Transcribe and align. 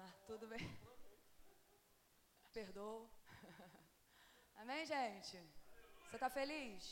Mas 0.00 0.16
tudo 0.28 0.46
bem. 0.52 0.64
Perdoa. 2.58 3.08
Amém, 4.60 4.84
gente? 4.86 5.36
Você 6.04 6.16
está 6.16 6.30
feliz? 6.30 6.82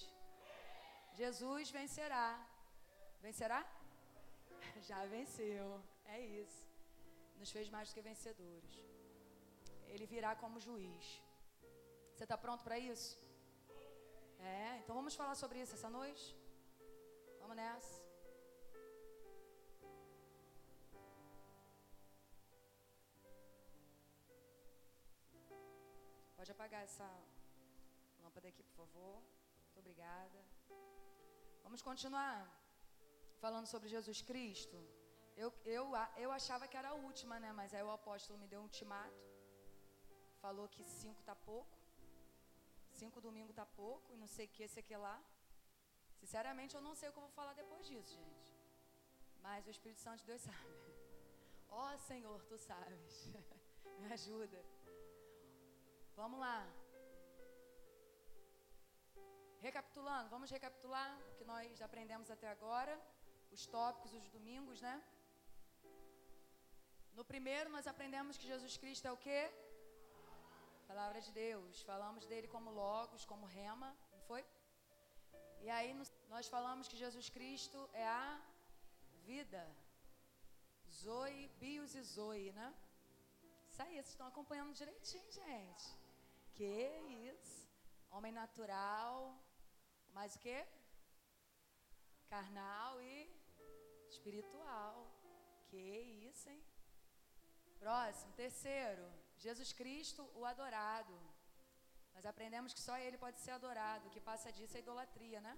Jesus 1.20 1.70
vencerá. 1.70 2.26
Vencerá? 3.26 3.60
Já 4.88 5.00
venceu. 5.06 5.82
É 6.04 6.20
isso. 6.20 6.60
Nos 7.38 7.50
fez 7.50 7.68
mais 7.70 7.88
do 7.88 7.94
que 7.94 8.08
vencedores. 8.10 8.74
Ele 9.86 10.06
virá 10.06 10.34
como 10.36 10.60
juiz. 10.60 11.06
Você 12.14 12.24
está 12.24 12.36
pronto 12.36 12.62
para 12.62 12.78
isso? 12.78 13.18
É, 14.38 14.76
então 14.78 14.94
vamos 14.94 15.14
falar 15.14 15.34
sobre 15.34 15.60
isso 15.62 15.74
essa 15.74 15.90
noite? 15.98 16.36
Vamos 17.40 17.56
nessa. 17.56 18.07
Pode 26.38 26.52
apagar 26.52 26.82
essa 26.88 27.06
lâmpada 28.24 28.46
aqui, 28.50 28.62
por 28.66 28.74
favor. 28.80 29.14
Muito 29.62 29.80
obrigada. 29.82 30.40
Vamos 31.64 31.80
continuar 31.88 32.36
falando 33.44 33.66
sobre 33.72 33.88
Jesus 33.94 34.20
Cristo. 34.28 34.78
Eu, 35.42 35.48
eu, 35.76 35.84
eu 36.24 36.30
achava 36.38 36.68
que 36.68 36.76
era 36.80 36.90
a 36.90 37.00
última, 37.08 37.40
né? 37.44 37.50
Mas 37.60 37.74
aí 37.74 37.82
o 37.88 37.90
apóstolo 37.90 38.38
me 38.38 38.46
deu 38.52 38.60
um 38.60 38.68
ultimato. 38.70 39.24
Falou 40.44 40.68
que 40.68 40.84
cinco 40.84 41.20
tá 41.24 41.34
pouco. 41.50 41.76
Cinco 43.00 43.20
domingos 43.20 43.56
tá 43.60 43.66
pouco. 43.82 44.06
E 44.12 44.16
não 44.22 44.30
sei 44.36 44.46
o 44.46 44.52
que, 44.54 44.62
esse 44.62 44.78
aqui 44.78 44.96
lá. 45.08 45.18
Sinceramente, 46.20 46.76
eu 46.76 46.84
não 46.88 46.94
sei 46.94 47.08
o 47.08 47.12
que 47.12 47.18
eu 47.18 47.26
vou 47.28 47.36
falar 47.40 47.54
depois 47.62 47.84
disso, 47.84 48.14
gente. 48.14 48.48
Mas 49.42 49.66
o 49.66 49.70
Espírito 49.76 50.00
Santo 50.06 50.20
de 50.20 50.26
Deus 50.26 50.42
sabe. 50.50 50.74
Ó 51.68 51.82
oh, 51.84 51.98
Senhor, 52.10 52.40
tu 52.44 52.56
sabes. 52.56 53.14
me 54.02 54.12
ajuda. 54.12 54.77
Vamos 56.20 56.40
lá. 56.46 56.58
Recapitulando, 59.66 60.28
vamos 60.34 60.50
recapitular 60.56 61.10
o 61.28 61.34
que 61.36 61.44
nós 61.50 61.80
aprendemos 61.86 62.28
até 62.34 62.48
agora, 62.56 62.94
os 63.56 63.62
tópicos, 63.74 64.12
os 64.20 64.28
domingos, 64.36 64.80
né? 64.86 64.96
No 67.18 67.24
primeiro, 67.32 67.70
nós 67.76 67.86
aprendemos 67.92 68.36
que 68.36 68.50
Jesus 68.52 68.76
Cristo 68.76 69.06
é 69.06 69.12
o 69.12 69.20
quê? 69.26 69.40
Palavra 70.88 71.20
de 71.26 71.30
Deus. 71.30 71.82
Falamos 71.92 72.26
dele 72.26 72.48
como 72.48 72.76
Logos, 72.82 73.24
como 73.24 73.46
Rema, 73.46 73.90
não 74.12 74.20
foi? 74.30 74.44
E 75.64 75.70
aí 75.76 75.92
nós 76.34 76.48
falamos 76.48 76.88
que 76.88 76.96
Jesus 77.04 77.28
Cristo 77.36 77.78
é 77.92 78.08
a 78.08 78.42
vida. 79.30 79.64
Zoe, 81.00 81.40
bios 81.62 81.94
e 81.94 82.02
Zoe, 82.02 82.50
né? 82.60 82.68
Isso 83.70 83.80
aí, 83.82 83.94
vocês 83.94 84.14
estão 84.16 84.26
acompanhando 84.26 84.78
direitinho, 84.82 85.30
gente. 85.40 86.07
Que 86.58 86.76
isso? 87.30 87.58
Homem 88.10 88.32
natural, 88.32 89.16
mais 90.16 90.34
o 90.34 90.40
que? 90.44 90.58
Carnal 92.32 93.00
e 93.00 93.14
espiritual. 94.14 94.94
Que 95.68 95.82
isso, 96.28 96.48
hein? 96.50 96.60
Próximo, 97.78 98.32
terceiro, 98.32 99.06
Jesus 99.44 99.72
Cristo, 99.80 100.28
o 100.34 100.44
adorado. 100.44 101.16
Nós 102.12 102.26
aprendemos 102.26 102.74
que 102.74 102.80
só 102.80 102.98
Ele 102.98 103.16
pode 103.24 103.38
ser 103.38 103.52
adorado, 103.52 104.08
o 104.08 104.10
que 104.10 104.28
passa 104.32 104.50
disso 104.50 104.76
é 104.76 104.80
idolatria, 104.80 105.40
né? 105.40 105.56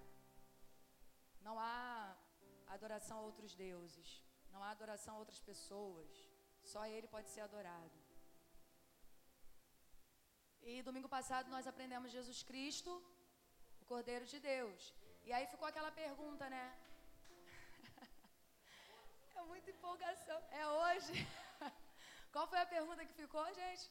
Não 1.40 1.58
há 1.58 2.14
adoração 2.76 3.16
a 3.20 3.22
outros 3.22 3.54
deuses, 3.54 4.22
não 4.52 4.62
há 4.62 4.70
adoração 4.72 5.14
a 5.14 5.20
outras 5.20 5.40
pessoas, 5.40 6.10
só 6.62 6.84
Ele 6.84 7.08
pode 7.08 7.30
ser 7.30 7.40
adorado. 7.40 8.09
E 10.62 10.82
domingo 10.82 11.08
passado 11.08 11.50
nós 11.50 11.66
aprendemos 11.66 12.12
Jesus 12.12 12.42
Cristo, 12.42 12.90
o 13.80 13.84
Cordeiro 13.86 14.26
de 14.26 14.38
Deus. 14.38 14.94
E 15.24 15.32
aí 15.32 15.46
ficou 15.46 15.66
aquela 15.68 15.90
pergunta, 15.90 16.48
né? 16.50 16.78
é 19.36 19.42
muita 19.42 19.70
empolgação. 19.70 20.38
É 20.50 20.66
hoje. 20.68 21.26
Qual 22.32 22.46
foi 22.46 22.60
a 22.60 22.66
pergunta 22.66 23.04
que 23.04 23.14
ficou, 23.14 23.44
gente? 23.54 23.90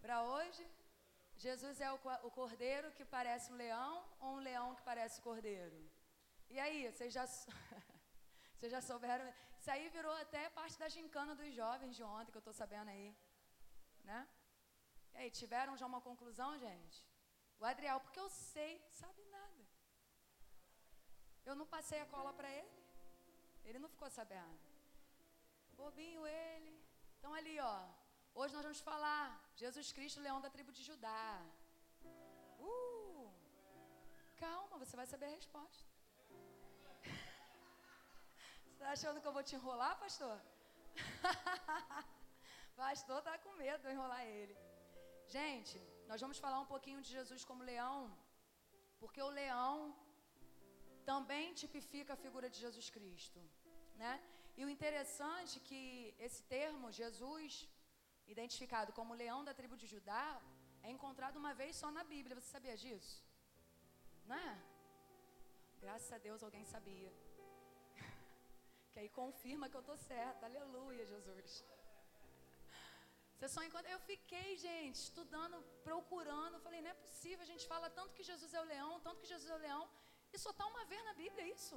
Para 0.00 0.22
hoje? 0.22 0.66
Jesus 1.36 1.80
é 1.80 1.92
o, 1.92 1.98
o 2.22 2.30
cordeiro 2.30 2.90
que 2.92 3.04
parece 3.04 3.52
um 3.52 3.56
leão 3.56 4.04
ou 4.20 4.36
um 4.36 4.44
leão 4.48 4.74
que 4.74 4.82
parece 4.82 5.20
cordeiro? 5.20 5.78
E 6.48 6.58
aí, 6.58 6.90
vocês 6.90 7.12
já, 7.12 7.26
vocês 8.56 8.72
já 8.72 8.80
souberam? 8.80 9.26
Isso 9.58 9.70
aí 9.70 9.88
virou 9.88 10.12
até 10.12 10.48
parte 10.50 10.78
da 10.78 10.88
gincana 10.88 11.34
dos 11.34 11.52
jovens 11.52 11.96
de 11.96 12.02
ontem, 12.02 12.30
que 12.30 12.38
eu 12.38 12.46
estou 12.46 12.54
sabendo 12.54 12.88
aí. 12.88 13.14
Né? 14.04 14.26
E 15.16 15.22
aí, 15.22 15.30
tiveram 15.30 15.76
já 15.80 15.86
uma 15.86 16.00
conclusão, 16.08 16.58
gente? 16.58 16.96
O 17.58 17.64
Adriel, 17.64 18.00
porque 18.00 18.20
eu 18.20 18.28
sei, 18.28 18.72
sabe 18.90 19.22
nada. 19.36 19.62
Eu 21.46 21.54
não 21.54 21.66
passei 21.74 22.00
a 22.00 22.10
cola 22.14 22.32
para 22.38 22.50
ele. 22.50 22.76
Ele 23.64 23.78
não 23.78 23.88
ficou 23.88 24.10
sabendo. 24.10 24.58
Bobinho 25.72 26.26
ele. 26.26 26.74
Então 27.18 27.32
ali, 27.32 27.58
ó. 27.58 27.78
Hoje 28.34 28.52
nós 28.54 28.62
vamos 28.62 28.80
falar 28.80 29.24
Jesus 29.56 29.90
Cristo, 29.90 30.20
leão 30.20 30.40
da 30.40 30.50
tribo 30.50 30.70
de 30.70 30.82
Judá. 30.82 31.40
Uh! 32.60 33.32
Calma, 34.36 34.76
você 34.76 34.94
vai 35.00 35.06
saber 35.06 35.26
a 35.26 35.36
resposta. 35.40 35.84
Você 38.66 38.72
está 38.72 38.90
achando 38.90 39.20
que 39.20 39.26
eu 39.26 39.32
vou 39.32 39.42
te 39.42 39.56
enrolar, 39.56 39.98
pastor? 39.98 40.38
pastor 42.76 43.22
tá 43.22 43.38
com 43.38 43.54
medo 43.54 43.82
de 43.82 43.92
enrolar 43.94 44.22
ele. 44.26 44.65
Gente, 45.28 45.76
nós 46.06 46.20
vamos 46.20 46.38
falar 46.38 46.60
um 46.60 46.70
pouquinho 46.72 47.00
de 47.02 47.10
Jesus 47.10 47.44
como 47.44 47.68
leão, 47.70 48.16
porque 49.00 49.20
o 49.20 49.28
leão 49.40 49.94
também 51.04 51.52
tipifica 51.60 52.12
a 52.14 52.22
figura 52.24 52.48
de 52.48 52.58
Jesus 52.64 52.88
Cristo, 52.96 53.40
né? 53.96 54.12
E 54.56 54.64
o 54.64 54.68
interessante 54.68 55.58
é 55.58 55.64
que 55.68 56.14
esse 56.26 56.42
termo, 56.44 56.92
Jesus, 57.00 57.68
identificado 58.34 58.92
como 58.98 59.20
leão 59.22 59.44
da 59.44 59.52
tribo 59.52 59.76
de 59.76 59.86
Judá, 59.86 60.40
é 60.82 60.90
encontrado 60.90 61.36
uma 61.42 61.52
vez 61.60 61.74
só 61.82 61.90
na 61.90 62.04
Bíblia. 62.04 62.36
Você 62.36 62.50
sabia 62.56 62.76
disso? 62.76 63.16
Não 64.24 64.36
é? 64.36 64.52
Graças 65.80 66.10
a 66.12 66.18
Deus 66.18 66.42
alguém 66.42 66.64
sabia. 66.64 67.12
que 68.92 69.00
aí 69.00 69.08
confirma 69.08 69.68
que 69.68 69.76
eu 69.76 69.84
estou 69.86 69.96
certa. 69.96 70.46
Aleluia, 70.46 71.04
Jesus. 71.04 71.64
Você 73.36 73.48
só 73.54 73.62
encontra. 73.62 73.90
Eu 73.90 74.00
fiquei, 74.10 74.56
gente, 74.66 74.96
estudando, 75.08 75.56
procurando. 75.88 76.60
Falei, 76.66 76.80
não 76.80 76.90
é 76.90 77.02
possível. 77.06 77.42
A 77.42 77.52
gente 77.52 77.66
fala 77.72 77.88
tanto 77.98 78.14
que 78.14 78.28
Jesus 78.30 78.52
é 78.54 78.60
o 78.60 78.70
leão, 78.74 79.00
tanto 79.06 79.20
que 79.22 79.32
Jesus 79.34 79.50
é 79.50 79.56
o 79.56 79.64
leão. 79.66 79.82
E 80.32 80.38
só 80.44 80.50
está 80.50 80.66
uma 80.66 80.84
vez 80.92 81.02
na 81.08 81.14
Bíblia, 81.22 81.46
isso? 81.56 81.76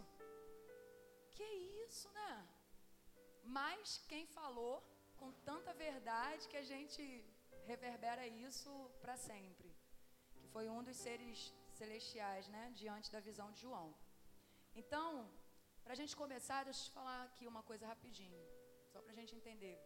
Que 1.36 1.50
isso, 1.86 2.10
né? 2.20 2.32
Mas 3.44 3.98
quem 4.12 4.26
falou 4.40 4.76
com 5.20 5.32
tanta 5.50 5.74
verdade 5.74 6.48
que 6.48 6.58
a 6.64 6.68
gente 6.72 7.04
reverbera 7.72 8.26
isso 8.28 8.72
para 9.02 9.18
sempre. 9.30 9.70
Que 10.40 10.48
foi 10.56 10.66
um 10.70 10.82
dos 10.88 10.98
seres 10.98 11.54
celestiais, 11.80 12.48
né? 12.56 12.64
Diante 12.82 13.12
da 13.12 13.20
visão 13.30 13.52
de 13.52 13.62
João. 13.66 13.88
Então, 14.82 15.30
para 15.84 15.94
a 15.94 16.00
gente 16.02 16.16
começar, 16.24 16.64
deixa 16.64 16.82
eu 16.82 16.86
te 16.86 16.92
falar 16.92 17.24
aqui 17.24 17.46
uma 17.54 17.64
coisa 17.64 17.86
rapidinho. 17.94 18.42
Só 18.92 19.02
para 19.02 19.12
a 19.12 19.20
gente 19.20 19.36
entender. 19.36 19.78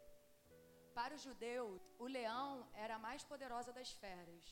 Para 1.00 1.16
os 1.16 1.22
judeus, 1.22 1.81
o 1.98 2.06
leão 2.06 2.68
era 2.74 2.96
a 2.96 3.04
mais 3.08 3.24
poderosa 3.24 3.72
das 3.78 3.92
feras. 4.02 4.44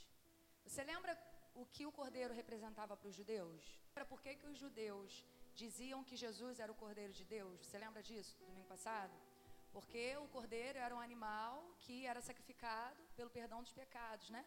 Você 0.65 0.83
lembra 0.83 1.11
o 1.53 1.65
que 1.65 1.85
o 1.85 1.91
cordeiro 1.91 2.33
representava 2.33 2.95
para 2.97 3.09
os 3.09 3.15
judeus? 3.15 3.63
Por 4.09 4.19
que, 4.23 4.35
que 4.35 4.47
os 4.47 4.57
judeus 4.57 5.25
diziam 5.53 6.03
que 6.03 6.15
Jesus 6.15 6.59
era 6.59 6.71
o 6.71 6.79
cordeiro 6.83 7.13
de 7.13 7.25
Deus? 7.25 7.59
Você 7.65 7.77
lembra 7.77 8.01
disso, 8.01 8.37
domingo 8.39 8.67
passado? 8.67 9.13
Porque 9.71 10.17
o 10.17 10.27
cordeiro 10.29 10.79
era 10.79 10.95
um 10.95 10.99
animal 10.99 11.53
que 11.79 12.05
era 12.05 12.21
sacrificado 12.21 13.01
pelo 13.15 13.29
perdão 13.29 13.61
dos 13.61 13.73
pecados, 13.73 14.29
né? 14.29 14.43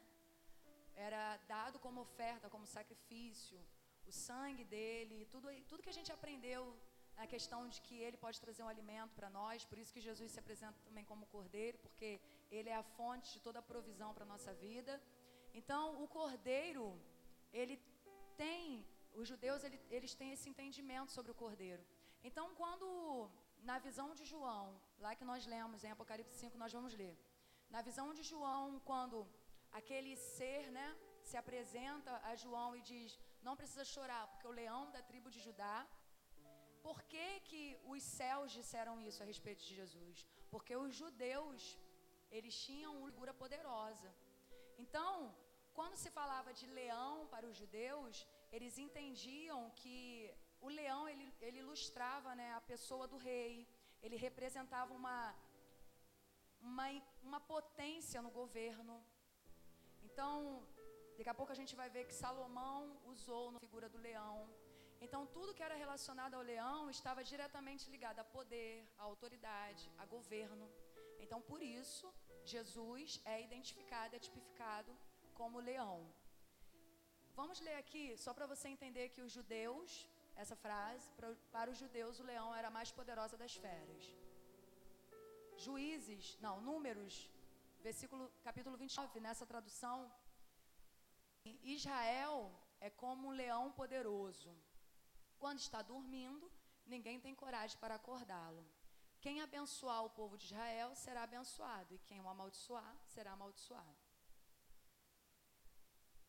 Era 0.95 1.37
dado 1.55 1.79
como 1.79 2.01
oferta, 2.01 2.51
como 2.51 2.67
sacrifício, 2.67 3.61
o 4.07 4.13
sangue 4.13 4.65
dele, 4.65 5.27
tudo, 5.27 5.49
tudo 5.69 5.83
que 5.83 5.95
a 5.95 5.99
gente 5.99 6.13
aprendeu 6.13 6.77
a 7.17 7.27
questão 7.27 7.61
de 7.69 7.81
que 7.81 7.97
ele 8.07 8.17
pode 8.17 8.41
trazer 8.41 8.63
um 8.63 8.69
alimento 8.69 9.15
para 9.15 9.31
nós, 9.31 9.65
por 9.65 9.79
isso 9.79 9.93
que 9.93 10.01
Jesus 10.01 10.33
se 10.33 10.39
apresenta 10.39 10.79
também 10.87 11.05
como 11.05 11.27
cordeiro, 11.27 11.79
porque 11.79 12.21
ele 12.51 12.69
é 12.69 12.77
a 12.77 12.83
fonte 12.83 13.33
de 13.35 13.41
toda 13.41 13.59
a 13.61 13.69
provisão 13.73 14.13
para 14.15 14.25
a 14.25 14.33
nossa 14.35 14.53
vida. 14.55 15.01
Então, 15.53 16.03
o 16.03 16.09
cordeiro, 16.09 16.85
ele 17.53 17.77
tem, 18.37 18.85
os 19.15 19.29
judeus, 19.29 19.63
ele, 19.63 19.81
eles 19.91 20.15
têm 20.15 20.33
esse 20.33 20.49
entendimento 20.49 21.13
sobre 21.13 21.31
o 21.31 21.35
cordeiro. 21.35 21.85
Então, 22.23 22.55
quando, 22.55 23.31
na 23.63 23.79
visão 23.79 24.15
de 24.15 24.25
João, 24.25 24.81
lá 24.99 25.15
que 25.15 25.25
nós 25.25 25.47
lemos 25.47 25.85
em 25.85 25.91
Apocalipse 25.91 26.37
5, 26.37 26.59
nós 26.59 26.73
vamos 26.73 26.95
ler. 26.95 27.17
Na 27.71 27.83
visão 27.83 28.13
de 28.13 28.23
João, 28.23 28.81
quando 28.81 29.27
aquele 29.73 30.17
ser, 30.17 30.71
né, 30.71 30.89
se 31.23 31.37
apresenta 31.37 32.13
a 32.31 32.35
João 32.35 32.77
e 32.77 32.81
diz: 32.83 33.19
Não 33.43 33.57
precisa 33.57 33.85
chorar, 33.85 34.27
porque 34.29 34.47
o 34.47 34.57
leão 34.61 34.91
da 34.91 35.03
tribo 35.03 35.31
de 35.31 35.41
Judá 35.41 35.87
por 36.87 36.99
que, 37.13 37.27
que 37.49 37.63
os 37.93 38.03
céus 38.19 38.53
disseram 38.59 38.95
isso 39.09 39.23
a 39.23 39.27
respeito 39.33 39.63
de 39.69 39.75
Jesus? 39.81 40.17
Porque 40.53 40.75
os 40.85 40.93
judeus 41.03 41.63
eles 42.37 42.55
tinham 42.67 42.93
uma 42.99 43.11
figura 43.11 43.33
poderosa. 43.43 44.09
Então, 44.83 45.11
quando 45.79 46.01
se 46.03 46.11
falava 46.19 46.51
de 46.61 46.67
leão 46.79 47.15
para 47.33 47.47
os 47.51 47.57
judeus, 47.63 48.27
eles 48.57 48.75
entendiam 48.85 49.61
que 49.81 49.95
o 50.67 50.69
leão 50.79 51.03
ele, 51.13 51.27
ele 51.47 51.61
ilustrava 51.65 52.35
né, 52.41 52.49
a 52.55 52.61
pessoa 52.73 53.07
do 53.13 53.19
rei, 53.29 53.53
ele 54.03 54.17
representava 54.27 54.93
uma, 55.01 55.19
uma, 56.71 56.89
uma 57.29 57.41
potência 57.55 58.21
no 58.27 58.33
governo. 58.41 58.97
Então, 60.09 60.33
daqui 61.17 61.31
a 61.33 61.39
pouco 61.41 61.53
a 61.53 61.61
gente 61.63 61.75
vai 61.83 61.89
ver 61.97 62.05
que 62.09 62.21
Salomão 62.25 62.81
usou 63.15 63.45
a 63.57 63.61
figura 63.67 63.89
do 63.95 64.05
leão. 64.09 64.37
Então, 65.05 65.23
tudo 65.37 65.55
que 65.57 65.67
era 65.69 65.77
relacionado 65.85 66.35
ao 66.37 66.47
leão 66.51 66.79
estava 66.97 67.23
diretamente 67.33 67.91
ligado 67.95 68.21
a 68.21 68.31
poder, 68.37 68.73
a 69.01 69.05
autoridade, 69.11 69.85
a 70.03 70.05
governo. 70.15 70.67
Então, 71.25 71.41
por 71.51 71.61
isso, 71.81 72.07
Jesus 72.53 73.21
é 73.33 73.37
identificado, 73.47 74.17
é 74.17 74.25
tipificado 74.27 74.93
como 75.41 75.67
leão. 75.71 75.97
Vamos 77.41 77.61
ler 77.67 77.77
aqui, 77.83 78.05
só 78.25 78.33
para 78.37 78.51
você 78.53 78.67
entender 78.75 79.07
que 79.15 79.23
os 79.27 79.33
judeus, 79.39 79.93
essa 80.43 80.57
frase, 80.65 81.07
para, 81.19 81.31
para 81.57 81.71
os 81.73 81.79
judeus 81.85 82.19
o 82.21 82.29
leão 82.33 82.49
era 82.59 82.69
a 82.69 82.77
mais 82.79 82.91
poderosa 82.99 83.37
das 83.43 83.55
feras. 83.65 84.05
Juízes, 85.65 86.39
não, 86.45 86.57
Números, 86.71 87.15
versículo, 87.89 88.25
capítulo 88.49 88.77
29, 88.77 89.21
nessa 89.27 89.47
tradução, 89.53 89.97
Israel 91.79 92.39
é 92.81 92.91
como 93.03 93.29
um 93.29 93.37
leão 93.43 93.65
poderoso. 93.81 94.53
Quando 95.45 95.59
está 95.59 95.83
dormindo, 95.83 96.51
ninguém 96.87 97.21
tem 97.21 97.35
coragem 97.35 97.77
para 97.79 97.97
acordá-lo. 97.97 98.67
Quem 99.21 99.43
abençoar 99.43 100.03
o 100.03 100.09
povo 100.19 100.39
de 100.39 100.47
Israel 100.47 100.95
será 100.95 101.25
abençoado, 101.25 101.95
e 101.95 101.99
quem 101.99 102.19
o 102.23 102.29
amaldiçoar 102.31 102.97
será 103.05 103.33
amaldiçoado. 103.33 103.99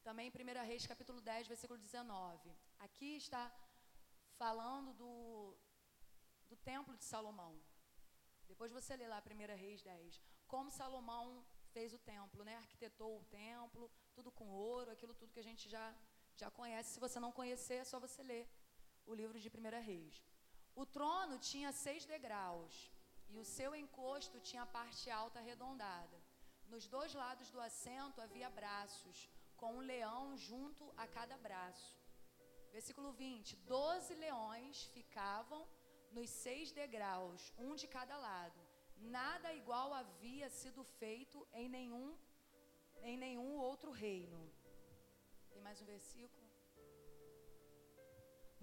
Também 0.04 0.28
em 0.28 0.32
1 0.32 0.66
Reis, 0.66 0.86
capítulo 0.86 1.22
10, 1.22 1.48
versículo 1.48 1.80
19. 1.80 2.54
Aqui 2.80 3.16
está 3.16 3.44
falando 4.38 4.92
do, 5.02 5.56
do 6.50 6.58
templo 6.58 6.98
de 6.98 7.06
Salomão. 7.06 7.58
Depois 8.50 8.74
você 8.74 8.98
lê 8.98 9.08
lá 9.08 9.24
1 9.26 9.56
Reis 9.56 9.82
10. 9.82 10.22
Como 10.46 10.70
Salomão 10.70 11.42
fez 11.72 11.94
o 11.94 12.00
templo, 12.00 12.44
né? 12.44 12.58
Arquitetou 12.58 13.22
o 13.22 13.24
templo, 13.24 13.90
tudo 14.14 14.30
com 14.30 14.50
ouro, 14.50 14.92
aquilo 14.92 15.14
tudo 15.14 15.32
que 15.32 15.40
a 15.40 15.50
gente 15.52 15.70
já, 15.70 15.96
já 16.36 16.52
conhece. 16.52 16.96
Se 16.96 17.00
você 17.00 17.18
não 17.18 17.32
conhecer, 17.32 17.76
é 17.76 17.86
só 17.86 17.98
você 17.98 18.22
ler 18.22 18.46
o 19.08 19.14
livro 19.14 19.40
de 19.40 19.50
1 19.50 19.82
Reis. 19.90 20.16
O 20.76 20.86
trono 20.86 21.38
tinha 21.40 21.72
seis 21.72 22.06
degraus 22.06 22.92
e 23.30 23.38
o 23.40 23.46
seu 23.46 23.74
encosto 23.76 24.40
tinha 24.40 24.64
a 24.64 24.74
parte 24.78 25.10
alta 25.10 25.40
arredondada. 25.40 26.18
Nos 26.68 26.88
dois 26.88 27.14
lados 27.14 27.50
do 27.52 27.62
assento 27.62 28.22
havia 28.22 28.50
braços, 28.50 29.30
com 29.56 29.74
um 29.76 29.88
leão 29.94 30.36
junto 30.36 30.84
a 30.98 31.08
cada 31.08 31.38
braço. 31.38 31.96
Versículo 32.72 33.12
20: 33.14 33.56
Doze 33.74 34.14
leões 34.16 34.84
ficavam 34.96 35.62
nos 36.12 36.30
seis 36.30 36.72
degraus, 36.72 37.54
um 37.58 37.76
de 37.76 37.88
cada 37.88 38.18
lado. 38.18 38.60
Nada 38.98 39.54
igual 39.54 39.94
havia 39.94 40.50
sido 40.50 40.84
feito 40.84 41.48
em 41.54 41.70
nenhum, 41.70 42.18
em 43.02 43.18
nenhum 43.18 43.58
outro 43.58 43.92
reino. 43.92 44.42
Tem 45.52 45.62
mais 45.62 45.82
um 45.82 45.86
versículo? 45.86 46.45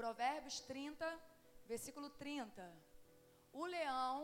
Provérbios 0.03 0.59
30, 0.61 1.07
Versículo 1.73 2.09
30. 2.11 2.63
O 3.53 3.65
leão, 3.75 4.15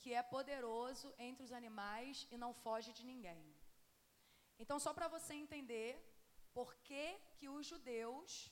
que 0.00 0.14
é 0.20 0.22
poderoso 0.22 1.08
entre 1.26 1.42
os 1.46 1.52
animais 1.52 2.26
e 2.30 2.36
não 2.42 2.52
foge 2.62 2.90
de 2.98 3.04
ninguém. 3.10 3.42
Então, 4.58 4.78
só 4.84 4.90
para 4.94 5.06
você 5.16 5.34
entender 5.34 5.92
por 6.54 6.74
que, 6.86 7.04
que 7.36 7.46
os 7.56 7.66
judeus 7.66 8.50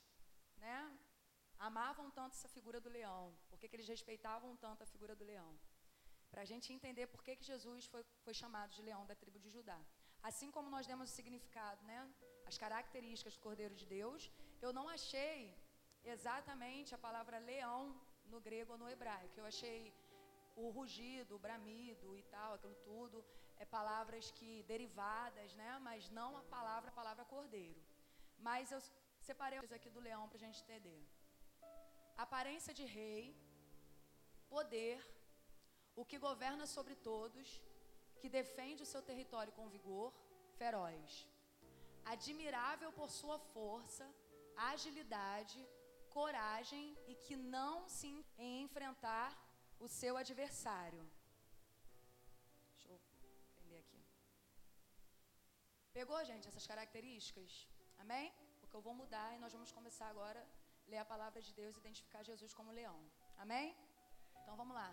né, 0.58 0.78
amavam 1.58 2.10
tanto 2.10 2.34
essa 2.36 2.50
figura 2.56 2.78
do 2.78 2.90
leão, 2.90 3.24
por 3.48 3.58
que, 3.58 3.68
que 3.68 3.76
eles 3.76 3.88
respeitavam 3.88 4.54
tanto 4.64 4.82
a 4.82 4.92
figura 4.94 5.16
do 5.16 5.24
leão. 5.24 5.52
Para 6.30 6.42
a 6.42 6.48
gente 6.52 6.74
entender 6.74 7.06
por 7.06 7.22
que, 7.24 7.36
que 7.36 7.50
Jesus 7.52 7.86
foi, 7.86 8.04
foi 8.24 8.34
chamado 8.34 8.74
de 8.76 8.82
leão 8.82 9.06
da 9.06 9.14
tribo 9.14 9.38
de 9.38 9.48
Judá. 9.48 9.80
Assim 10.22 10.50
como 10.50 10.68
nós 10.68 10.86
demos 10.86 11.10
o 11.10 11.14
significado, 11.14 11.82
né, 11.84 12.00
as 12.44 12.58
características 12.58 13.34
do 13.34 13.40
Cordeiro 13.40 13.74
de 13.74 13.86
Deus, 13.86 14.30
eu 14.60 14.74
não 14.74 14.88
achei 14.90 15.38
exatamente 16.14 16.94
a 16.94 17.04
palavra 17.06 17.38
leão 17.50 17.82
no 18.32 18.40
grego 18.46 18.72
ou 18.72 18.78
no 18.82 18.90
hebraico. 18.94 19.38
Eu 19.38 19.46
achei 19.52 19.80
o 20.62 20.70
rugido, 20.76 21.36
o 21.36 21.42
bramido 21.46 22.16
e 22.16 22.22
tal, 22.34 22.54
aquilo 22.54 22.76
tudo, 22.90 23.24
é 23.58 23.64
palavras 23.64 24.30
que 24.38 24.50
derivadas, 24.72 25.54
né? 25.60 25.70
Mas 25.88 26.10
não 26.18 26.30
a 26.36 26.42
palavra, 26.56 26.90
a 26.90 26.98
palavra 27.00 27.24
cordeiro. 27.24 27.82
Mas 28.38 28.72
eu 28.74 28.80
separei 29.28 29.58
aqui 29.78 29.90
do 29.96 30.04
leão 30.08 30.24
para 30.28 30.38
a 30.40 30.44
gente 30.46 30.62
entender. 30.62 31.02
Aparência 32.24 32.72
de 32.78 32.84
rei, 32.98 33.22
poder, 34.54 34.98
o 36.00 36.04
que 36.04 36.18
governa 36.18 36.66
sobre 36.66 36.94
todos, 36.94 37.60
que 38.20 38.28
defende 38.28 38.82
o 38.82 38.90
seu 38.92 39.02
território 39.10 39.52
com 39.52 39.72
vigor, 39.76 40.12
feroz. 40.60 41.28
Admirável 42.14 42.90
por 42.98 43.10
sua 43.10 43.38
força, 43.54 44.06
agilidade, 44.72 45.58
coragem 46.18 46.84
e 47.10 47.14
que 47.24 47.36
não 47.56 47.72
se 47.96 48.10
em 48.44 48.52
enfrentar 48.64 49.28
o 49.84 49.88
seu 50.00 50.12
adversário. 50.22 51.02
Deixa 52.70 52.88
eu 52.92 52.98
prender 53.54 53.80
aqui. 53.84 54.00
Pegou, 55.98 56.20
gente, 56.30 56.48
essas 56.50 56.66
características? 56.72 57.50
Amém? 58.04 58.26
Porque 58.60 58.76
eu 58.78 58.84
vou 58.86 58.94
mudar 59.02 59.28
e 59.34 59.42
nós 59.44 59.52
vamos 59.56 59.72
começar 59.78 60.08
agora 60.14 60.40
a 60.42 60.90
ler 60.90 61.00
a 61.02 61.10
palavra 61.12 61.42
de 61.46 61.52
Deus 61.60 61.76
e 61.76 61.82
identificar 61.84 62.22
Jesus 62.30 62.54
como 62.58 62.76
leão. 62.80 62.98
Amém? 63.44 63.68
Então 64.40 64.56
vamos 64.62 64.76
lá. 64.80 64.90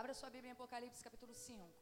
Abra 0.00 0.14
sua 0.20 0.30
Bíblia 0.34 0.50
em 0.50 0.56
Apocalipse 0.58 1.04
capítulo 1.08 1.34
5. 1.34 1.81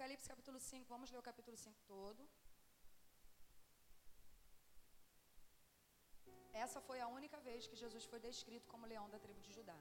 Apocalipse 0.00 0.30
capítulo 0.32 0.58
5, 0.58 0.88
vamos 0.88 1.10
ler 1.12 1.18
o 1.18 1.22
capítulo 1.22 1.56
5 1.62 1.78
todo. 1.86 2.20
Essa 6.54 6.80
foi 6.86 6.98
a 7.00 7.08
única 7.16 7.38
vez 7.48 7.66
que 7.70 7.76
Jesus 7.82 8.06
foi 8.06 8.18
descrito 8.18 8.66
como 8.72 8.86
leão 8.92 9.10
da 9.10 9.18
tribo 9.18 9.42
de 9.46 9.52
Judá. 9.56 9.78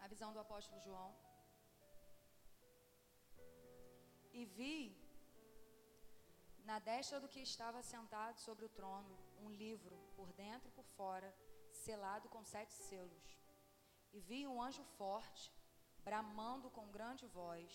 A 0.00 0.08
visão 0.08 0.32
do 0.32 0.40
apóstolo 0.40 0.80
João. 0.80 1.10
E 4.32 4.44
vi 4.56 4.80
na 6.64 6.80
destra 6.80 7.20
do 7.20 7.28
que 7.28 7.42
estava 7.50 7.80
sentado 7.94 8.40
sobre 8.40 8.64
o 8.64 8.74
trono 8.80 9.16
um 9.44 9.50
livro, 9.64 9.96
por 10.16 10.32
dentro 10.32 10.68
e 10.68 10.72
por 10.72 10.88
fora, 10.96 11.32
selado 11.86 12.28
com 12.34 12.42
sete 12.54 12.74
selos. 12.88 13.28
E 14.12 14.20
vi 14.28 14.40
um 14.46 14.60
anjo 14.66 14.84
forte, 15.00 15.44
bramando 16.08 16.68
com 16.76 16.94
grande 16.98 17.26
voz: 17.40 17.70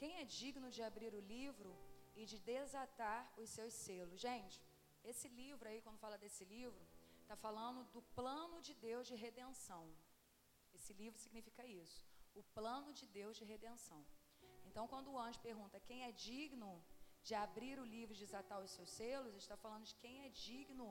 Quem 0.00 0.10
é 0.20 0.24
digno 0.24 0.70
de 0.76 0.82
abrir 0.88 1.12
o 1.14 1.26
livro 1.36 1.72
e 2.20 2.24
de 2.30 2.38
desatar 2.52 3.20
os 3.42 3.48
seus 3.56 3.74
selos? 3.86 4.20
Gente, 4.28 4.60
esse 5.10 5.28
livro 5.42 5.68
aí, 5.68 5.80
quando 5.84 6.02
fala 6.04 6.18
desse 6.24 6.44
livro, 6.56 6.82
está 7.22 7.36
falando 7.36 7.80
do 7.94 8.02
plano 8.18 8.60
de 8.66 8.74
Deus 8.88 9.06
de 9.10 9.16
redenção. 9.26 9.84
Esse 10.78 10.92
livro 10.92 11.18
significa 11.18 11.64
isso, 11.66 12.00
o 12.34 12.42
plano 12.58 12.92
de 12.92 13.06
Deus 13.18 13.36
de 13.36 13.44
redenção. 13.44 14.02
Então, 14.68 14.86
quando 14.92 15.10
o 15.10 15.18
anjo 15.18 15.40
pergunta 15.40 15.84
quem 15.88 16.04
é 16.04 16.12
digno 16.12 16.72
de 17.26 17.34
abrir 17.34 17.78
o 17.78 17.84
livro 17.84 18.14
e 18.14 18.22
desatar 18.24 18.60
os 18.60 18.70
seus 18.70 18.90
selos, 18.90 19.34
está 19.36 19.56
falando 19.56 19.84
de 19.90 19.94
quem 20.02 20.24
é 20.26 20.28
digno 20.28 20.88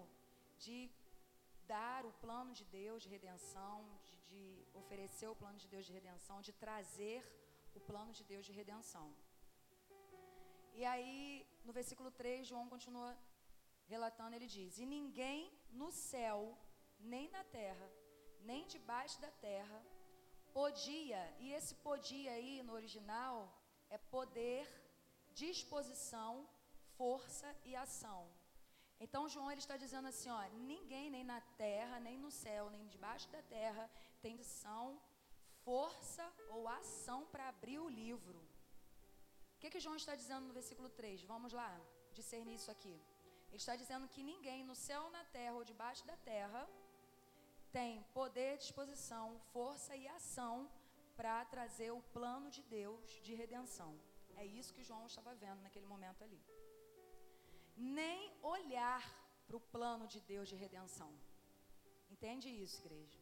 de 0.65 0.77
o 2.09 2.11
plano 2.23 2.51
de 2.59 2.65
Deus 2.65 3.01
de 3.03 3.09
redenção, 3.09 3.75
de, 4.09 4.17
de 4.29 4.67
oferecer 4.73 5.27
o 5.27 5.35
plano 5.35 5.57
de 5.57 5.67
Deus 5.73 5.85
de 5.85 5.93
redenção, 5.93 6.41
de 6.41 6.51
trazer 6.51 7.19
o 7.73 7.79
plano 7.79 8.11
de 8.11 8.23
Deus 8.31 8.45
de 8.45 8.51
redenção. 8.51 9.07
E 10.73 10.83
aí, 10.85 11.45
no 11.63 11.73
versículo 11.79 12.11
3, 12.11 12.47
João 12.47 12.67
continua 12.67 13.17
relatando, 13.93 14.35
ele 14.35 14.47
diz: 14.47 14.77
E 14.77 14.85
ninguém 14.85 15.51
no 15.71 15.91
céu, 15.91 16.57
nem 16.99 17.29
na 17.29 17.43
terra, 17.43 17.87
nem 18.41 18.67
debaixo 18.67 19.19
da 19.21 19.31
terra, 19.31 19.79
podia, 20.53 21.21
e 21.39 21.53
esse 21.53 21.75
podia 21.75 22.31
aí 22.31 22.61
no 22.63 22.73
original 22.73 23.35
é 23.89 23.97
poder, 23.97 24.65
disposição, 25.33 26.47
força 26.97 27.49
e 27.63 27.75
ação. 27.75 28.21
Então 29.05 29.27
João 29.33 29.51
ele 29.51 29.63
está 29.65 29.75
dizendo 29.83 30.07
assim, 30.07 30.29
ó, 30.29 30.41
ninguém 30.71 31.09
nem 31.09 31.23
na 31.23 31.41
terra, 31.65 31.99
nem 32.07 32.17
no 32.25 32.31
céu, 32.43 32.69
nem 32.69 32.87
debaixo 32.95 33.27
da 33.35 33.41
terra 33.57 33.89
tem 34.21 34.39
ação, 34.39 34.87
força 35.65 36.25
ou 36.49 36.67
ação 36.67 37.19
para 37.31 37.47
abrir 37.53 37.79
o 37.79 37.89
livro. 37.89 38.39
que, 39.59 39.71
que 39.71 39.79
João 39.85 39.95
está 39.95 40.13
dizendo 40.21 40.45
no 40.47 40.53
versículo 40.59 40.89
3? 40.89 41.23
Vamos 41.23 41.51
lá 41.53 41.71
discernir 42.13 42.55
isso 42.59 42.71
aqui. 42.75 42.95
Ele 43.49 43.61
está 43.63 43.75
dizendo 43.75 44.07
que 44.07 44.23
ninguém 44.31 44.63
no 44.63 44.75
céu, 44.75 45.03
na 45.17 45.23
terra 45.37 45.55
ou 45.55 45.63
debaixo 45.71 46.05
da 46.05 46.17
terra 46.17 46.61
tem 47.71 48.03
poder, 48.19 48.57
disposição, 48.57 49.39
força 49.53 49.95
e 49.95 50.07
ação 50.07 50.69
para 51.15 51.43
trazer 51.45 51.91
o 51.91 52.01
plano 52.17 52.49
de 52.49 52.63
Deus 52.63 53.09
de 53.25 53.33
redenção. 53.33 53.91
É 54.35 54.45
isso 54.45 54.73
que 54.75 54.83
João 54.83 55.05
estava 55.05 55.33
vendo 55.35 55.61
naquele 55.61 55.85
momento 55.85 56.23
ali. 56.23 56.41
Nem 57.81 58.19
olhar 58.55 59.03
para 59.47 59.57
o 59.57 59.65
plano 59.75 60.05
de 60.13 60.19
Deus 60.31 60.47
de 60.51 60.55
redenção. 60.63 61.11
Entende 62.13 62.47
isso, 62.63 62.77
igreja? 62.81 63.19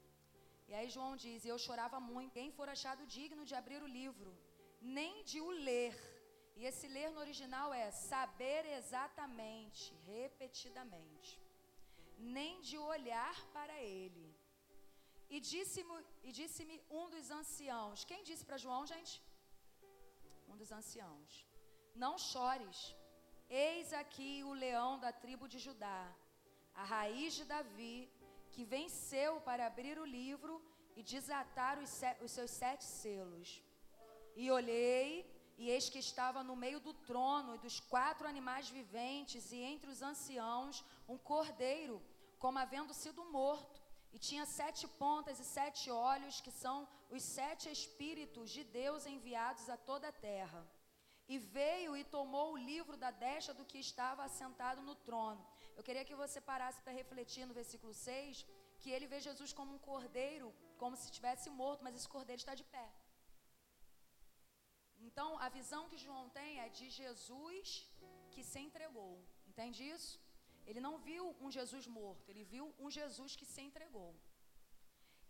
E 0.69 0.73
aí 0.77 0.87
João 0.95 1.15
diz: 1.23 1.45
Eu 1.45 1.57
chorava 1.65 1.99
muito. 2.11 2.35
Quem 2.37 2.51
for 2.57 2.67
achado 2.75 3.07
digno 3.17 3.43
de 3.49 3.55
abrir 3.59 3.81
o 3.83 3.93
livro, 3.99 4.31
nem 4.99 5.23
de 5.29 5.39
o 5.47 5.51
ler. 5.67 5.95
E 6.59 6.65
esse 6.69 6.87
ler 6.95 7.09
no 7.11 7.21
original 7.25 7.73
é 7.73 7.89
saber 7.91 8.63
exatamente, 8.77 9.83
repetidamente, 10.05 11.31
nem 12.37 12.59
de 12.69 12.77
olhar 12.77 13.37
para 13.55 13.75
ele. 13.81 14.27
E 15.29 15.39
disse-me 15.39 16.31
disse 16.39 16.63
um 16.99 17.05
dos 17.15 17.29
anciãos: 17.39 18.03
Quem 18.09 18.23
disse 18.29 18.45
para 18.45 18.63
João, 18.65 18.83
gente? 18.93 19.15
Um 20.51 20.57
dos 20.61 20.71
anciãos: 20.79 21.31
Não 22.03 22.13
chores, 22.31 22.79
eis 23.49 23.93
aqui 23.93 24.43
o 24.43 24.53
leão 24.53 24.99
da 24.99 25.11
tribo 25.11 25.47
de 25.47 25.59
Judá, 25.59 26.01
a 26.73 26.83
raiz 26.83 27.33
de 27.33 27.45
Davi, 27.45 28.09
que 28.51 28.63
venceu 28.63 29.41
para 29.41 29.65
abrir 29.65 29.97
o 29.99 30.05
livro 30.05 30.61
e 30.95 31.03
desatar 31.03 31.79
os, 31.79 32.01
os 32.21 32.31
seus 32.31 32.51
sete 32.51 32.83
selos. 32.83 33.63
E 34.35 34.51
olhei, 34.51 35.25
e 35.57 35.69
eis 35.69 35.89
que 35.89 35.99
estava 35.99 36.43
no 36.43 36.55
meio 36.55 36.79
do 36.79 36.93
trono 36.93 37.55
e 37.55 37.59
dos 37.59 37.79
quatro 37.79 38.27
animais 38.27 38.69
viventes, 38.69 39.51
e 39.51 39.57
entre 39.57 39.89
os 39.89 40.01
anciãos, 40.01 40.83
um 41.07 41.17
cordeiro, 41.17 42.01
como 42.37 42.59
havendo 42.59 42.93
sido 42.93 43.23
morto 43.25 43.79
e 44.11 44.17
tinha 44.17 44.45
sete 44.45 44.87
pontas 44.87 45.39
e 45.39 45.45
sete 45.45 45.91
olhos, 45.91 46.41
que 46.41 46.51
são 46.51 46.87
os 47.09 47.21
sete 47.21 47.69
Espíritos 47.69 48.49
de 48.49 48.63
Deus 48.63 49.05
enviados 49.05 49.69
a 49.69 49.77
toda 49.77 50.07
a 50.07 50.11
terra. 50.11 50.65
E 51.33 51.37
veio 51.57 51.91
e 51.99 52.03
tomou 52.15 52.47
o 52.51 52.61
livro 52.71 52.95
da 53.03 53.11
destra 53.23 53.53
do 53.59 53.67
que 53.71 53.79
estava 53.87 54.21
assentado 54.27 54.81
no 54.87 54.95
trono. 55.07 55.41
Eu 55.77 55.83
queria 55.87 56.07
que 56.09 56.21
você 56.23 56.39
parasse 56.51 56.81
para 56.81 56.97
refletir 57.01 57.45
no 57.49 57.57
versículo 57.59 57.93
6, 57.93 58.45
que 58.81 58.89
ele 58.95 59.11
vê 59.11 59.19
Jesus 59.27 59.51
como 59.59 59.73
um 59.75 59.83
cordeiro, 59.89 60.47
como 60.81 60.97
se 60.99 61.05
estivesse 61.09 61.47
morto, 61.61 61.83
mas 61.85 61.95
esse 61.97 62.09
cordeiro 62.15 62.41
está 62.41 62.55
de 62.61 62.65
pé. 62.75 62.87
Então, 65.07 65.27
a 65.45 65.49
visão 65.57 65.83
que 65.91 66.01
João 66.05 66.25
tem 66.39 66.51
é 66.65 66.69
de 66.79 66.87
Jesus 67.01 67.67
que 68.33 68.43
se 68.51 68.59
entregou. 68.67 69.13
Entende 69.51 69.83
isso? 69.95 70.19
Ele 70.69 70.81
não 70.87 70.95
viu 71.07 71.23
um 71.43 71.49
Jesus 71.57 71.85
morto, 71.99 72.27
ele 72.31 72.43
viu 72.53 72.65
um 72.83 72.89
Jesus 72.99 73.35
que 73.39 73.47
se 73.53 73.61
entregou. 73.67 74.11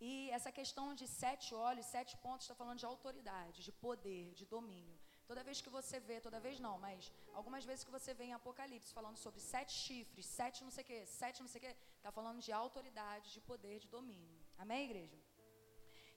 E 0.07 0.29
essa 0.37 0.51
questão 0.59 0.87
de 0.99 1.05
sete 1.21 1.49
olhos, 1.67 1.85
sete 1.97 2.13
pontos, 2.25 2.45
está 2.45 2.55
falando 2.61 2.79
de 2.83 2.89
autoridade, 2.93 3.63
de 3.67 3.71
poder, 3.85 4.25
de 4.39 4.45
domínio. 4.55 4.98
Toda 5.29 5.43
vez 5.47 5.57
que 5.63 5.71
você 5.77 5.97
vê, 6.09 6.15
toda 6.25 6.39
vez 6.45 6.59
não, 6.65 6.75
mas 6.85 7.11
algumas 7.39 7.63
vezes 7.69 7.83
que 7.87 7.95
você 7.95 8.11
vê 8.19 8.23
em 8.27 8.33
Apocalipse 8.37 8.95
falando 8.99 9.17
sobre 9.23 9.39
sete 9.39 9.73
chifres, 9.83 10.25
sete 10.25 10.63
não 10.63 10.71
sei 10.75 10.83
o 10.83 10.87
quê, 10.87 10.99
sete 11.05 11.41
não 11.43 11.49
sei 11.51 11.59
o 11.59 11.63
quê, 11.65 11.73
está 11.97 12.11
falando 12.11 12.39
de 12.45 12.51
autoridade, 12.51 13.33
de 13.35 13.41
poder, 13.49 13.77
de 13.83 13.87
domínio. 13.87 14.39
Amém, 14.57 14.85
igreja? 14.85 15.19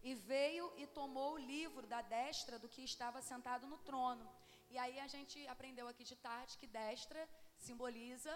E 0.03 0.15
veio 0.15 0.73
e 0.83 0.87
tomou 0.87 1.35
o 1.35 1.43
livro 1.55 1.87
da 1.87 2.01
destra 2.01 2.59
do 2.59 2.71
que 2.75 2.83
estava 2.83 3.21
sentado 3.21 3.67
no 3.67 3.79
trono. 3.91 4.27
E 4.71 4.79
aí 4.79 4.99
a 4.99 5.07
gente 5.15 5.47
aprendeu 5.55 5.87
aqui 5.89 6.05
de 6.05 6.17
tarde 6.17 6.57
que 6.57 6.67
destra 6.67 7.23
simboliza 7.67 8.35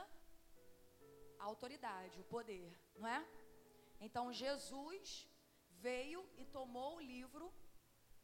a 1.39 1.45
autoridade, 1.45 2.21
o 2.21 2.25
poder, 2.37 2.71
não 2.99 3.09
é? 3.09 3.21
Então 3.99 4.31
Jesus 4.45 5.27
veio 5.89 6.23
e 6.37 6.45
tomou 6.45 6.91
o 6.97 7.07
livro 7.15 7.47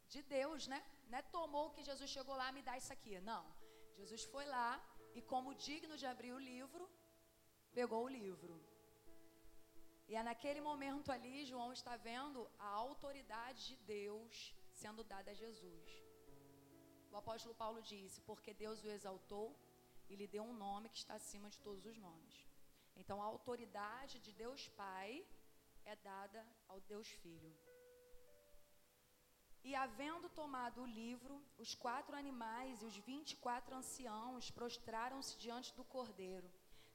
de 0.07 0.21
Deus, 0.21 0.67
né? 0.67 0.81
Não 1.09 1.17
é 1.19 1.21
tomou 1.21 1.71
que 1.71 1.83
Jesus 1.89 2.09
chegou 2.09 2.35
lá, 2.35 2.51
me 2.51 2.61
dá 2.61 2.77
isso 2.77 2.91
aqui. 2.91 3.19
Não. 3.31 3.43
Jesus 3.97 4.23
foi 4.33 4.45
lá 4.45 4.69
e, 5.13 5.21
como 5.21 5.55
digno 5.55 5.97
de 6.01 6.05
abrir 6.05 6.33
o 6.33 6.39
livro, 6.39 6.89
pegou 7.73 8.03
o 8.03 8.13
livro. 8.21 8.55
E 10.07 10.15
é 10.15 10.23
naquele 10.23 10.61
momento 10.69 11.11
ali, 11.11 11.45
João 11.45 11.71
está 11.71 11.95
vendo 11.95 12.49
a 12.59 12.67
autoridade 12.67 13.67
de 13.69 13.75
Deus 13.77 14.53
sendo 14.81 15.03
dada 15.03 15.31
a 15.31 15.39
Jesus. 15.43 15.89
O 17.11 17.17
apóstolo 17.17 17.55
Paulo 17.55 17.81
disse: 17.81 18.21
Porque 18.21 18.53
Deus 18.53 18.83
o 18.83 18.89
exaltou 18.97 19.47
e 20.09 20.15
lhe 20.15 20.27
deu 20.27 20.43
um 20.43 20.53
nome 20.53 20.89
que 20.89 20.97
está 20.97 21.15
acima 21.15 21.49
de 21.49 21.59
todos 21.59 21.85
os 21.85 21.97
nomes. 21.97 22.35
Então 22.95 23.21
a 23.21 23.25
autoridade 23.25 24.19
de 24.19 24.31
Deus 24.31 24.67
Pai 24.69 25.25
é 25.85 25.95
dada 25.95 26.45
ao 26.67 26.79
Deus 26.81 27.07
Filho. 27.07 27.53
E 29.63 29.73
havendo 29.75 30.27
tomado 30.29 30.81
o 30.81 30.91
livro, 31.01 31.35
os 31.57 31.73
quatro 31.83 32.15
animais 32.15 32.81
e 32.81 32.85
os 32.85 32.97
vinte 33.09 33.31
e 33.31 33.37
quatro 33.45 33.73
anciãos 33.81 34.51
prostraram-se 34.51 35.37
diante 35.37 35.73
do 35.73 35.85
cordeiro, 35.85 36.49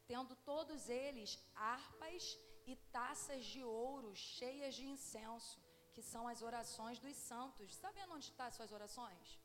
tendo 0.06 0.36
todos 0.50 0.88
eles 0.88 1.38
harpas 1.54 2.38
e 2.66 2.76
taças 2.98 3.44
de 3.52 3.62
ouro 3.62 4.14
cheias 4.14 4.74
de 4.74 4.86
incenso, 4.94 5.58
que 5.94 6.02
são 6.02 6.28
as 6.28 6.42
orações 6.42 6.98
dos 6.98 7.16
santos. 7.16 7.70
Está 7.70 7.90
vendo 7.90 8.14
onde 8.14 8.26
estão 8.26 8.46
tá 8.46 8.52
suas 8.52 8.72
orações? 8.78 9.40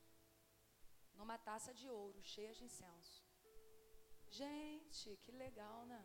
Numa 1.15 1.37
taça 1.37 1.73
de 1.73 1.87
ouro 1.89 2.21
cheia 2.23 2.53
de 2.53 2.65
incenso. 2.65 3.23
Gente, 4.29 5.17
que 5.23 5.31
legal, 5.31 5.85
né? 5.85 6.03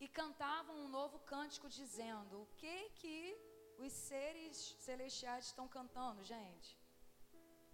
e 0.00 0.06
cantavam 0.06 0.76
um 0.84 0.88
novo 0.88 1.18
cântico 1.20 1.68
dizendo: 1.68 2.42
O 2.42 2.46
que 2.56 2.90
que 2.90 3.36
os 3.78 3.92
seres 3.92 4.56
celestiais 4.80 5.46
estão 5.46 5.68
cantando, 5.68 6.22
gente? 6.24 6.76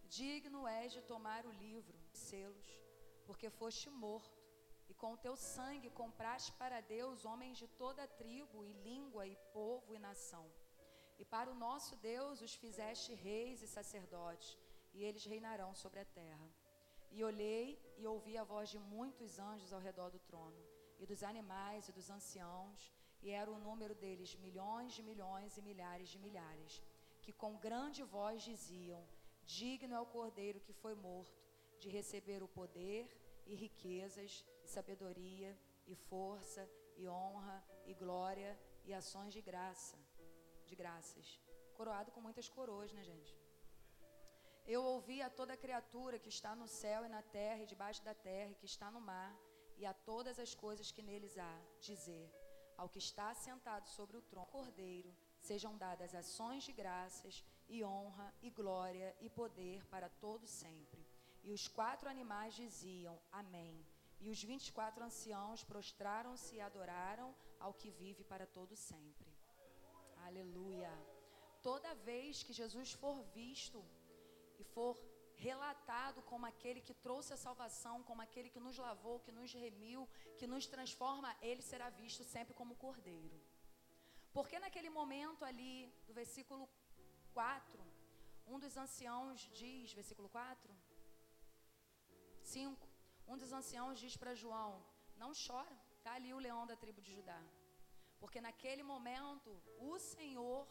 Digno 0.04 0.66
és 0.68 0.92
de 0.92 1.02
tomar 1.02 1.46
o 1.46 1.52
livro, 1.52 1.99
selos, 2.12 2.68
porque 3.26 3.49
foste 3.49 3.88
morto, 3.88 4.42
e 4.87 4.94
com 4.94 5.14
o 5.14 5.16
teu 5.16 5.34
sangue 5.34 5.90
compraste 5.90 6.52
para 6.52 6.82
Deus 6.82 7.25
homens 7.25 7.56
de 7.56 7.66
toda 7.66 8.06
tribo 8.06 8.64
e 8.64 8.73
língua 8.88 9.26
e 9.26 9.34
povo 9.52 9.94
e 9.94 9.99
nação. 9.99 10.46
E 11.18 11.25
para 11.25 11.50
o 11.50 11.54
nosso 11.54 11.96
Deus 11.96 12.42
os 12.42 12.54
fizeste 12.54 13.14
reis 13.14 13.62
e 13.62 13.66
sacerdotes, 13.66 14.58
e 14.92 15.02
eles 15.02 15.25
reinarão 15.25 15.75
sobre 15.75 16.00
a 16.00 16.04
terra. 16.04 16.49
E 17.11 17.25
olhei 17.25 17.80
e 17.96 18.06
ouvi 18.06 18.37
a 18.37 18.44
voz 18.44 18.68
de 18.68 18.78
muitos 18.78 19.38
anjos 19.38 19.73
ao 19.73 19.80
redor 19.80 20.11
do 20.11 20.18
trono 20.18 20.62
e 20.99 21.06
dos 21.06 21.23
animais 21.23 21.88
e 21.88 21.92
dos 21.92 22.11
anciãos, 22.11 22.92
e 23.25 23.31
era 23.31 23.50
o 23.50 23.59
número 23.59 23.95
deles 24.02 24.37
milhões 24.47 24.93
de 24.97 25.02
milhões 25.11 25.57
e 25.57 25.62
milhares 25.69 26.09
de 26.11 26.19
milhares, 26.26 26.83
que 27.23 27.33
com 27.33 27.62
grande 27.66 28.02
voz 28.16 28.43
diziam: 28.43 29.02
Digno 29.57 29.95
é 29.95 30.00
o 30.00 30.12
cordeiro 30.16 30.61
que 30.66 30.75
foi 30.83 30.95
morto 30.95 31.43
de 31.81 31.88
receber 31.88 32.43
o 32.43 32.52
poder 32.61 33.02
e 33.47 33.54
riquezas, 33.54 34.45
e 34.64 34.69
sabedoria, 34.69 35.50
e 35.87 35.95
força, 35.95 36.62
e 36.97 37.09
honra, 37.09 37.57
e 37.87 37.95
glória, 37.95 38.52
e 38.85 38.93
ações 38.93 39.33
de 39.33 39.40
graça, 39.40 39.97
de 40.66 40.75
graças. 40.75 41.40
Coroado 41.78 42.12
com 42.12 42.21
muitas 42.21 42.49
coroas, 42.49 42.93
né, 42.93 43.02
gente? 43.02 43.35
Eu 44.66 44.83
ouvi 44.83 45.21
a 45.23 45.28
toda 45.28 45.62
criatura 45.64 46.19
que 46.19 46.31
está 46.37 46.54
no 46.54 46.66
céu 46.66 47.04
e 47.04 47.09
na 47.09 47.23
terra 47.23 47.62
e 47.62 47.66
debaixo 47.66 48.02
da 48.04 48.14
terra 48.14 48.50
e 48.52 48.61
que 48.61 48.66
está 48.66 48.90
no 48.90 49.00
mar 49.00 49.35
e 49.76 49.85
a 49.85 49.93
todas 49.93 50.38
as 50.38 50.54
coisas 50.54 50.90
que 50.90 51.02
neles 51.02 51.37
há, 51.37 51.57
dizer: 51.81 52.26
Ao 52.76 52.88
que 52.88 52.99
está 52.99 53.33
sentado 53.35 53.88
sobre 53.88 54.16
o 54.16 54.23
trono, 54.23 54.47
Cordeiro, 54.47 55.14
sejam 55.38 55.76
dadas 55.76 56.14
ações 56.14 56.64
de 56.64 56.73
graças 56.73 57.45
e 57.69 57.85
honra 57.85 58.33
e 58.43 58.50
glória 58.50 59.16
e 59.21 59.28
poder 59.28 59.85
para 59.87 60.09
todo 60.09 60.47
sempre. 60.47 61.07
E 61.43 61.52
os 61.52 61.69
quatro 61.69 62.09
animais 62.09 62.54
diziam: 62.54 63.21
Amém. 63.31 63.87
E 64.21 64.31
os 64.31 64.43
vinte 64.43 64.69
e 64.69 64.73
quatro 64.73 65.04
anciãos 65.04 65.62
prostraram-se 65.62 66.57
e 66.57 66.61
adoraram 66.61 67.35
ao 67.61 67.75
que 67.75 67.90
vive 67.90 68.25
para 68.25 68.47
todo 68.47 68.75
sempre. 68.75 69.33
Aleluia. 70.26 70.93
Toda 71.62 71.95
vez 71.95 72.43
que 72.43 72.52
Jesus 72.52 72.93
for 72.93 73.23
visto 73.35 73.85
e 74.59 74.64
for 74.64 74.97
relatado 75.37 76.23
como 76.23 76.47
aquele 76.47 76.81
que 76.81 76.95
trouxe 76.95 77.33
a 77.33 77.37
salvação, 77.37 78.03
como 78.03 78.23
aquele 78.23 78.49
que 78.49 78.61
nos 78.61 78.76
lavou, 78.79 79.21
que 79.21 79.33
nos 79.33 79.53
remiu, 79.53 80.09
que 80.38 80.47
nos 80.47 80.67
transforma, 80.67 81.37
ele 81.41 81.62
será 81.62 81.88
visto 81.91 82.23
sempre 82.25 82.55
como 82.55 82.76
cordeiro. 82.76 83.41
Porque 84.33 84.59
naquele 84.59 84.91
momento 84.91 85.45
ali, 85.45 85.93
do 86.07 86.14
versículo 86.14 86.69
4, 87.33 87.83
um 88.47 88.59
dos 88.59 88.76
anciãos 88.76 89.41
diz, 89.53 89.93
versículo 89.93 90.29
4, 90.29 90.75
5, 92.43 92.88
um 93.26 93.37
dos 93.38 93.53
anciãos 93.53 93.99
diz 93.99 94.17
para 94.17 94.35
João: 94.35 94.85
Não 95.17 95.33
chora, 95.47 95.76
está 95.97 96.12
ali 96.14 96.33
o 96.35 96.38
leão 96.38 96.67
da 96.67 96.76
tribo 96.76 97.00
de 97.00 97.12
Judá. 97.14 97.43
Porque 98.19 98.41
naquele 98.41 98.83
momento 98.83 99.50
o 99.79 99.99
Senhor 99.99 100.67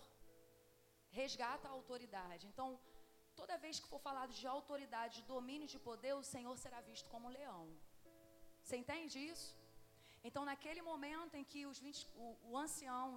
resgata 1.09 1.67
a 1.67 1.71
autoridade. 1.71 2.47
Então, 2.47 2.79
toda 3.39 3.61
vez 3.65 3.79
que 3.81 3.91
for 3.91 3.99
falado 4.07 4.33
de 4.39 4.45
autoridade, 4.55 5.17
de 5.19 5.27
domínio, 5.33 5.71
de 5.73 5.79
poder, 5.89 6.13
o 6.13 6.29
Senhor 6.33 6.55
será 6.63 6.79
visto 6.81 7.09
como 7.13 7.27
um 7.27 7.35
leão. 7.39 7.63
Você 8.63 8.75
entende 8.81 9.17
isso? 9.33 9.49
Então, 10.27 10.43
naquele 10.49 10.81
momento 10.81 11.35
em 11.39 11.45
que 11.51 11.61
os 11.71 11.79
20, 11.79 12.07
o, 12.15 12.27
o 12.49 12.57
ancião 12.65 13.07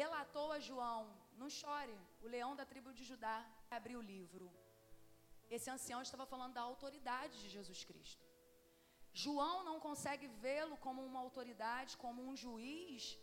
relatou 0.00 0.50
a 0.52 0.60
João: 0.68 1.02
Não 1.40 1.48
chore, 1.48 1.96
o 2.24 2.28
leão 2.34 2.52
da 2.60 2.66
tribo 2.72 2.92
de 2.92 3.04
Judá 3.10 3.38
abriu 3.70 4.00
o 4.00 4.08
livro. 4.14 4.46
Esse 5.48 5.70
ancião 5.70 6.00
estava 6.02 6.26
falando 6.26 6.54
da 6.54 6.60
autoridade 6.70 7.40
de 7.42 7.48
Jesus 7.56 7.84
Cristo. 7.84 8.24
João 9.12 9.62
não 9.68 9.78
consegue 9.80 10.26
vê-lo 10.44 10.76
como 10.78 11.04
uma 11.10 11.20
autoridade, 11.20 11.96
como 11.96 12.22
um 12.28 12.34
juiz, 12.36 13.16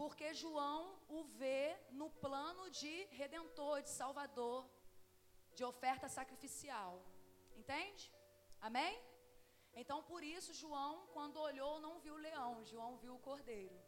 porque 0.00 0.34
João 0.34 0.98
o 1.08 1.22
vê 1.40 1.76
no 1.92 2.08
plano 2.24 2.64
de 2.70 2.94
redentor, 3.20 3.82
de 3.82 3.90
salvador, 3.90 4.66
de 5.58 5.64
oferta 5.72 6.08
sacrificial. 6.18 6.92
Entende? 7.60 8.04
Amém? 8.68 8.94
Então, 9.80 9.98
por 10.10 10.22
isso, 10.36 10.58
João, 10.62 10.92
quando 11.14 11.44
olhou, 11.48 11.74
não 11.86 11.94
viu 12.04 12.14
o 12.14 12.24
leão, 12.28 12.64
João 12.72 12.92
viu 13.02 13.14
o 13.14 13.24
cordeiro. 13.28 13.78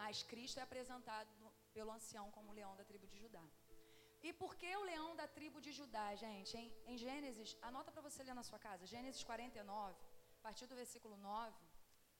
Mas 0.00 0.22
Cristo 0.30 0.60
é 0.60 0.62
apresentado 0.66 1.30
pelo 1.76 1.92
ancião 1.98 2.26
como 2.36 2.50
o 2.50 2.56
leão 2.58 2.74
da 2.76 2.84
tribo 2.90 3.06
de 3.12 3.18
Judá. 3.22 3.46
E 4.26 4.32
por 4.32 4.52
que 4.60 4.70
o 4.76 4.86
leão 4.90 5.10
da 5.20 5.26
tribo 5.36 5.60
de 5.66 5.72
Judá, 5.78 6.06
gente? 6.14 6.56
Em, 6.56 6.68
em 6.86 6.96
Gênesis, 7.04 7.56
anota 7.68 7.92
para 7.92 8.06
você 8.08 8.22
ler 8.22 8.34
na 8.34 8.42
sua 8.42 8.58
casa, 8.58 8.86
Gênesis 8.86 9.22
49, 9.22 9.94
a 10.38 10.42
partir 10.46 10.66
do 10.66 10.74
versículo 10.74 11.16
9. 11.16 11.56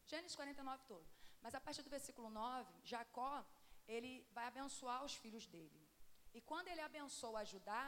Gênesis 0.07 0.37
49 0.37 0.85
todo. 0.93 1.07
Mas 1.43 1.55
a 1.55 1.61
partir 1.61 1.83
do 1.83 1.91
versículo 1.91 2.29
9, 2.31 2.73
Jacó, 2.85 3.45
ele 3.87 4.13
vai 4.33 4.47
abençoar 4.47 5.05
os 5.05 5.15
filhos 5.15 5.47
dele. 5.47 5.88
E 6.37 6.41
quando 6.51 6.69
ele 6.69 6.81
abençoa 6.89 7.49
Judá, 7.53 7.87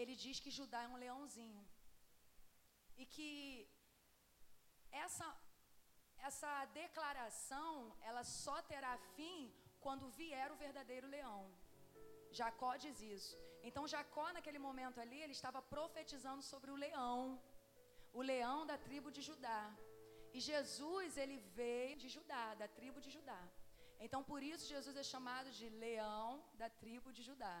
ele 0.00 0.14
diz 0.24 0.38
que 0.40 0.56
Judá 0.58 0.80
é 0.82 0.88
um 0.88 1.00
leãozinho. 1.04 1.62
E 2.96 3.06
que 3.14 3.28
essa, 5.04 5.26
essa 6.28 6.52
declaração, 6.82 7.72
ela 8.08 8.24
só 8.24 8.56
terá 8.62 8.94
fim 9.16 9.52
quando 9.84 10.14
vier 10.20 10.50
o 10.52 10.60
verdadeiro 10.66 11.08
leão. 11.16 11.42
Jacó 12.38 12.72
diz 12.76 13.00
isso. 13.00 13.36
Então 13.68 13.90
Jacó 13.94 14.26
naquele 14.32 14.60
momento 14.66 15.00
ali, 15.04 15.20
ele 15.22 15.36
estava 15.38 15.60
profetizando 15.74 16.42
sobre 16.42 16.70
o 16.70 16.80
leão, 16.84 17.40
o 18.12 18.22
leão 18.32 18.58
da 18.70 18.76
tribo 18.86 19.10
de 19.16 19.22
Judá. 19.28 19.62
E 20.36 20.40
Jesus, 20.40 21.16
ele 21.16 21.38
veio 21.60 21.96
de 22.02 22.08
Judá, 22.16 22.54
da 22.54 22.68
tribo 22.68 23.00
de 23.00 23.10
Judá. 23.16 23.40
Então 24.04 24.22
por 24.30 24.42
isso 24.42 24.72
Jesus 24.74 24.96
é 24.96 25.02
chamado 25.02 25.50
de 25.58 25.68
leão 25.84 26.44
da 26.54 26.68
tribo 26.82 27.12
de 27.16 27.22
Judá. 27.28 27.56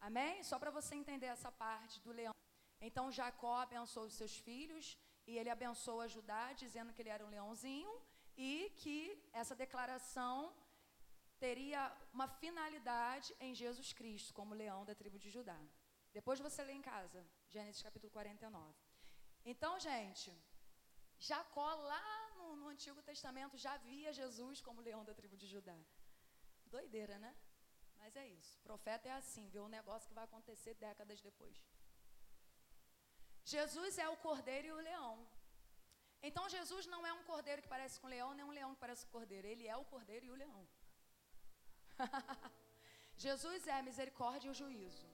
Amém? 0.00 0.42
Só 0.42 0.58
para 0.58 0.70
você 0.70 0.94
entender 0.94 1.26
essa 1.26 1.50
parte 1.52 2.00
do 2.00 2.12
leão. 2.12 2.34
Então 2.80 3.12
Jacó 3.12 3.56
abençoou 3.60 4.06
os 4.06 4.14
seus 4.14 4.36
filhos 4.46 4.96
e 5.26 5.36
ele 5.38 5.50
abençoa 5.50 6.08
Judá, 6.08 6.52
dizendo 6.52 6.92
que 6.92 7.02
ele 7.02 7.14
era 7.16 7.24
um 7.24 7.34
leãozinho 7.36 7.92
e 8.36 8.72
que 8.82 8.98
essa 9.32 9.54
declaração 9.54 10.36
teria 11.38 11.80
uma 12.12 12.28
finalidade 12.42 13.34
em 13.40 13.54
Jesus 13.54 13.92
Cristo, 13.92 14.32
como 14.38 14.54
leão 14.62 14.84
da 14.84 14.94
tribo 14.94 15.18
de 15.18 15.30
Judá. 15.36 15.60
Depois 16.12 16.40
você 16.46 16.62
lê 16.64 16.72
em 16.72 16.82
casa, 16.82 17.20
Gênesis 17.48 17.82
capítulo 17.82 18.10
49. 18.12 18.74
Então, 19.44 19.78
gente, 19.78 20.30
Jacó 21.18 21.74
lá 21.92 22.30
no, 22.38 22.56
no 22.56 22.68
Antigo 22.68 23.02
Testamento 23.02 23.56
já 23.56 23.76
via 23.76 24.12
Jesus 24.12 24.60
como 24.60 24.80
leão 24.80 25.04
da 25.04 25.14
tribo 25.14 25.36
de 25.36 25.46
Judá. 25.46 25.78
Doideira, 26.66 27.18
né? 27.18 27.34
Mas 28.02 28.16
é 28.22 28.26
isso. 28.38 28.54
Profeta 28.68 29.08
é 29.08 29.12
assim, 29.20 29.48
vê 29.54 29.60
um 29.66 29.74
negócio 29.78 30.08
que 30.08 30.18
vai 30.18 30.24
acontecer 30.24 30.74
décadas 30.86 31.20
depois. 31.28 31.58
Jesus 33.44 33.98
é 33.98 34.08
o 34.08 34.16
cordeiro 34.26 34.68
e 34.68 34.72
o 34.78 34.84
leão. 34.88 35.14
Então 36.28 36.48
Jesus 36.56 36.86
não 36.94 37.02
é 37.10 37.12
um 37.18 37.24
cordeiro 37.30 37.62
que 37.62 37.74
parece 37.74 37.98
com 38.00 38.12
leão, 38.14 38.30
nem 38.34 38.46
um 38.48 38.56
leão 38.58 38.72
que 38.74 38.84
parece 38.84 39.04
com 39.06 39.12
cordeiro. 39.18 39.46
Ele 39.52 39.66
é 39.74 39.76
o 39.76 39.88
cordeiro 39.92 40.26
e 40.26 40.32
o 40.34 40.40
leão. 40.42 40.62
Jesus 43.24 43.66
é 43.72 43.74
a 43.78 43.86
misericórdia 43.88 44.48
e 44.48 44.52
o 44.52 44.58
juízo. 44.62 45.06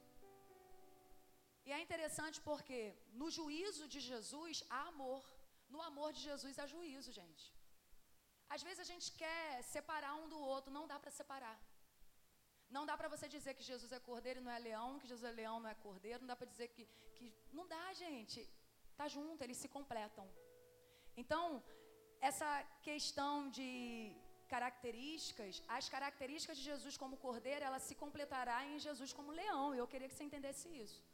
E 1.66 1.72
é 1.76 1.78
interessante 1.84 2.38
porque 2.48 2.78
no 3.20 3.28
juízo 3.36 3.84
de 3.94 4.00
Jesus 4.10 4.64
há 4.70 4.82
amor. 4.94 5.22
No 5.74 5.80
amor 5.90 6.10
de 6.16 6.20
Jesus 6.28 6.58
há 6.60 6.66
juízo, 6.74 7.10
gente. 7.20 7.44
Às 8.54 8.62
vezes 8.66 8.80
a 8.84 8.88
gente 8.92 9.08
quer 9.22 9.62
separar 9.74 10.14
um 10.22 10.28
do 10.32 10.38
outro, 10.54 10.76
não 10.78 10.86
dá 10.92 10.98
para 11.00 11.16
separar. 11.20 11.56
Não 12.70 12.84
dá 12.84 12.96
para 12.96 13.08
você 13.08 13.28
dizer 13.28 13.54
que 13.54 13.62
Jesus 13.62 13.90
é 13.92 14.00
cordeiro 14.00 14.40
e 14.40 14.42
não 14.42 14.50
é 14.50 14.58
leão, 14.58 14.98
que 14.98 15.06
Jesus 15.06 15.24
é 15.30 15.34
leão 15.40 15.60
não 15.60 15.70
é 15.70 15.74
cordeiro, 15.74 16.20
não 16.20 16.26
dá 16.26 16.36
para 16.36 16.46
dizer 16.46 16.68
que, 16.68 16.84
que. 17.16 17.32
Não 17.52 17.66
dá, 17.66 17.92
gente. 17.94 18.48
Tá 18.96 19.06
junto, 19.08 19.42
eles 19.42 19.58
se 19.58 19.68
completam. 19.68 20.26
Então, 21.16 21.62
essa 22.20 22.50
questão 22.82 23.48
de 23.50 23.70
características, 24.48 25.62
as 25.68 25.88
características 25.88 26.56
de 26.58 26.64
Jesus 26.64 26.96
como 26.96 27.16
cordeiro, 27.16 27.64
ela 27.64 27.78
se 27.78 27.94
completará 27.94 28.64
em 28.66 28.78
Jesus 28.78 29.12
como 29.12 29.32
leão. 29.32 29.74
Eu 29.74 29.86
queria 29.86 30.08
que 30.08 30.14
você 30.14 30.24
entendesse 30.24 30.68
isso. 30.68 31.04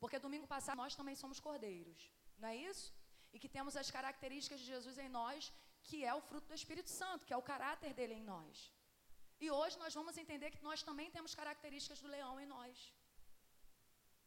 Porque 0.00 0.18
domingo 0.18 0.46
passado 0.46 0.78
nós 0.78 0.96
também 0.96 1.14
somos 1.14 1.38
cordeiros, 1.38 2.10
não 2.38 2.48
é 2.48 2.56
isso? 2.56 2.92
E 3.34 3.38
que 3.38 3.48
temos 3.48 3.76
as 3.76 3.90
características 3.90 4.60
de 4.60 4.66
Jesus 4.66 4.96
em 4.98 5.08
nós, 5.08 5.52
que 5.82 6.04
é 6.04 6.12
o 6.14 6.22
fruto 6.28 6.48
do 6.48 6.54
Espírito 6.54 6.90
Santo, 6.90 7.24
que 7.26 7.34
é 7.34 7.36
o 7.36 7.48
caráter 7.50 7.92
dele 7.94 8.14
em 8.14 8.24
nós. 8.24 8.72
E 9.44 9.50
hoje 9.58 9.78
nós 9.82 9.94
vamos 9.98 10.16
entender 10.22 10.50
que 10.54 10.62
nós 10.68 10.82
também 10.88 11.10
temos 11.16 11.34
características 11.40 12.00
do 12.00 12.08
leão 12.14 12.34
em 12.42 12.46
nós. 12.46 12.76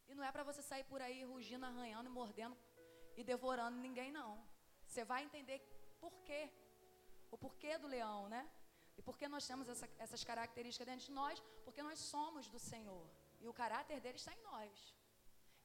E 0.08 0.14
não 0.14 0.24
é 0.28 0.30
para 0.32 0.42
você 0.48 0.62
sair 0.70 0.84
por 0.84 1.00
aí 1.06 1.22
rugindo, 1.32 1.64
arranhando, 1.70 2.10
mordendo 2.10 2.56
e 3.16 3.22
devorando 3.32 3.78
ninguém, 3.86 4.10
não. 4.20 4.32
Você 4.86 5.04
vai 5.04 5.22
entender 5.24 5.58
por 6.00 6.12
quê 6.26 6.42
o 7.34 7.38
porquê 7.44 7.72
do 7.78 7.88
leão, 7.94 8.28
né? 8.34 8.42
E 8.98 9.02
por 9.02 9.16
que 9.18 9.26
nós 9.34 9.46
temos 9.50 9.68
essa, 9.68 9.88
essas 10.04 10.22
características 10.30 10.86
dentro 10.90 11.06
de 11.06 11.12
nós? 11.20 11.40
Porque 11.64 11.82
nós 11.82 11.98
somos 11.98 12.48
do 12.48 12.60
Senhor. 12.72 13.06
E 13.40 13.48
o 13.48 13.54
caráter 13.62 14.00
dele 14.00 14.18
está 14.22 14.32
em 14.32 14.42
nós. 14.42 14.94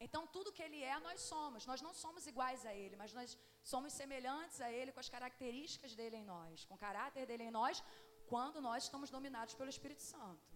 Então, 0.06 0.22
tudo 0.36 0.54
que 0.58 0.64
ele 0.64 0.82
é, 0.82 0.98
nós 1.08 1.20
somos. 1.32 1.66
Nós 1.72 1.82
não 1.86 1.94
somos 1.94 2.26
iguais 2.32 2.66
a 2.66 2.74
ele, 2.74 2.96
mas 2.96 3.14
nós 3.14 3.38
somos 3.72 3.94
semelhantes 3.94 4.60
a 4.62 4.72
ele 4.72 4.94
com 4.94 5.02
as 5.06 5.10
características 5.16 5.94
dele 5.94 6.18
em 6.22 6.26
nós, 6.34 6.66
com 6.66 6.76
o 6.76 6.84
caráter 6.86 7.26
dele 7.30 7.44
em 7.44 7.52
nós, 7.52 7.84
quando 8.32 8.62
nós 8.68 8.84
estamos 8.86 9.10
dominados 9.16 9.54
pelo 9.60 9.74
Espírito 9.76 10.04
Santo. 10.14 10.48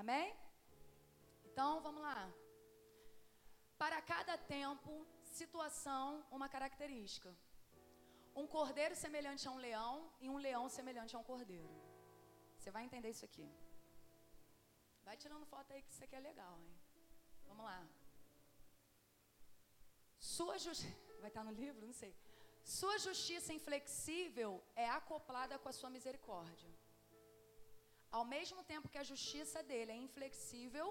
Amém? 0.00 0.26
Então, 1.48 1.70
vamos 1.86 2.02
lá. 2.08 2.20
Para 3.82 4.00
cada 4.12 4.36
tempo, 4.58 4.92
situação, 5.38 6.24
uma 6.30 6.48
característica. 6.54 7.30
Um 8.40 8.46
cordeiro 8.56 8.94
semelhante 9.04 9.46
a 9.48 9.50
um 9.50 9.60
leão 9.66 9.94
e 10.20 10.28
um 10.34 10.38
leão 10.46 10.68
semelhante 10.68 11.16
a 11.16 11.18
um 11.18 11.28
cordeiro. 11.30 11.74
Você 12.56 12.70
vai 12.70 12.84
entender 12.84 13.10
isso 13.10 13.24
aqui. 13.24 13.48
Vai 15.06 15.16
tirando 15.16 15.50
foto 15.54 15.72
aí 15.72 15.82
que 15.82 15.92
isso 15.94 16.04
aqui 16.04 16.14
é 16.14 16.20
legal, 16.20 16.56
hein? 16.62 16.74
Vamos 17.48 17.64
lá. 17.64 17.80
Sua 20.18 20.56
justiça. 20.58 20.96
Vai 21.20 21.28
estar 21.28 21.44
no 21.44 21.52
livro? 21.52 21.84
Não 21.84 21.92
sei. 21.92 22.14
Sua 22.64 22.98
justiça 22.98 23.52
inflexível 23.52 24.62
é 24.76 24.88
acoplada 24.88 25.58
com 25.58 25.68
a 25.68 25.72
sua 25.72 25.90
misericórdia. 25.90 26.70
Ao 28.10 28.24
mesmo 28.24 28.62
tempo 28.64 28.88
que 28.88 28.98
a 28.98 29.08
justiça 29.12 29.62
dele 29.62 29.92
é 29.92 29.96
inflexível, 29.96 30.86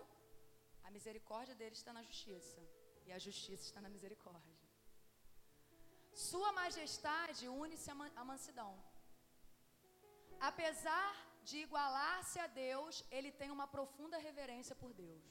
a 0.83 0.91
misericórdia 0.91 1.55
dele 1.55 1.75
está 1.75 1.91
na 1.93 2.03
justiça. 2.09 2.59
E 3.05 3.11
a 3.11 3.19
justiça 3.19 3.63
está 3.69 3.81
na 3.81 3.89
misericórdia. 3.89 4.57
Sua 6.13 6.51
majestade 6.51 7.47
une-se 7.47 7.89
à 7.91 8.25
mansidão. 8.31 8.71
Apesar 10.39 11.11
de 11.43 11.57
igualar-se 11.65 12.39
a 12.39 12.47
Deus, 12.47 13.03
ele 13.09 13.31
tem 13.31 13.51
uma 13.51 13.67
profunda 13.67 14.17
reverência 14.17 14.75
por 14.81 14.93
Deus. 14.93 15.27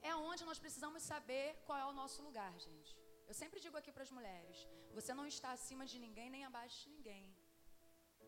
É 0.00 0.14
onde 0.14 0.44
nós 0.44 0.58
precisamos 0.64 1.02
saber 1.02 1.46
qual 1.66 1.78
é 1.78 1.86
o 1.86 1.96
nosso 2.00 2.22
lugar, 2.22 2.52
gente. 2.58 2.97
Eu 3.30 3.34
sempre 3.40 3.60
digo 3.64 3.76
aqui 3.80 3.92
para 3.96 4.06
as 4.06 4.14
mulheres: 4.18 4.58
você 4.98 5.12
não 5.18 5.26
está 5.34 5.50
acima 5.58 5.84
de 5.92 5.98
ninguém 6.04 6.28
nem 6.34 6.44
abaixo 6.48 6.78
de 6.82 6.90
ninguém. 6.96 7.24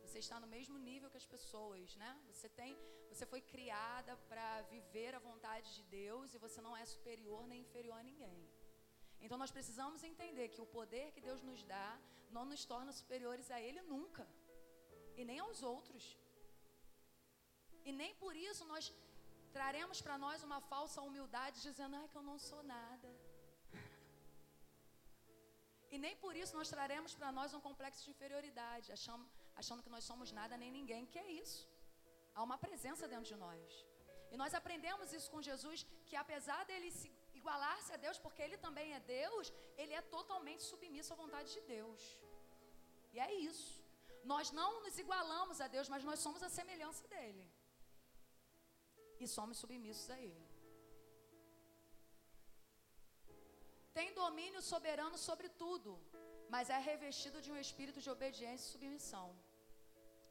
Você 0.05 0.19
está 0.25 0.37
no 0.45 0.49
mesmo 0.55 0.77
nível 0.89 1.11
que 1.13 1.21
as 1.23 1.29
pessoas, 1.35 1.95
né? 2.03 2.11
Você 2.31 2.49
tem, 2.61 2.73
você 3.11 3.25
foi 3.33 3.41
criada 3.53 4.13
para 4.31 4.47
viver 4.75 5.13
a 5.15 5.25
vontade 5.29 5.69
de 5.77 5.83
Deus 6.01 6.35
e 6.35 6.43
você 6.47 6.61
não 6.67 6.75
é 6.83 6.85
superior 6.95 7.43
nem 7.51 7.61
inferior 7.67 7.99
a 7.99 8.09
ninguém. 8.11 8.41
Então 9.25 9.39
nós 9.43 9.53
precisamos 9.57 10.03
entender 10.11 10.49
que 10.55 10.63
o 10.65 10.71
poder 10.79 11.07
que 11.15 11.27
Deus 11.29 11.43
nos 11.49 11.63
dá 11.75 11.89
não 12.37 12.45
nos 12.51 12.65
torna 12.73 12.93
superiores 13.01 13.51
a 13.57 13.61
Ele 13.67 13.83
nunca, 13.95 14.27
e 15.19 15.25
nem 15.31 15.39
aos 15.45 15.63
outros. 15.75 16.05
E 17.89 17.93
nem 18.01 18.13
por 18.23 18.35
isso 18.49 18.65
nós 18.73 18.85
traremos 19.57 20.01
para 20.07 20.17
nós 20.25 20.43
uma 20.49 20.61
falsa 20.73 21.01
humildade, 21.09 21.63
dizendo, 21.69 21.97
ai, 22.01 22.09
que 22.09 22.19
eu 22.21 22.27
não 22.31 22.39
sou 22.39 22.63
nada. 22.63 23.00
E 25.95 25.99
nem 26.05 26.15
por 26.25 26.35
isso 26.43 26.57
nós 26.59 26.71
traremos 26.75 27.15
para 27.19 27.31
nós 27.39 27.55
um 27.57 27.63
complexo 27.69 28.05
de 28.05 28.11
inferioridade, 28.15 28.93
achando, 28.97 29.25
achando 29.61 29.83
que 29.85 29.95
nós 29.95 30.05
somos 30.11 30.31
nada 30.41 30.57
nem 30.63 30.71
ninguém. 30.79 31.07
Que 31.13 31.19
é 31.19 31.31
isso? 31.43 31.61
Há 32.35 32.43
uma 32.49 32.59
presença 32.67 33.09
dentro 33.13 33.31
de 33.33 33.37
nós. 33.47 33.87
E 34.33 34.37
nós 34.43 34.55
aprendemos 34.61 35.13
isso 35.19 35.31
com 35.33 35.43
Jesus, 35.51 35.85
que 36.09 36.17
apesar 36.25 36.61
dele 36.71 36.91
se 36.99 37.09
igualar-se 37.41 37.93
a 37.93 37.99
Deus, 38.05 38.19
porque 38.25 38.43
ele 38.47 38.59
também 38.67 38.89
é 38.99 39.01
Deus, 39.01 39.53
ele 39.77 39.95
é 40.01 40.03
totalmente 40.17 40.63
submisso 40.71 41.13
à 41.13 41.17
vontade 41.23 41.53
de 41.57 41.63
Deus. 41.77 42.03
E 43.13 43.19
é 43.27 43.33
isso. 43.51 43.71
Nós 44.33 44.51
não 44.61 44.71
nos 44.85 44.97
igualamos 45.05 45.61
a 45.61 45.69
Deus, 45.75 45.89
mas 45.89 46.05
nós 46.05 46.21
somos 46.21 46.43
a 46.43 46.51
semelhança 46.59 47.07
dele. 47.09 47.45
E 49.19 49.27
somos 49.37 49.59
submissos 49.59 50.09
a 50.11 50.19
ele. 50.29 50.50
Tem 53.99 54.15
domínio 54.15 54.63
soberano 54.63 55.17
sobre 55.19 55.49
tudo, 55.63 55.93
mas 56.55 56.71
é 56.77 56.79
revestido 56.91 57.41
de 57.45 57.51
um 57.53 57.61
espírito 57.65 58.01
de 58.05 58.11
obediência 58.17 58.67
e 58.67 58.73
submissão. 58.73 59.29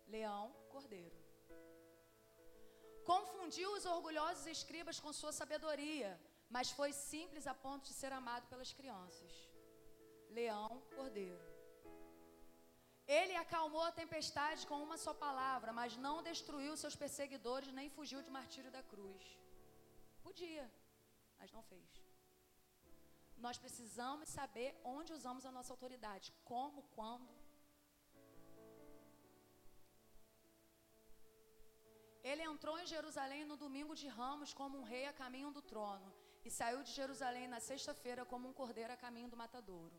Leão, 0.08 0.46
cordeiro. 0.74 1.18
Confundiu 3.12 3.70
os 3.74 3.86
orgulhosos 3.86 4.46
escribas 4.56 5.00
com 5.04 5.12
sua 5.20 5.32
sabedoria, 5.32 6.10
mas 6.56 6.72
foi 6.80 6.92
simples 6.94 7.46
a 7.48 7.54
ponto 7.66 7.86
de 7.90 7.94
ser 8.02 8.12
amado 8.12 8.48
pelas 8.48 8.72
crianças. 8.80 9.32
Leão, 10.30 10.82
cordeiro. 10.96 11.46
Ele 13.08 13.36
acalmou 13.36 13.82
a 13.82 13.92
tempestade 13.92 14.68
com 14.68 14.84
uma 14.84 14.98
só 15.06 15.14
palavra, 15.14 15.74
mas 15.74 15.98
não 15.98 16.22
destruiu 16.22 16.78
seus 16.78 16.96
perseguidores 16.96 17.74
nem 17.74 17.90
fugiu 17.90 18.22
de 18.22 18.30
martírio 18.30 18.72
da 18.78 18.84
cruz. 18.84 19.24
Podia, 20.22 20.70
mas 21.40 21.52
não 21.52 21.64
fez. 21.64 22.09
Nós 23.46 23.58
precisamos 23.66 24.28
saber 24.38 24.70
onde 24.96 25.14
usamos 25.18 25.46
a 25.46 25.52
nossa 25.58 25.72
autoridade, 25.76 26.34
como, 26.52 26.82
quando. 26.98 27.34
Ele 32.30 32.44
entrou 32.52 32.78
em 32.80 32.88
Jerusalém 32.96 33.44
no 33.52 33.58
domingo 33.66 33.96
de 34.02 34.08
Ramos 34.08 34.54
como 34.54 34.78
um 34.78 34.88
rei 34.94 35.06
a 35.08 35.14
caminho 35.22 35.52
do 35.58 35.62
trono 35.62 36.10
e 36.44 36.50
saiu 36.58 36.82
de 36.84 36.92
Jerusalém 36.92 37.48
na 37.48 37.60
sexta-feira 37.60 38.26
como 38.26 38.48
um 38.50 38.54
cordeiro 38.54 38.94
a 38.94 38.98
caminho 39.06 39.30
do 39.30 39.38
matadouro. 39.38 39.98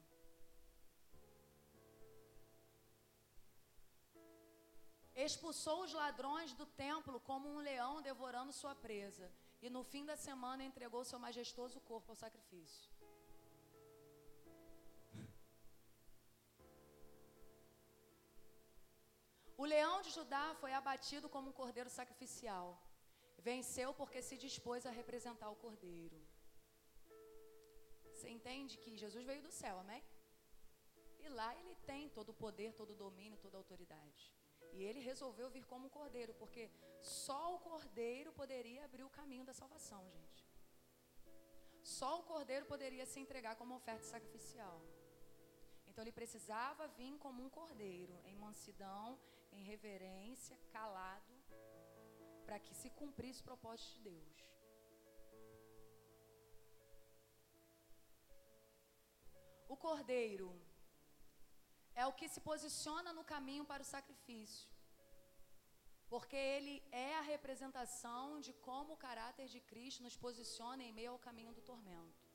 Expulsou 5.15 5.79
os 5.85 5.93
ladrões 5.93 6.53
do 6.61 6.67
templo 6.67 7.21
como 7.21 7.49
um 7.49 7.59
leão 7.59 8.01
devorando 8.01 8.53
sua 8.53 8.75
presa, 8.75 9.31
e 9.61 9.69
no 9.69 9.83
fim 9.85 10.05
da 10.11 10.17
semana 10.17 10.65
entregou 10.65 11.05
seu 11.05 11.19
majestoso 11.19 11.81
corpo 11.81 12.13
ao 12.13 12.17
sacrifício. 12.17 12.90
O 19.63 19.67
leão 19.73 19.97
de 20.05 20.11
Judá 20.17 20.45
foi 20.61 20.73
abatido 20.73 21.29
como 21.33 21.51
um 21.51 21.57
cordeiro 21.61 21.91
sacrificial. 21.97 22.67
Venceu 23.49 23.89
porque 23.99 24.21
se 24.29 24.37
dispôs 24.45 24.87
a 24.87 24.93
representar 25.01 25.49
o 25.51 25.59
cordeiro. 25.65 26.19
Você 28.15 28.31
entende 28.37 28.79
que 28.83 28.97
Jesus 29.03 29.27
veio 29.31 29.43
do 29.47 29.53
céu, 29.61 29.79
amém? 29.79 30.03
E 31.25 31.29
lá 31.29 31.49
ele 31.59 31.75
tem 31.91 32.09
todo 32.09 32.31
o 32.31 32.39
poder, 32.45 32.73
todo 32.81 32.93
o 32.95 33.01
domínio, 33.05 33.43
toda 33.45 33.59
a 33.59 33.63
autoridade. 33.63 34.23
E 34.73 34.83
ele 34.83 35.09
resolveu 35.11 35.51
vir 35.57 35.67
como 35.73 35.89
um 35.89 35.95
cordeiro, 35.99 36.33
porque 36.43 36.71
só 37.03 37.55
o 37.57 37.61
cordeiro 37.71 38.33
poderia 38.33 38.87
abrir 38.87 39.05
o 39.05 39.15
caminho 39.19 39.45
da 39.45 39.53
salvação, 39.53 40.03
gente. 40.17 40.43
Só 41.83 42.21
o 42.21 42.27
cordeiro 42.33 42.65
poderia 42.65 43.05
se 43.05 43.21
entregar 43.21 43.57
como 43.57 43.77
oferta 43.81 44.07
sacrificial. 44.15 44.81
Então 45.87 46.03
ele 46.03 46.19
precisava 46.21 46.89
vir 47.01 47.19
como 47.19 47.45
um 47.45 47.51
cordeiro, 47.51 48.17
em 48.25 48.37
mansidão, 48.37 49.19
em 49.53 49.63
reverência, 49.63 50.57
calado, 50.77 51.35
para 52.47 52.59
que 52.59 52.75
se 52.75 52.91
cumprisse 52.91 53.41
o 53.43 53.49
propósito 53.51 53.93
de 53.95 54.01
Deus. 54.11 54.51
O 59.69 59.77
cordeiro 59.77 60.51
é 61.95 62.05
o 62.07 62.17
que 62.19 62.29
se 62.29 62.41
posiciona 62.41 63.13
no 63.13 63.25
caminho 63.33 63.65
para 63.71 63.83
o 63.85 63.91
sacrifício. 63.95 64.69
Porque 66.13 66.35
ele 66.55 66.75
é 66.91 67.11
a 67.17 67.27
representação 67.35 68.41
de 68.41 68.53
como 68.69 68.95
o 68.95 69.03
caráter 69.07 69.47
de 69.55 69.61
Cristo 69.71 70.03
nos 70.03 70.17
posiciona 70.17 70.83
em 70.83 70.93
meio 70.93 71.13
ao 71.13 71.25
caminho 71.27 71.53
do 71.53 71.63
tormento. 71.71 72.29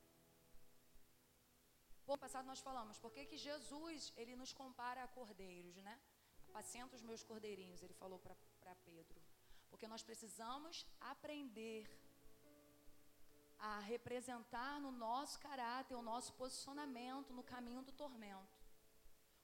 No 2.07 2.17
passado 2.23 2.45
nós 2.45 2.61
falamos, 2.67 2.97
por 3.03 3.11
que, 3.11 3.25
que 3.25 3.37
Jesus 3.37 4.13
ele 4.15 4.35
nos 4.41 4.53
compara 4.53 5.03
a 5.03 5.07
cordeiros, 5.19 5.75
né? 5.87 5.99
Apacenta 6.55 6.95
os 6.95 7.01
meus 7.01 7.21
cordeirinhos, 7.21 7.81
ele 7.83 7.93
falou 8.01 8.17
para 8.17 8.75
Pedro. 8.89 9.21
Porque 9.69 9.89
nós 9.93 10.01
precisamos 10.09 10.85
aprender 11.13 11.81
a 13.59 13.79
representar 13.79 14.79
no 14.79 14.89
nosso 14.89 15.37
caráter, 15.47 15.95
o 15.95 16.01
nosso 16.01 16.31
posicionamento 16.41 17.33
no 17.33 17.43
caminho 17.43 17.81
do 17.81 17.91
tormento. 17.91 18.57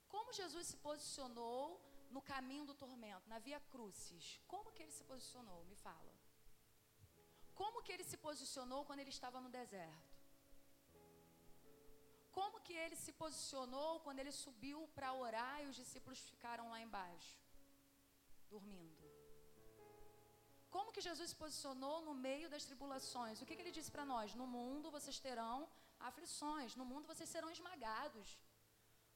Como 0.08 0.32
Jesus 0.32 0.68
se 0.68 0.78
posicionou 0.78 1.82
no 2.16 2.22
caminho 2.22 2.64
do 2.64 2.74
tormento, 2.74 3.28
na 3.28 3.40
via 3.40 3.60
crucis? 3.74 4.40
Como 4.48 4.72
que 4.72 4.84
ele 4.84 4.98
se 5.00 5.04
posicionou? 5.04 5.66
Me 5.66 5.76
fala. 5.76 6.14
Como 7.54 7.84
que 7.84 7.92
ele 7.92 8.06
se 8.06 8.16
posicionou 8.16 8.86
quando 8.86 9.02
ele 9.02 9.10
estava 9.18 9.42
no 9.42 9.50
deserto? 9.50 10.11
Como 12.38 12.62
que 12.66 12.74
ele 12.84 12.96
se 12.96 13.12
posicionou 13.22 14.00
quando 14.06 14.20
ele 14.20 14.32
subiu 14.44 14.80
para 14.96 15.14
orar 15.14 15.56
e 15.62 15.68
os 15.68 15.76
discípulos 15.82 16.20
ficaram 16.32 16.70
lá 16.70 16.80
embaixo, 16.82 17.34
dormindo? 18.50 19.02
Como 20.76 20.94
que 20.94 21.02
Jesus 21.08 21.30
se 21.32 21.36
posicionou 21.36 21.98
no 22.08 22.14
meio 22.28 22.50
das 22.54 22.64
tribulações? 22.70 23.42
O 23.42 23.46
que, 23.46 23.56
que 23.56 23.62
ele 23.62 23.78
disse 23.78 23.92
para 23.96 24.06
nós? 24.14 24.34
No 24.42 24.48
mundo 24.48 24.90
vocês 24.90 25.20
terão 25.20 25.58
aflições, 26.00 26.76
no 26.82 26.86
mundo 26.92 27.10
vocês 27.12 27.30
serão 27.30 27.52
esmagados, 27.52 28.40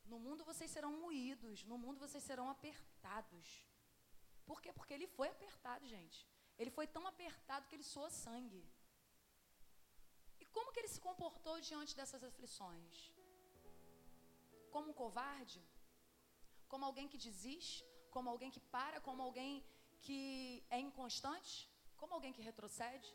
no 0.05 0.19
mundo 0.25 0.43
vocês 0.43 0.69
serão 0.69 0.91
moídos, 1.05 1.63
no 1.63 1.77
mundo 1.77 1.99
vocês 2.05 2.23
serão 2.23 2.49
apertados. 2.49 3.47
Por 4.45 4.61
quê? 4.61 4.71
Porque 4.73 4.93
ele 4.93 5.07
foi 5.07 5.29
apertado, 5.29 5.87
gente. 5.87 6.27
Ele 6.57 6.69
foi 6.69 6.87
tão 6.87 7.07
apertado 7.07 7.67
que 7.67 7.75
ele 7.75 7.83
soou 7.83 8.09
sangue. 8.09 8.63
Como 10.55 10.71
que 10.71 10.79
ele 10.81 10.93
se 10.95 11.01
comportou 11.07 11.55
diante 11.69 11.93
dessas 11.99 12.23
aflições? 12.29 12.95
Como 14.73 14.89
um 14.91 14.97
covarde? 15.03 15.61
Como 16.71 16.85
alguém 16.89 17.07
que 17.11 17.23
desiste? 17.27 17.79
Como 18.15 18.29
alguém 18.33 18.51
que 18.55 18.61
para? 18.75 18.99
Como 19.07 19.21
alguém 19.27 19.53
que 20.05 20.19
é 20.77 20.79
inconstante? 20.87 21.53
Como 22.01 22.13
alguém 22.13 22.33
que 22.37 22.47
retrocede? 22.49 23.09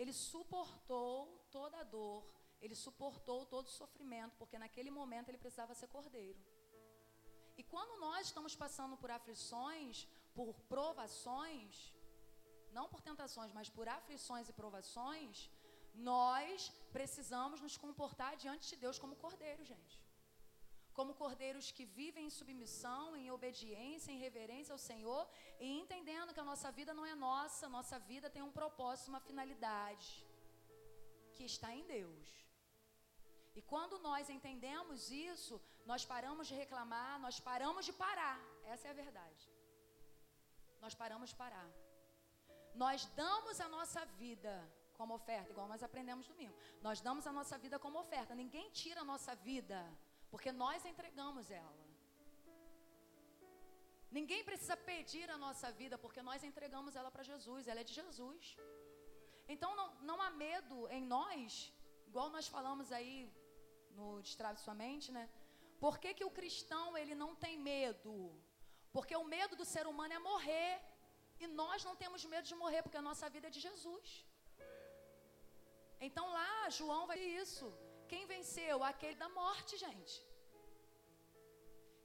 Ele 0.00 0.12
suportou 0.12 1.14
toda 1.50 1.76
a 1.80 1.88
dor, 1.96 2.22
ele 2.60 2.76
suportou 2.84 3.46
todo 3.54 3.66
o 3.66 3.76
sofrimento, 3.80 4.36
porque 4.40 4.58
naquele 4.58 4.90
momento 4.90 5.28
ele 5.28 5.42
precisava 5.44 5.74
ser 5.80 5.88
cordeiro. 5.96 6.40
E 7.56 7.62
quando 7.62 8.00
nós 8.00 8.26
estamos 8.26 8.54
passando 8.54 8.96
por 9.02 9.10
aflições, 9.10 10.06
por 10.34 10.52
provações, 10.74 11.92
não 12.78 12.86
por 12.92 13.00
tentações, 13.08 13.52
mas 13.58 13.68
por 13.76 13.86
aflições 13.98 14.48
e 14.48 14.58
provações, 14.60 15.50
nós 16.12 16.70
precisamos 16.96 17.60
nos 17.66 17.76
comportar 17.84 18.32
diante 18.44 18.64
de 18.70 18.76
Deus 18.84 18.98
como 19.02 19.20
cordeiro, 19.24 19.64
gente. 19.72 19.96
Como 20.98 21.18
cordeiros 21.22 21.66
que 21.76 21.84
vivem 21.98 22.26
em 22.26 22.36
submissão, 22.38 23.04
em 23.20 23.30
obediência, 23.36 24.10
em 24.12 24.22
reverência 24.26 24.72
ao 24.74 24.82
Senhor 24.90 25.22
e 25.64 25.66
entendendo 25.82 26.32
que 26.34 26.42
a 26.44 26.50
nossa 26.50 26.70
vida 26.78 26.92
não 26.98 27.06
é 27.12 27.14
nossa, 27.28 27.74
nossa 27.78 27.98
vida 28.10 28.32
tem 28.34 28.42
um 28.48 28.54
propósito, 28.60 29.12
uma 29.14 29.24
finalidade 29.28 30.08
que 31.34 31.44
está 31.52 31.70
em 31.78 31.84
Deus. 31.96 32.28
E 33.58 33.62
quando 33.72 33.98
nós 34.08 34.30
entendemos 34.36 35.10
isso, 35.10 35.54
nós 35.90 36.04
paramos 36.12 36.46
de 36.50 36.54
reclamar, 36.62 37.12
nós 37.26 37.38
paramos 37.50 37.84
de 37.88 37.92
parar. 38.04 38.38
Essa 38.72 38.88
é 38.88 38.90
a 38.90 39.00
verdade. 39.04 39.44
Nós 40.84 40.94
paramos 41.02 41.30
de 41.30 41.36
parar. 41.44 41.68
Nós 42.84 43.06
damos 43.22 43.60
a 43.66 43.68
nossa 43.76 44.04
vida 44.22 44.54
como 44.98 45.14
oferta, 45.20 45.50
igual 45.52 45.68
nós 45.72 45.82
aprendemos 45.88 46.26
domingo. 46.32 46.56
Nós 46.86 47.00
damos 47.06 47.26
a 47.30 47.32
nossa 47.38 47.56
vida 47.64 47.78
como 47.84 47.98
oferta. 48.04 48.34
Ninguém 48.34 48.66
tira 48.80 49.00
a 49.02 49.08
nossa 49.12 49.34
vida, 49.48 49.78
porque 50.30 50.50
nós 50.64 50.84
entregamos 50.92 51.50
ela. 51.50 51.84
Ninguém 54.18 54.42
precisa 54.50 54.76
pedir 54.90 55.28
a 55.30 55.38
nossa 55.46 55.70
vida, 55.80 55.96
porque 56.04 56.22
nós 56.22 56.44
entregamos 56.50 56.94
ela 57.00 57.10
para 57.14 57.28
Jesus. 57.32 57.68
Ela 57.68 57.80
é 57.80 57.88
de 57.90 57.94
Jesus. 58.00 58.56
Então 59.54 59.70
não, 59.80 59.88
não 60.10 60.18
há 60.24 60.30
medo 60.30 60.76
em 60.96 61.02
nós, 61.16 61.72
igual 62.10 62.28
nós 62.36 62.46
falamos 62.54 62.90
aí 62.98 63.16
no 63.98 64.06
Destrave 64.26 64.60
Sua 64.60 64.74
Mente, 64.74 65.10
né? 65.16 65.24
Por 65.84 65.98
que, 66.02 66.14
que 66.18 66.24
o 66.24 66.34
cristão 66.38 66.96
ele 67.00 67.14
não 67.14 67.34
tem 67.44 67.56
medo? 67.58 68.14
Porque 68.92 69.14
o 69.16 69.24
medo 69.24 69.54
do 69.60 69.66
ser 69.74 69.86
humano 69.86 70.14
é 70.14 70.18
morrer. 70.18 70.72
E 71.42 71.46
nós 71.60 71.84
não 71.88 71.94
temos 72.02 72.24
medo 72.34 72.46
de 72.50 72.60
morrer, 72.62 72.82
porque 72.82 73.02
a 73.02 73.08
nossa 73.10 73.28
vida 73.34 73.48
é 73.48 73.54
de 73.56 73.62
Jesus. 73.66 74.08
Então 76.06 76.24
lá, 76.38 76.54
João 76.78 77.02
vai 77.10 77.18
isso. 77.42 77.66
Quem 78.10 78.24
venceu? 78.34 78.76
Aquele 78.90 79.16
da 79.24 79.28
morte, 79.40 79.74
gente. 79.84 80.14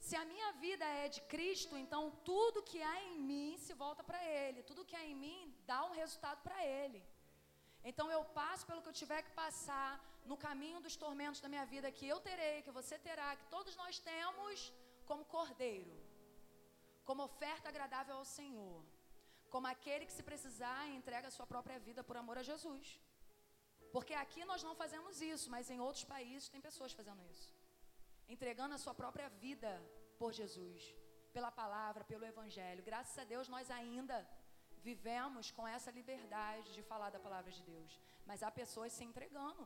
Se 0.07 0.15
a 0.19 0.25
minha 0.31 0.49
vida 0.65 0.85
é 1.03 1.07
de 1.15 1.21
Cristo, 1.33 1.73
então 1.83 2.01
tudo 2.29 2.67
que 2.69 2.79
há 2.89 2.97
em 3.09 3.17
mim 3.31 3.49
se 3.65 3.73
volta 3.83 4.03
para 4.09 4.21
Ele. 4.43 4.67
Tudo 4.69 4.87
que 4.89 4.97
há 4.99 5.03
em 5.11 5.17
mim 5.23 5.39
dá 5.71 5.79
um 5.87 5.95
resultado 6.01 6.39
para 6.47 6.59
Ele. 6.77 7.01
Então 7.89 8.07
eu 8.15 8.23
passo 8.39 8.65
pelo 8.69 8.81
que 8.81 8.89
eu 8.91 8.99
tiver 9.01 9.21
que 9.27 9.33
passar 9.43 9.91
no 10.29 10.37
caminho 10.45 10.79
dos 10.85 10.95
tormentos 11.03 11.41
da 11.43 11.49
minha 11.53 11.65
vida 11.73 11.95
que 11.97 12.07
eu 12.13 12.19
terei, 12.29 12.61
que 12.65 12.77
você 12.79 12.97
terá, 13.07 13.29
que 13.35 13.47
todos 13.55 13.75
nós 13.81 13.99
temos 14.11 14.73
como 15.09 15.25
cordeiro, 15.35 15.93
como 17.07 17.23
oferta 17.29 17.69
agradável 17.69 18.15
ao 18.17 18.25
Senhor, 18.37 18.79
como 19.53 19.67
aquele 19.67 20.05
que 20.07 20.17
se 20.17 20.23
precisar 20.29 20.81
entrega 20.99 21.27
a 21.29 21.35
sua 21.37 21.47
própria 21.53 21.79
vida 21.87 22.03
por 22.03 22.17
amor 22.17 22.37
a 22.37 22.47
Jesus. 22.51 22.85
Porque 23.95 24.13
aqui 24.23 24.43
nós 24.51 24.63
não 24.67 24.75
fazemos 24.83 25.15
isso, 25.33 25.47
mas 25.55 25.69
em 25.73 25.81
outros 25.87 26.05
países 26.15 26.49
tem 26.53 26.61
pessoas 26.69 26.93
fazendo 26.99 27.23
isso 27.33 27.49
entregando 28.35 28.73
a 28.75 28.81
sua 28.83 28.93
própria 29.01 29.27
vida 29.45 29.71
por 30.19 30.31
Jesus, 30.39 30.81
pela 31.35 31.51
palavra, 31.61 32.03
pelo 32.11 32.25
Evangelho. 32.33 32.87
Graças 32.89 33.17
a 33.17 33.25
Deus 33.33 33.47
nós 33.55 33.69
ainda 33.79 34.17
vivemos 34.89 35.51
com 35.57 35.67
essa 35.75 35.91
liberdade 35.91 36.73
de 36.73 36.81
falar 36.91 37.09
da 37.15 37.19
palavra 37.19 37.51
de 37.51 37.61
Deus, 37.71 37.99
mas 38.25 38.41
há 38.43 38.49
pessoas 38.49 38.93
se 38.93 39.03
entregando 39.03 39.63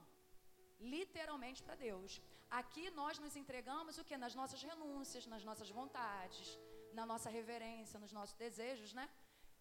literalmente 0.80 1.62
para 1.64 1.76
Deus. 1.76 2.22
Aqui 2.50 2.90
nós 3.02 3.20
nos 3.20 3.36
entregamos 3.36 3.98
o 3.98 4.04
que? 4.04 4.18
Nas 4.18 4.36
nossas 4.40 4.62
renúncias, 4.70 5.28
nas 5.34 5.44
nossas 5.50 5.70
vontades, 5.70 6.48
na 6.94 7.06
nossa 7.06 7.30
reverência, 7.30 8.00
nos 8.00 8.12
nossos 8.12 8.36
desejos, 8.36 8.94
né? 8.94 9.08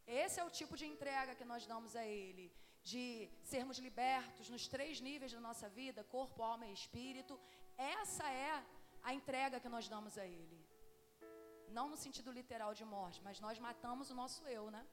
Esse 0.06 0.38
é 0.40 0.44
o 0.44 0.50
tipo 0.50 0.76
de 0.76 0.86
entrega 0.86 1.34
que 1.34 1.44
nós 1.44 1.66
damos 1.66 1.96
a 1.96 2.04
Ele, 2.04 2.52
de 2.82 3.30
sermos 3.42 3.78
libertos 3.78 4.48
nos 4.50 4.68
três 4.68 5.00
níveis 5.00 5.32
da 5.32 5.40
nossa 5.40 5.68
vida, 5.68 6.04
corpo, 6.04 6.42
alma 6.42 6.66
e 6.66 6.72
espírito. 6.72 7.40
Essa 7.76 8.30
é 8.30 8.62
a 9.02 9.14
entrega 9.14 9.60
que 9.60 9.68
nós 9.68 9.88
damos 9.88 10.16
a 10.18 10.26
Ele. 10.26 10.58
Não 11.68 11.88
no 11.88 11.96
sentido 11.96 12.30
literal 12.30 12.72
de 12.74 12.84
morte, 12.84 13.22
mas 13.22 13.40
nós 13.40 13.58
matamos 13.58 14.10
o 14.10 14.14
nosso 14.14 14.46
eu, 14.46 14.70
né? 14.70 14.86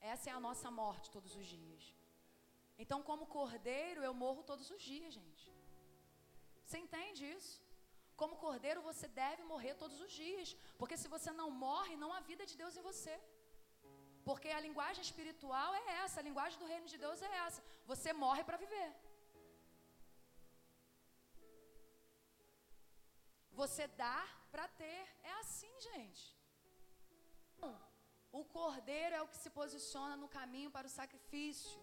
Essa 0.00 0.30
é 0.30 0.32
a 0.32 0.40
nossa 0.40 0.70
morte 0.70 1.10
todos 1.10 1.34
os 1.36 1.46
dias. 1.46 1.94
Então, 2.82 3.02
como 3.02 3.26
cordeiro, 3.26 4.02
eu 4.02 4.14
morro 4.14 4.42
todos 4.42 4.70
os 4.70 4.82
dias, 4.82 5.12
gente. 5.12 5.46
Você 6.64 6.78
entende 6.78 7.22
isso? 7.36 7.62
Como 8.20 8.36
cordeiro, 8.36 8.80
você 8.80 9.06
deve 9.06 9.42
morrer 9.52 9.74
todos 9.82 10.00
os 10.00 10.12
dias. 10.12 10.56
Porque 10.78 10.96
se 10.96 11.08
você 11.14 11.30
não 11.40 11.50
morre, 11.50 11.96
não 11.96 12.12
há 12.14 12.20
vida 12.20 12.46
de 12.46 12.56
Deus 12.56 12.76
em 12.76 12.86
você. 12.90 13.14
Porque 14.30 14.50
a 14.56 14.64
linguagem 14.66 15.02
espiritual 15.08 15.70
é 15.80 15.84
essa, 16.02 16.18
a 16.20 16.26
linguagem 16.28 16.58
do 16.62 16.68
reino 16.72 16.86
de 16.92 16.98
Deus 17.04 17.20
é 17.28 17.30
essa. 17.46 17.60
Você 17.90 18.10
morre 18.24 18.42
para 18.48 18.60
viver. 18.64 18.90
Você 23.60 23.84
dá 24.04 24.20
para 24.52 24.66
ter. 24.82 25.00
É 25.30 25.32
assim, 25.42 25.72
gente. 25.88 26.24
O 28.38 28.42
cordeiro 28.56 29.16
é 29.16 29.22
o 29.22 29.30
que 29.30 29.40
se 29.44 29.50
posiciona 29.58 30.16
no 30.22 30.28
caminho 30.38 30.70
para 30.76 30.86
o 30.90 30.96
sacrifício. 31.00 31.78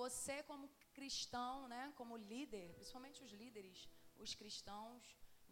Você, 0.00 0.36
como 0.50 0.70
cristão, 0.98 1.54
né, 1.72 1.82
como 2.00 2.22
líder, 2.32 2.66
principalmente 2.78 3.22
os 3.26 3.32
líderes, 3.42 3.80
os 4.24 4.34
cristãos, 4.40 5.02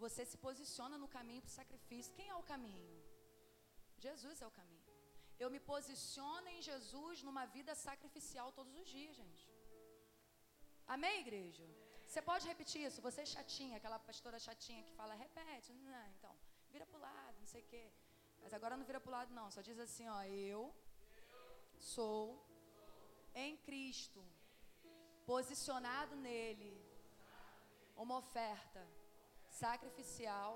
você 0.05 0.25
se 0.33 0.39
posiciona 0.47 0.97
no 1.03 1.09
caminho 1.17 1.43
para 1.43 1.53
o 1.55 1.59
sacrifício. 1.61 2.15
Quem 2.19 2.29
é 2.35 2.37
o 2.43 2.49
caminho? 2.53 2.89
Jesus 4.07 4.41
é 4.41 4.47
o 4.47 4.57
caminho. 4.61 4.80
Eu 5.43 5.49
me 5.55 5.61
posiciono 5.73 6.49
em 6.55 6.61
Jesus 6.69 7.23
numa 7.27 7.45
vida 7.57 7.75
sacrificial 7.87 8.49
todos 8.59 8.75
os 8.81 8.89
dias, 8.97 9.15
gente. 9.21 9.45
Amém, 10.95 11.17
igreja? 11.25 11.67
Você 12.07 12.21
pode 12.31 12.45
repetir 12.53 12.81
isso? 12.87 13.05
Você 13.07 13.21
é 13.23 13.33
chatinha, 13.35 13.77
aquela 13.77 13.99
pastora 14.09 14.39
chatinha 14.47 14.83
que 14.87 14.93
fala, 15.01 15.15
repete. 15.25 15.73
Não, 15.73 16.07
então, 16.15 16.35
vira 16.73 16.87
para 16.91 16.99
o 16.99 17.05
lado, 17.09 17.37
não 17.43 17.51
sei 17.53 17.63
o 17.63 17.69
quê. 17.73 17.85
Mas 18.43 18.53
agora 18.59 18.77
não 18.77 18.89
vira 18.91 19.01
para 19.01 19.13
o 19.13 19.17
lado, 19.19 19.33
não. 19.39 19.47
Só 19.57 19.63
diz 19.69 19.79
assim, 19.87 20.07
ó, 20.17 20.21
eu 20.25 20.63
sou 21.95 22.21
em 23.45 23.57
Cristo, 23.69 24.21
posicionado 25.33 26.17
nele, 26.27 26.73
uma 27.97 28.17
oferta 28.23 28.83
sacrificial 29.63 30.53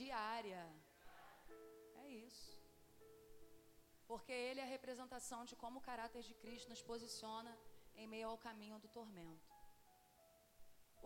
diária. 0.00 0.64
É 2.02 2.08
isso. 2.26 2.43
Porque 4.14 4.34
ele 4.48 4.60
é 4.60 4.62
a 4.62 4.74
representação 4.76 5.38
de 5.44 5.56
como 5.60 5.78
o 5.78 5.86
caráter 5.86 6.22
de 6.26 6.34
Cristo 6.42 6.68
nos 6.72 6.80
posiciona 6.90 7.52
em 8.00 8.06
meio 8.12 8.28
ao 8.28 8.42
caminho 8.44 8.78
do 8.82 8.88
tormento. 8.96 9.52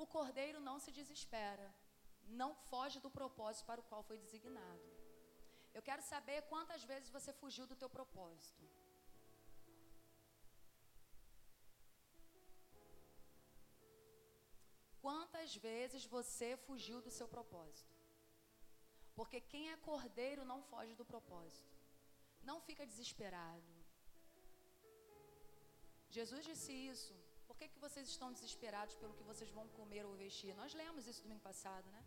O 0.03 0.07
cordeiro 0.15 0.61
não 0.67 0.75
se 0.79 0.91
desespera, 0.99 1.67
não 2.41 2.51
foge 2.71 3.01
do 3.01 3.11
propósito 3.19 3.65
para 3.69 3.81
o 3.81 3.87
qual 3.91 4.03
foi 4.09 4.19
designado. 4.19 4.91
Eu 5.77 5.83
quero 5.89 6.03
saber 6.03 6.43
quantas 6.53 6.85
vezes 6.85 7.09
você 7.09 7.33
fugiu 7.33 7.67
do 7.67 7.79
teu 7.83 7.89
propósito. 7.89 8.63
Quantas 15.01 15.57
vezes 15.57 16.05
você 16.05 16.51
fugiu 16.59 17.01
do 17.01 17.11
seu 17.19 17.27
propósito? 17.27 17.97
Porque 19.17 19.41
quem 19.41 19.71
é 19.71 19.79
cordeiro 19.79 20.45
não 20.45 20.63
foge 20.71 20.95
do 20.95 21.07
propósito. 21.07 21.78
Não 22.51 22.59
fica 22.69 22.85
desesperado. 22.91 23.73
Jesus 26.17 26.43
disse 26.51 26.73
isso 26.93 27.15
por 27.49 27.57
que, 27.59 27.67
que 27.73 27.83
vocês 27.85 28.07
estão 28.13 28.29
desesperados 28.37 28.95
pelo 29.01 29.15
que 29.19 29.29
vocês 29.31 29.51
vão 29.59 29.67
comer 29.79 30.05
ou 30.09 30.15
vestir? 30.25 30.55
Nós 30.61 30.75
lemos 30.81 31.07
isso 31.11 31.25
domingo 31.25 31.45
passado, 31.51 31.87
né? 31.97 32.03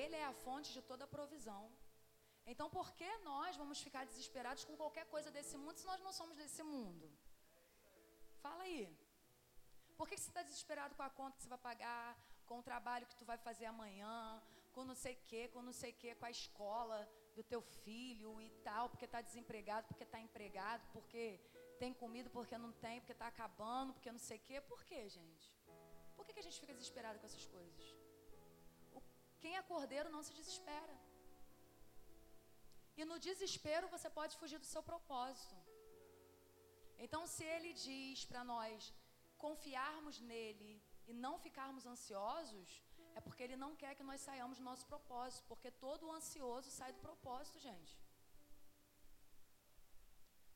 Ele 0.00 0.16
é 0.22 0.24
a 0.24 0.32
fonte 0.44 0.70
de 0.76 0.82
toda 0.90 1.04
a 1.04 1.12
provisão. 1.16 1.62
Então, 2.52 2.66
por 2.76 2.88
que 2.98 3.10
nós 3.30 3.56
vamos 3.62 3.80
ficar 3.86 4.04
desesperados 4.10 4.64
com 4.68 4.76
qualquer 4.82 5.06
coisa 5.14 5.30
desse 5.36 5.56
mundo 5.62 5.76
se 5.80 5.88
nós 5.90 6.00
não 6.06 6.12
somos 6.20 6.36
desse 6.42 6.62
mundo? 6.62 7.06
Fala 8.44 8.62
aí. 8.68 8.82
Por 9.98 10.06
que, 10.08 10.14
que 10.14 10.22
você 10.22 10.30
está 10.30 10.44
desesperado 10.50 10.94
com 10.94 11.04
a 11.08 11.10
conta 11.18 11.36
que 11.36 11.42
você 11.42 11.52
vai 11.56 11.62
pagar, 11.70 12.08
com 12.48 12.58
o 12.60 12.66
trabalho 12.70 13.08
que 13.10 13.18
tu 13.20 13.26
vai 13.32 13.38
fazer 13.48 13.66
amanhã, 13.74 14.16
com 14.74 14.84
não 14.90 14.98
sei 15.04 15.14
o 15.18 15.22
quê, 15.30 15.42
com 15.48 15.62
não 15.68 15.76
sei 15.82 15.90
o 15.92 15.98
quê, 16.02 16.14
com 16.14 16.26
a 16.26 16.36
escola 16.38 17.00
do 17.36 17.42
teu 17.52 17.62
filho 17.84 18.40
e 18.40 18.50
tal, 18.68 18.88
porque 18.90 19.04
está 19.04 19.20
desempregado, 19.20 19.86
porque 19.88 20.04
está 20.04 20.20
empregado, 20.20 20.82
porque 20.92 21.40
tem 21.82 21.92
comida 22.02 22.28
porque 22.36 22.56
não 22.64 22.72
tem, 22.84 22.96
porque 23.00 23.16
está 23.18 23.28
acabando, 23.34 23.94
porque 23.94 24.12
não 24.16 24.22
sei 24.28 24.38
o 24.38 24.44
quê. 24.48 24.60
Por 24.72 24.80
quê, 24.88 25.02
gente? 25.18 25.46
Por 26.16 26.24
que, 26.24 26.34
que 26.34 26.42
a 26.42 26.46
gente 26.46 26.60
fica 26.62 26.74
desesperado 26.78 27.18
com 27.18 27.26
essas 27.30 27.46
coisas? 27.56 27.84
O, 28.96 29.00
quem 29.42 29.56
é 29.56 29.62
cordeiro 29.62 30.10
não 30.16 30.22
se 30.22 30.34
desespera. 30.40 30.96
E 32.98 33.04
no 33.10 33.18
desespero 33.28 33.88
você 33.94 34.08
pode 34.18 34.36
fugir 34.40 34.58
do 34.58 34.70
seu 34.72 34.82
propósito. 34.90 35.56
Então, 37.04 37.22
se 37.34 37.44
ele 37.54 37.72
diz 37.72 38.26
para 38.30 38.42
nós 38.52 38.92
confiarmos 39.44 40.16
nele 40.30 40.72
e 41.10 41.14
não 41.24 41.34
ficarmos 41.46 41.86
ansiosos, 41.92 42.70
é 43.14 43.20
porque 43.20 43.42
ele 43.42 43.56
não 43.56 43.72
quer 43.80 43.94
que 43.94 44.02
nós 44.10 44.20
saiamos 44.20 44.58
do 44.58 44.64
nosso 44.64 44.86
propósito, 44.86 45.44
porque 45.48 45.70
todo 45.70 46.10
ansioso 46.18 46.70
sai 46.70 46.92
do 46.92 47.00
propósito, 47.00 47.58
gente. 47.58 47.92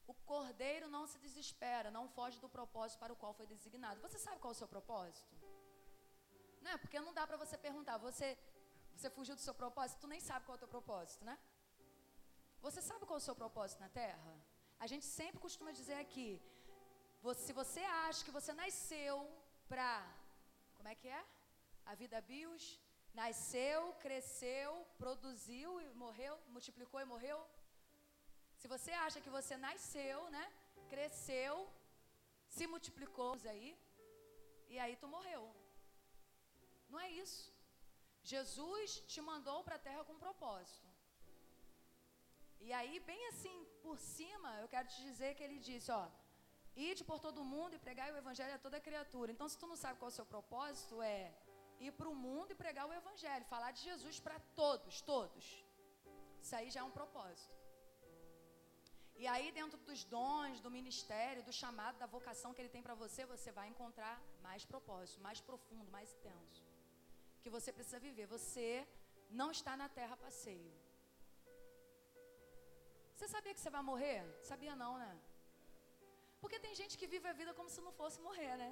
O 0.07 0.15
cordeiro 0.33 0.89
não 0.89 1.07
se 1.07 1.19
desespera, 1.19 1.91
não 1.91 2.07
foge 2.09 2.39
do 2.45 2.49
propósito 2.49 2.99
para 2.99 3.13
o 3.13 3.17
qual 3.17 3.33
foi 3.33 3.47
designado. 3.47 4.01
Você 4.01 4.19
sabe 4.19 4.39
qual 4.39 4.53
é 4.53 4.57
o 4.57 4.63
seu 4.63 4.69
propósito? 4.69 5.35
Não 6.63 6.71
é? 6.73 6.77
Porque 6.83 7.01
não 7.01 7.15
dá 7.19 7.27
para 7.27 7.37
você 7.37 7.57
perguntar, 7.57 7.97
você, 7.99 8.39
você 8.95 9.09
fugiu 9.11 9.35
do 9.35 9.41
seu 9.41 9.55
propósito, 9.55 10.01
tu 10.01 10.07
nem 10.07 10.21
sabe 10.21 10.45
qual 10.47 10.55
é 10.57 10.59
o 10.59 10.65
teu 10.65 10.69
propósito, 10.69 11.25
né? 11.25 11.39
Você 12.67 12.81
sabe 12.81 13.05
qual 13.07 13.19
é 13.19 13.23
o 13.23 13.29
seu 13.29 13.37
propósito 13.43 13.81
na 13.81 13.89
Terra? 13.89 14.35
A 14.79 14.87
gente 14.87 15.07
sempre 15.07 15.41
costuma 15.47 15.73
dizer 15.73 15.95
aqui, 15.95 16.29
se 17.45 17.53
você 17.53 17.81
acha 18.07 18.25
que 18.25 18.31
você 18.31 18.53
nasceu 18.53 19.17
para, 19.69 19.89
como 20.77 20.89
é 20.89 20.95
que 20.95 21.09
é? 21.09 21.25
A 21.87 21.95
vida 21.95 22.21
bios, 22.21 22.65
nasceu, 23.21 23.81
cresceu, 24.05 24.71
produziu 25.03 25.81
e 25.81 25.87
morreu, 26.05 26.35
multiplicou 26.55 27.01
e 27.01 27.11
morreu, 27.13 27.39
se 28.65 28.69
você 28.75 28.93
acha 29.07 29.21
que 29.25 29.35
você 29.39 29.55
nasceu, 29.65 30.19
né? 30.35 30.45
Cresceu, 30.93 31.55
se 32.55 32.67
multiplicou 32.75 33.33
aí, 33.53 33.69
e 34.73 34.79
aí 34.83 34.95
tu 35.03 35.09
morreu. 35.15 35.43
Não 36.89 36.99
é 37.07 37.11
isso. 37.25 37.43
Jesus 38.33 39.03
te 39.13 39.21
mandou 39.31 39.59
para 39.67 39.77
a 39.77 39.85
terra 39.87 40.05
com 40.07 40.15
um 40.15 40.25
propósito. 40.27 40.89
E 42.67 42.73
aí, 42.79 42.95
bem 43.11 43.23
assim, 43.31 43.57
por 43.83 43.99
cima, 43.99 44.51
eu 44.63 44.69
quero 44.75 44.89
te 44.93 45.01
dizer 45.09 45.35
que 45.35 45.45
ele 45.47 45.59
disse, 45.59 45.91
ó, 45.93 46.05
ide 46.75 47.05
por 47.11 47.19
todo 47.27 47.49
mundo 47.55 47.75
e 47.75 47.85
pregai 47.87 48.11
o 48.11 48.21
evangelho 48.23 48.55
a 48.55 48.65
toda 48.67 48.85
criatura. 48.89 49.31
Então, 49.31 49.47
se 49.47 49.59
tu 49.59 49.67
não 49.67 49.77
sabe 49.77 49.99
qual 49.99 50.09
é 50.11 50.15
o 50.15 50.19
seu 50.21 50.27
propósito, 50.35 51.03
é 51.03 51.35
ir 51.89 51.93
para 51.99 52.09
o 52.13 52.15
mundo 52.27 52.51
e 52.53 52.61
pregar 52.63 52.87
o 52.89 52.95
evangelho, 53.01 53.45
falar 53.55 53.71
de 53.77 53.83
Jesus 53.89 54.19
para 54.27 54.39
todos, 54.63 55.01
todos. 55.13 55.45
Isso 56.43 56.55
aí 56.59 56.69
já 56.75 56.81
é 56.81 56.89
um 56.91 56.97
propósito. 57.01 57.55
E 59.23 59.27
aí, 59.33 59.47
dentro 59.59 59.79
dos 59.89 60.01
dons, 60.15 60.61
do 60.65 60.71
ministério, 60.79 61.43
do 61.49 61.53
chamado, 61.61 61.97
da 62.03 62.09
vocação 62.15 62.53
que 62.53 62.61
ele 62.61 62.75
tem 62.75 62.83
para 62.87 62.97
você, 63.03 63.25
você 63.35 63.51
vai 63.59 63.67
encontrar 63.69 64.15
mais 64.47 64.65
propósito, 64.73 65.21
mais 65.29 65.41
profundo, 65.41 65.91
mais 65.97 66.13
intenso. 66.17 66.63
Que 67.43 67.51
você 67.57 67.73
precisa 67.73 68.01
viver. 68.09 68.27
Você 68.39 68.69
não 69.41 69.51
está 69.57 69.77
na 69.83 69.89
terra 69.89 70.17
passeio. 70.25 70.73
Você 73.15 73.29
sabia 73.35 73.55
que 73.55 73.61
você 73.61 73.71
vai 73.77 73.83
morrer? 73.91 74.21
Sabia 74.51 74.75
não, 74.83 74.93
né? 74.99 75.13
Porque 76.41 76.59
tem 76.65 76.75
gente 76.81 76.99
que 77.01 77.07
vive 77.07 77.29
a 77.29 77.39
vida 77.41 77.55
como 77.59 77.71
se 77.75 77.81
não 77.81 77.93
fosse 78.01 78.21
morrer, 78.21 78.55
né? 78.63 78.71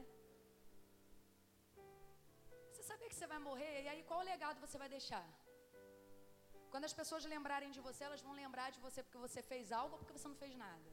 Sabia 2.93 3.11
que 3.11 3.19
você 3.19 3.29
vai 3.33 3.39
morrer? 3.49 3.75
E 3.85 3.89
aí 3.91 4.01
qual 4.09 4.21
legado 4.31 4.63
você 4.65 4.77
vai 4.81 4.89
deixar? 4.95 5.27
Quando 6.73 6.87
as 6.89 6.95
pessoas 6.99 7.25
lembrarem 7.35 7.71
de 7.77 7.81
você, 7.87 8.03
elas 8.09 8.23
vão 8.27 8.35
lembrar 8.41 8.67
de 8.75 8.81
você 8.85 9.01
porque 9.05 9.23
você 9.27 9.41
fez 9.51 9.73
algo 9.79 9.93
ou 9.95 9.99
porque 10.01 10.17
você 10.17 10.29
não 10.33 10.39
fez 10.43 10.53
nada. 10.65 10.91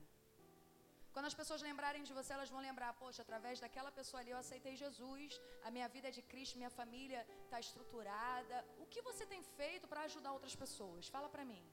Quando 1.13 1.27
as 1.29 1.35
pessoas 1.39 1.61
lembrarem 1.69 2.03
de 2.09 2.13
você, 2.17 2.31
elas 2.35 2.51
vão 2.53 2.61
lembrar: 2.67 2.91
poxa, 3.01 3.21
através 3.25 3.63
daquela 3.63 3.91
pessoa 3.97 4.19
ali 4.21 4.31
eu 4.33 4.39
aceitei 4.43 4.75
Jesus, 4.83 5.39
a 5.67 5.71
minha 5.75 5.89
vida 5.95 6.07
é 6.11 6.15
de 6.17 6.23
Cristo, 6.31 6.61
minha 6.63 6.73
família 6.79 7.21
está 7.45 7.59
estruturada. 7.65 8.57
O 8.83 8.87
que 8.93 9.01
você 9.09 9.25
tem 9.33 9.43
feito 9.59 9.87
para 9.91 10.05
ajudar 10.09 10.31
outras 10.37 10.55
pessoas? 10.63 11.11
Fala 11.17 11.29
para 11.35 11.47
mim. 11.51 11.65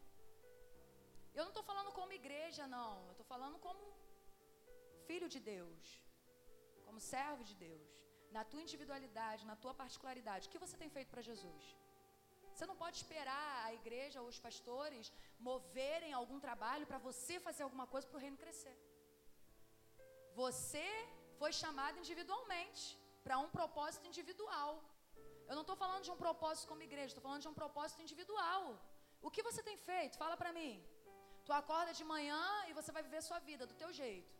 Eu 1.38 1.44
não 1.46 1.52
estou 1.54 1.66
falando 1.70 1.92
como 2.00 2.18
igreja, 2.22 2.66
não. 2.76 2.92
Eu 3.10 3.14
estou 3.16 3.28
falando 3.34 3.58
como 3.68 3.84
filho 5.08 5.28
de 5.36 5.42
Deus, 5.54 5.84
como 6.86 7.06
servo 7.14 7.44
de 7.50 7.56
Deus, 7.68 7.92
na 8.36 8.42
tua 8.50 8.62
individualidade, 8.66 9.48
na 9.50 9.56
tua 9.62 9.74
particularidade. 9.82 10.46
O 10.48 10.52
que 10.52 10.64
você 10.64 10.76
tem 10.82 10.90
feito 10.96 11.10
para 11.14 11.26
Jesus? 11.30 11.64
Você 12.52 12.66
não 12.70 12.76
pode 12.82 12.96
esperar 13.00 13.48
a 13.66 13.72
igreja 13.80 14.20
ou 14.22 14.28
os 14.32 14.38
pastores 14.46 15.12
moverem 15.48 16.12
algum 16.12 16.38
trabalho 16.46 16.86
para 16.90 17.00
você 17.08 17.34
fazer 17.46 17.62
alguma 17.64 17.86
coisa 17.92 18.06
para 18.08 18.18
o 18.18 18.24
reino 18.24 18.38
crescer. 18.44 18.76
Você 20.42 20.86
foi 21.40 21.52
chamado 21.62 21.98
individualmente 22.02 22.84
para 23.24 23.36
um 23.44 23.50
propósito 23.58 24.06
individual. 24.10 24.70
Eu 25.48 25.54
não 25.58 25.64
estou 25.66 25.76
falando 25.82 26.04
de 26.06 26.12
um 26.14 26.20
propósito 26.24 26.68
como 26.70 26.86
igreja, 26.88 27.10
estou 27.12 27.26
falando 27.28 27.44
de 27.46 27.50
um 27.52 27.58
propósito 27.62 28.02
individual. 28.06 28.62
O 29.26 29.30
que 29.34 29.46
você 29.48 29.62
tem 29.68 29.76
feito? 29.90 30.20
Fala 30.24 30.36
para 30.42 30.52
mim. 30.58 30.72
Tu 31.46 31.52
acorda 31.60 31.92
de 31.98 32.04
manhã 32.14 32.44
e 32.68 32.72
você 32.78 32.90
vai 32.96 33.02
viver 33.08 33.22
sua 33.28 33.38
vida 33.50 33.64
do 33.70 33.78
teu 33.82 33.90
jeito. 34.00 34.34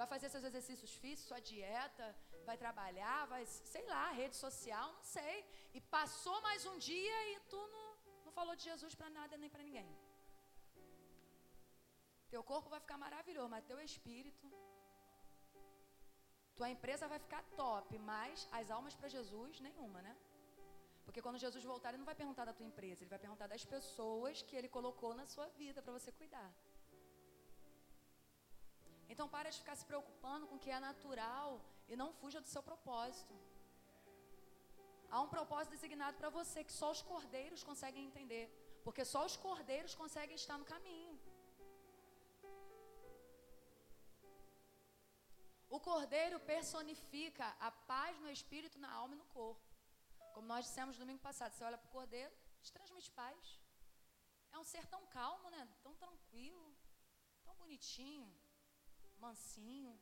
Vai 0.00 0.06
fazer 0.12 0.28
seus 0.28 0.44
exercícios 0.50 0.92
físicos, 1.02 1.28
sua 1.30 1.40
dieta, 1.50 2.06
vai 2.50 2.56
trabalhar, 2.64 3.18
vai, 3.32 3.42
sei 3.72 3.84
lá, 3.92 4.04
rede 4.20 4.36
social, 4.44 4.86
não 4.98 5.06
sei. 5.16 5.36
E 5.76 5.80
passou 5.96 6.36
mais 6.48 6.64
um 6.70 6.76
dia 6.90 7.16
e 7.32 7.34
tu 7.52 7.60
não, 7.74 7.86
não 8.26 8.32
falou 8.38 8.54
de 8.58 8.64
Jesus 8.70 8.94
para 9.00 9.10
nada 9.18 9.42
nem 9.42 9.50
para 9.54 9.66
ninguém. 9.68 9.90
Teu 12.32 12.42
corpo 12.50 12.72
vai 12.74 12.80
ficar 12.84 12.98
maravilhoso, 13.06 13.50
mas 13.54 13.68
teu 13.70 13.78
espírito. 13.88 14.46
Tua 16.58 16.70
empresa 16.74 17.10
vai 17.12 17.18
ficar 17.26 17.42
top, 17.62 17.98
mas 18.12 18.48
as 18.58 18.70
almas 18.76 18.94
para 18.98 19.14
Jesus, 19.16 19.60
nenhuma, 19.66 20.00
né? 20.06 20.14
Porque 21.06 21.22
quando 21.24 21.42
Jesus 21.44 21.64
voltar, 21.72 21.90
ele 21.90 22.02
não 22.02 22.10
vai 22.10 22.18
perguntar 22.22 22.44
da 22.48 22.54
tua 22.58 22.66
empresa, 22.70 23.00
ele 23.02 23.14
vai 23.14 23.22
perguntar 23.24 23.46
das 23.54 23.64
pessoas 23.74 24.42
que 24.46 24.56
ele 24.58 24.68
colocou 24.76 25.12
na 25.20 25.26
sua 25.34 25.46
vida 25.60 25.80
para 25.84 25.92
você 25.98 26.10
cuidar. 26.20 26.50
Então 29.12 29.26
para 29.34 29.50
de 29.54 29.58
ficar 29.62 29.76
se 29.80 29.86
preocupando 29.90 30.46
com 30.48 30.56
o 30.56 30.62
que 30.64 30.70
é 30.76 30.80
natural 30.80 31.48
e 31.88 31.96
não 31.96 32.12
fuja 32.20 32.40
do 32.40 32.48
seu 32.54 32.62
propósito. 32.62 33.34
Há 35.10 35.20
um 35.24 35.28
propósito 35.28 35.74
designado 35.76 36.16
para 36.16 36.30
você 36.38 36.64
que 36.64 36.72
só 36.80 36.90
os 36.90 37.02
cordeiros 37.02 37.62
conseguem 37.62 38.04
entender, 38.06 38.44
porque 38.84 39.04
só 39.04 39.24
os 39.24 39.36
cordeiros 39.36 39.94
conseguem 39.94 40.36
estar 40.36 40.58
no 40.58 40.64
caminho. 40.64 41.14
O 45.76 45.80
cordeiro 45.80 46.38
personifica 46.40 47.46
a 47.60 47.70
paz 47.70 48.18
no 48.20 48.30
espírito, 48.30 48.78
na 48.78 48.90
alma 48.90 49.14
e 49.14 49.18
no 49.18 49.26
corpo. 49.26 49.60
Como 50.34 50.46
nós 50.46 50.64
dissemos 50.66 50.96
domingo 50.96 51.20
passado, 51.20 51.52
você 51.52 51.64
olha 51.64 51.78
para 51.78 51.88
o 51.88 51.92
cordeiro, 51.98 52.32
te 52.62 52.72
transmite 52.72 53.10
paz. 53.10 53.60
É 54.52 54.58
um 54.58 54.64
ser 54.64 54.86
tão 54.86 55.04
calmo, 55.06 55.50
né? 55.50 55.68
Tão 55.82 55.94
tranquilo, 55.94 56.74
tão 57.44 57.54
bonitinho, 57.56 58.26
mansinho. 59.18 59.98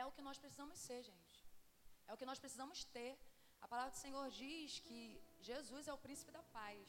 É 0.00 0.04
o 0.08 0.12
que 0.14 0.26
nós 0.28 0.38
precisamos 0.42 0.76
ser, 0.86 1.00
gente. 1.10 1.36
É 2.08 2.12
o 2.14 2.18
que 2.20 2.28
nós 2.30 2.40
precisamos 2.44 2.78
ter. 2.96 3.12
A 3.64 3.68
palavra 3.72 3.92
do 3.94 4.00
Senhor 4.04 4.26
diz 4.42 4.78
que 4.86 5.00
Jesus 5.48 5.88
é 5.90 5.92
o 5.96 6.02
príncipe 6.06 6.32
da 6.38 6.42
paz. 6.58 6.88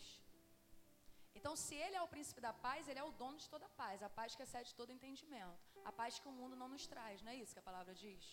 Então, 1.37 1.53
se 1.63 1.75
Ele 1.83 1.95
é 1.99 2.01
o 2.01 2.11
príncipe 2.13 2.41
da 2.47 2.53
paz, 2.65 2.87
Ele 2.87 3.01
é 3.03 3.05
o 3.09 3.15
dono 3.21 3.37
de 3.43 3.47
toda 3.53 3.65
a 3.67 3.73
paz, 3.81 4.01
a 4.01 4.09
paz 4.09 4.35
que 4.35 4.43
excede 4.45 4.73
todo 4.79 4.95
entendimento, 4.97 5.63
a 5.89 5.91
paz 5.99 6.17
que 6.19 6.29
o 6.31 6.35
mundo 6.39 6.55
não 6.61 6.69
nos 6.73 6.85
traz, 6.93 7.21
não 7.21 7.31
é 7.33 7.35
isso 7.41 7.53
que 7.55 7.63
a 7.63 7.69
palavra 7.69 7.93
diz? 7.93 8.23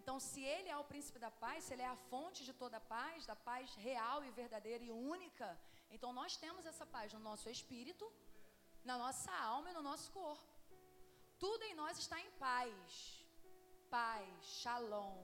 Então, 0.00 0.16
se 0.28 0.40
Ele 0.54 0.68
é 0.68 0.76
o 0.78 0.88
príncipe 0.90 1.18
da 1.18 1.30
paz, 1.44 1.64
se 1.64 1.72
Ele 1.74 1.82
é 1.82 1.90
a 1.96 2.02
fonte 2.10 2.44
de 2.48 2.54
toda 2.62 2.76
a 2.78 2.86
paz, 2.96 3.26
da 3.26 3.36
paz 3.50 3.74
real 3.74 4.24
e 4.24 4.30
verdadeira 4.30 4.84
e 4.84 4.90
única, 4.90 5.48
então 5.90 6.12
nós 6.12 6.36
temos 6.36 6.64
essa 6.64 6.86
paz 6.86 7.12
no 7.12 7.20
nosso 7.20 7.48
espírito, 7.50 8.10
na 8.84 8.96
nossa 8.96 9.32
alma 9.32 9.70
e 9.70 9.74
no 9.78 9.82
nosso 9.82 10.10
corpo. 10.12 10.48
Tudo 11.38 11.62
em 11.64 11.74
nós 11.74 11.98
está 11.98 12.20
em 12.20 12.30
paz, 12.46 13.19
paz, 13.96 14.28
shalom. 14.62 15.22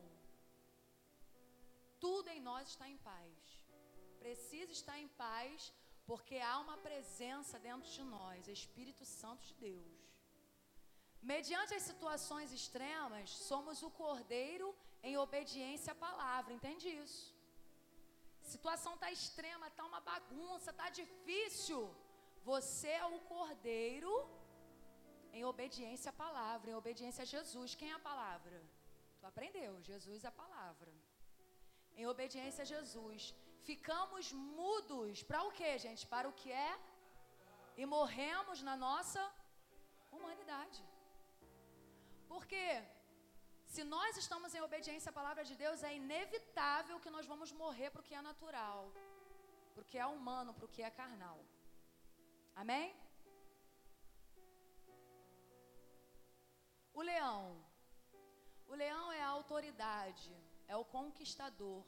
Tudo 2.05 2.29
em 2.35 2.41
nós 2.49 2.65
está 2.73 2.87
em 2.89 2.99
paz. 3.11 3.35
Precisa 4.23 4.73
estar 4.79 4.99
em 5.05 5.09
paz, 5.25 5.73
porque 6.11 6.37
há 6.49 6.57
uma 6.65 6.77
presença 6.89 7.59
dentro 7.67 7.89
de 7.97 8.03
nós, 8.17 8.49
Espírito 8.49 9.05
Santo 9.21 9.43
de 9.49 9.55
Deus. 9.69 10.01
Mediante 11.33 11.75
as 11.75 11.85
situações 11.91 12.53
extremas, 12.59 13.31
somos 13.51 13.83
o 13.83 13.91
cordeiro 14.03 14.69
em 15.03 15.17
obediência 15.17 15.93
à 15.93 16.03
palavra, 16.07 16.53
entende 16.53 16.89
isso? 17.05 17.25
Situação 18.55 18.95
está 18.95 19.11
extrema, 19.11 19.67
está 19.69 19.85
uma 19.85 20.01
bagunça, 20.13 20.71
está 20.71 20.89
difícil. 21.01 21.81
Você 22.45 22.89
é 22.89 23.07
o 23.07 23.21
cordeiro 23.33 24.13
em 25.39 25.45
obediência 25.53 26.11
à 26.13 26.17
palavra, 26.25 26.71
em 26.71 26.79
obediência 26.83 27.23
a 27.25 27.31
Jesus. 27.35 27.75
Quem 27.81 27.91
é 27.93 27.97
a 27.97 28.07
palavra? 28.11 28.59
Tu 29.19 29.25
aprendeu, 29.33 29.73
Jesus 29.91 30.25
é 30.27 30.29
a 30.33 30.39
palavra. 30.43 30.91
Em 32.01 32.07
obediência 32.13 32.63
a 32.65 32.71
Jesus. 32.75 33.23
Ficamos 33.69 34.27
mudos 34.59 35.23
para 35.29 35.41
o 35.49 35.53
que, 35.59 35.71
gente? 35.87 36.03
Para 36.15 36.29
o 36.31 36.37
que 36.41 36.51
é? 36.69 36.73
E 37.81 37.85
morremos 37.97 38.61
na 38.69 38.77
nossa 38.87 39.23
humanidade. 40.17 40.83
Porque 42.33 42.67
se 43.75 43.85
nós 43.95 44.13
estamos 44.25 44.55
em 44.55 44.63
obediência 44.69 45.11
à 45.11 45.19
palavra 45.21 45.45
de 45.51 45.55
Deus, 45.65 45.83
é 45.89 45.95
inevitável 46.03 47.01
que 47.05 47.15
nós 47.17 47.27
vamos 47.33 47.53
morrer 47.63 47.91
para 47.91 48.03
o 48.03 48.09
que 48.09 48.19
é 48.21 48.23
natural, 48.31 48.81
para 49.75 49.83
o 49.83 49.89
que 49.91 49.99
é 50.05 50.07
humano, 50.17 50.55
para 50.55 50.69
o 50.69 50.73
que 50.75 50.83
é 50.89 50.91
carnal. 51.03 51.41
Amém? 52.63 52.87
O 56.99 57.03
leão. 57.11 57.43
O 58.73 58.75
leão 58.83 59.07
é 59.13 59.21
a 59.23 59.33
autoridade, 59.39 60.31
é 60.73 60.75
o 60.83 60.85
conquistador 60.97 61.81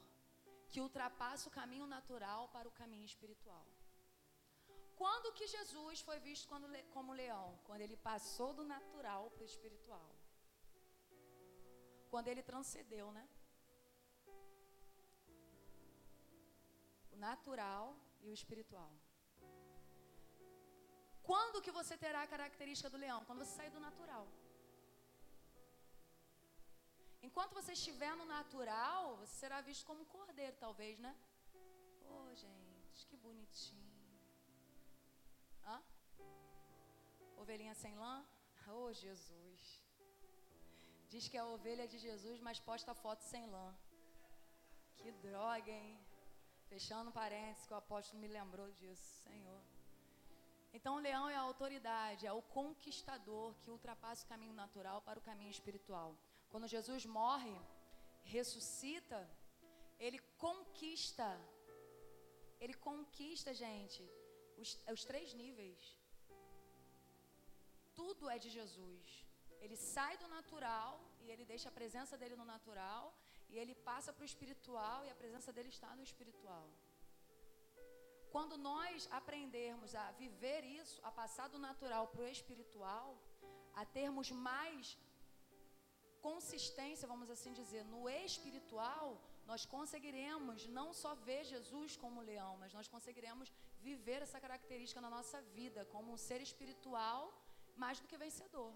que 0.71 0.81
ultrapassa 0.85 1.49
o 1.49 1.55
caminho 1.59 1.87
natural 1.95 2.41
para 2.55 2.69
o 2.69 2.75
caminho 2.79 3.07
espiritual. 3.11 3.65
Quando 4.99 5.33
que 5.37 5.47
Jesus 5.55 6.01
foi 6.07 6.17
visto 6.19 6.47
como 6.95 7.17
leão? 7.21 7.47
Quando 7.67 7.81
ele 7.85 7.97
passou 8.09 8.49
do 8.57 8.63
natural 8.73 9.23
para 9.31 9.45
o 9.45 9.51
espiritual. 9.53 10.09
Quando 12.11 12.27
ele 12.31 12.43
transcendeu, 12.51 13.07
né? 13.17 13.25
O 17.13 17.17
natural 17.27 17.85
e 18.21 18.29
o 18.29 18.37
espiritual. 18.39 18.91
Quando 21.29 21.63
que 21.65 21.71
você 21.79 21.97
terá 22.05 22.21
a 22.23 22.31
característica 22.35 22.91
do 22.93 23.01
leão? 23.05 23.19
Quando 23.25 23.39
você 23.43 23.55
sair 23.55 23.71
do 23.77 23.85
natural. 23.87 24.27
Enquanto 27.29 27.53
você 27.57 27.73
estiver 27.73 28.13
no 28.19 28.25
natural, 28.25 29.01
você 29.17 29.35
será 29.41 29.57
visto 29.61 29.85
como 29.89 30.03
cordeiro, 30.13 30.55
talvez, 30.65 30.95
né? 31.05 31.11
Oh, 32.11 32.29
gente, 32.33 33.01
que 33.07 33.17
bonitinho. 33.25 34.19
Hã? 35.63 35.77
Ovelhinha 37.37 37.75
sem 37.75 37.95
lã? 38.03 38.15
Oh, 38.75 38.91
Jesus. 38.91 39.61
Diz 41.11 41.27
que 41.27 41.37
é 41.37 41.41
a 41.41 41.45
ovelha 41.57 41.87
de 41.87 41.99
Jesus, 41.99 42.39
mas 42.47 42.59
posta 42.69 42.95
foto 42.95 43.21
sem 43.21 43.45
lã. 43.55 43.67
Que 44.97 45.11
droga, 45.27 45.71
hein? 45.71 45.99
Fechando 46.71 47.11
parênteses, 47.11 47.67
que 47.67 47.75
o 47.75 47.81
apóstolo 47.83 48.21
me 48.23 48.27
lembrou 48.27 48.71
disso, 48.71 49.07
Senhor. 49.27 49.61
Então, 50.73 50.95
o 50.95 51.03
leão 51.07 51.29
é 51.29 51.35
a 51.35 51.47
autoridade, 51.51 52.25
é 52.25 52.33
o 52.33 52.41
conquistador 52.41 53.53
que 53.61 53.69
ultrapassa 53.69 54.25
o 54.25 54.29
caminho 54.33 54.53
natural 54.63 54.99
para 55.03 55.19
o 55.19 55.27
caminho 55.29 55.51
espiritual. 55.51 56.15
Quando 56.51 56.73
Jesus 56.75 57.05
morre, 57.19 57.55
ressuscita, 58.35 59.19
ele 59.99 60.19
conquista. 60.45 61.29
Ele 62.63 62.75
conquista, 62.89 63.53
gente, 63.65 64.03
os, 64.61 64.69
os 64.95 65.03
três 65.09 65.33
níveis. 65.41 65.81
Tudo 67.99 68.29
é 68.35 68.37
de 68.45 68.49
Jesus. 68.57 69.05
Ele 69.63 69.77
sai 69.93 70.13
do 70.17 70.27
natural 70.37 70.91
e 71.23 71.31
ele 71.31 71.45
deixa 71.45 71.67
a 71.69 71.77
presença 71.79 72.17
dele 72.17 72.35
no 72.41 72.45
natural, 72.45 73.05
e 73.51 73.57
ele 73.61 73.73
passa 73.89 74.11
para 74.13 74.23
o 74.25 74.29
espiritual 74.31 75.05
e 75.05 75.09
a 75.09 75.19
presença 75.21 75.51
dele 75.55 75.69
está 75.69 75.89
no 75.95 76.03
espiritual. 76.09 76.67
quando 78.33 78.55
nós 78.71 79.07
aprendermos 79.19 79.91
a 80.01 80.11
viver 80.23 80.63
isso, 80.79 80.97
a 81.09 81.11
passar 81.19 81.47
do 81.53 81.59
natural 81.67 82.03
para 82.11 82.23
o 82.25 82.31
espiritual, 82.37 83.07
a 83.81 83.83
termos 83.97 84.27
mais 84.49 84.97
consistência, 86.27 87.11
vamos 87.13 87.29
assim 87.35 87.53
dizer, 87.61 87.83
no 87.93 88.01
espiritual, 88.09 89.05
nós 89.51 89.63
conseguiremos 89.75 90.67
não 90.77 90.87
só 91.01 91.11
ver 91.27 91.41
Jesus 91.53 91.95
como 92.03 92.27
leão, 92.29 92.53
mas 92.61 92.73
nós 92.77 92.87
conseguiremos 92.95 93.47
viver 93.87 94.19
essa 94.25 94.39
característica 94.45 95.01
na 95.05 95.11
nossa 95.17 95.39
vida 95.57 95.83
como 95.93 96.11
um 96.13 96.21
ser 96.27 96.39
espiritual 96.49 97.21
mais 97.83 97.99
do 98.01 98.07
que 98.09 98.23
vencedor. 98.25 98.71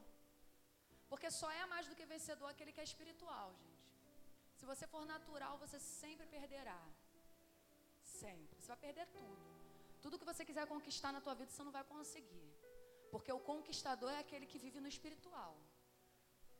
Porque 1.12 1.30
só 1.40 1.50
é 1.62 1.66
mais 1.74 1.88
do 1.88 1.96
que 1.98 2.06
vencedor 2.14 2.48
aquele 2.50 2.74
que 2.76 2.84
é 2.84 2.90
espiritual, 2.92 3.50
gente. 3.62 3.84
Se 4.60 4.66
você 4.72 4.86
for 4.94 5.04
natural, 5.06 5.54
você 5.64 5.80
sempre 5.80 6.26
perderá. 6.36 6.82
Sempre. 8.20 8.56
Você 8.60 8.70
vai 8.74 8.78
perder 8.86 9.06
tudo. 9.18 9.44
Tudo 10.04 10.20
que 10.20 10.30
você 10.32 10.44
quiser 10.50 10.66
conquistar 10.74 11.12
na 11.16 11.22
tua 11.26 11.36
vida, 11.40 11.52
você 11.52 11.64
não 11.68 11.76
vai 11.78 11.84
conseguir. 11.84 12.48
Porque 13.12 13.32
o 13.32 13.44
conquistador 13.52 14.12
é 14.12 14.20
aquele 14.20 14.46
que 14.52 14.62
vive 14.66 14.80
no 14.80 14.92
espiritual. 14.96 15.54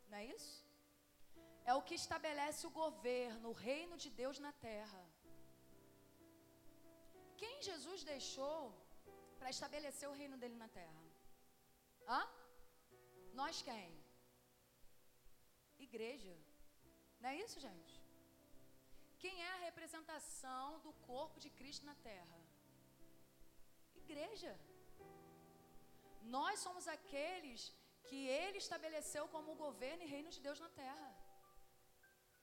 Não 0.08 0.18
é 0.18 0.26
isso? 0.36 0.52
É 1.70 1.72
o 1.74 1.84
que 1.88 1.96
estabelece 2.02 2.62
o 2.66 2.74
governo, 2.82 3.50
o 3.50 3.58
reino 3.68 3.96
de 4.04 4.10
Deus 4.20 4.38
na 4.46 4.52
terra. 4.52 5.02
Quem 7.42 7.62
Jesus 7.70 8.02
deixou 8.12 8.60
para 9.38 9.50
estabelecer 9.54 10.08
o 10.08 10.16
reino 10.20 10.36
dele 10.42 10.56
na 10.64 10.68
terra? 10.80 11.04
Hã? 12.08 12.22
Nós 13.40 13.62
quem? 13.68 13.90
Igreja. 15.78 16.36
Não 17.20 17.30
é 17.30 17.36
isso, 17.44 17.58
gente? 17.68 17.94
Quem 19.22 19.34
é 19.42 19.50
a 19.52 19.62
representação 19.68 20.78
do 20.86 20.92
corpo 21.10 21.40
de 21.44 21.50
Cristo 21.58 21.86
na 21.90 21.94
terra? 22.10 22.38
Igreja. 24.04 24.52
Nós 26.36 26.60
somos 26.60 26.86
aqueles 26.96 27.72
que 28.08 28.20
Ele 28.40 28.58
estabeleceu 28.58 29.26
como 29.34 29.60
governo 29.66 30.02
e 30.02 30.12
reino 30.14 30.30
de 30.36 30.40
Deus 30.46 30.60
na 30.60 30.68
terra. 30.68 31.10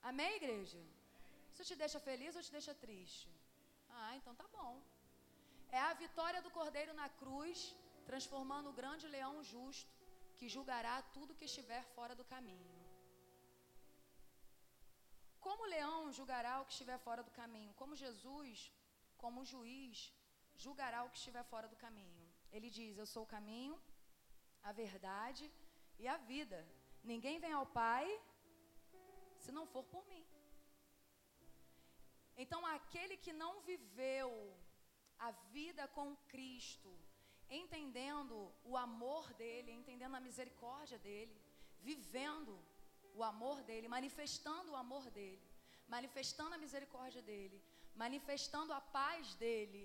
Amém, 0.10 0.32
igreja? 0.41 0.80
Isso 1.52 1.64
te 1.70 1.76
deixa 1.84 1.99
feliz 1.99 2.36
ou 2.36 2.43
te 2.47 2.52
deixa 2.58 2.74
triste? 2.86 3.30
Ah, 3.99 4.16
então 4.18 4.34
tá 4.41 4.47
bom. 4.58 4.74
É 5.70 5.80
a 5.80 5.93
vitória 5.93 6.41
do 6.45 6.52
Cordeiro 6.58 6.93
na 7.02 7.08
cruz, 7.22 7.76
transformando 8.10 8.70
o 8.70 8.78
grande 8.80 9.08
leão 9.16 9.36
justo, 9.52 9.91
que 10.38 10.49
julgará 10.56 10.95
tudo 11.16 11.38
que 11.39 11.49
estiver 11.52 11.84
fora 11.95 12.16
do 12.20 12.26
caminho. 12.34 12.78
Como 15.45 15.64
o 15.64 15.72
leão 15.76 16.12
julgará 16.18 16.54
o 16.62 16.66
que 16.66 16.74
estiver 16.76 16.99
fora 17.06 17.22
do 17.28 17.32
caminho? 17.39 17.74
Como 17.82 17.99
Jesus, 18.04 18.72
como 19.24 19.45
juiz, 19.52 19.97
julgará 20.66 20.99
o 21.04 21.12
que 21.12 21.20
estiver 21.22 21.43
fora 21.52 21.68
do 21.68 21.82
caminho? 21.86 22.26
Ele 22.52 22.70
diz: 22.78 22.97
Eu 22.97 23.08
sou 23.14 23.24
o 23.24 23.34
caminho, 23.36 23.76
a 24.70 24.72
verdade 24.84 25.45
e 25.99 26.08
a 26.08 26.18
vida. 26.18 26.60
Ninguém 27.12 27.39
vem 27.39 27.54
ao 27.60 27.66
Pai 27.66 28.06
se 29.46 29.52
não 29.58 29.66
for 29.74 29.84
por 29.94 30.04
mim. 30.12 30.26
Então, 32.44 32.60
aquele 32.66 33.16
que 33.18 33.34
não 33.44 33.54
viveu 33.70 34.32
a 35.28 35.32
vida 35.56 35.84
com 35.96 36.16
Cristo, 36.34 36.92
entendendo 37.62 38.36
o 38.72 38.76
amor 38.88 39.26
dele, 39.42 39.72
entendendo 39.72 40.16
a 40.16 40.26
misericórdia 40.28 40.98
dele, 41.08 41.36
vivendo 41.89 42.54
o 43.20 43.24
amor 43.32 43.58
dele, 43.70 43.88
manifestando 43.98 44.72
o 44.72 44.80
amor 44.84 45.06
dele, 45.18 45.46
manifestando 45.96 46.56
a 46.56 46.64
misericórdia 46.66 47.22
dele, 47.22 47.62
manifestando 48.04 48.72
a 48.74 48.82
paz 49.00 49.36
dele, 49.36 49.84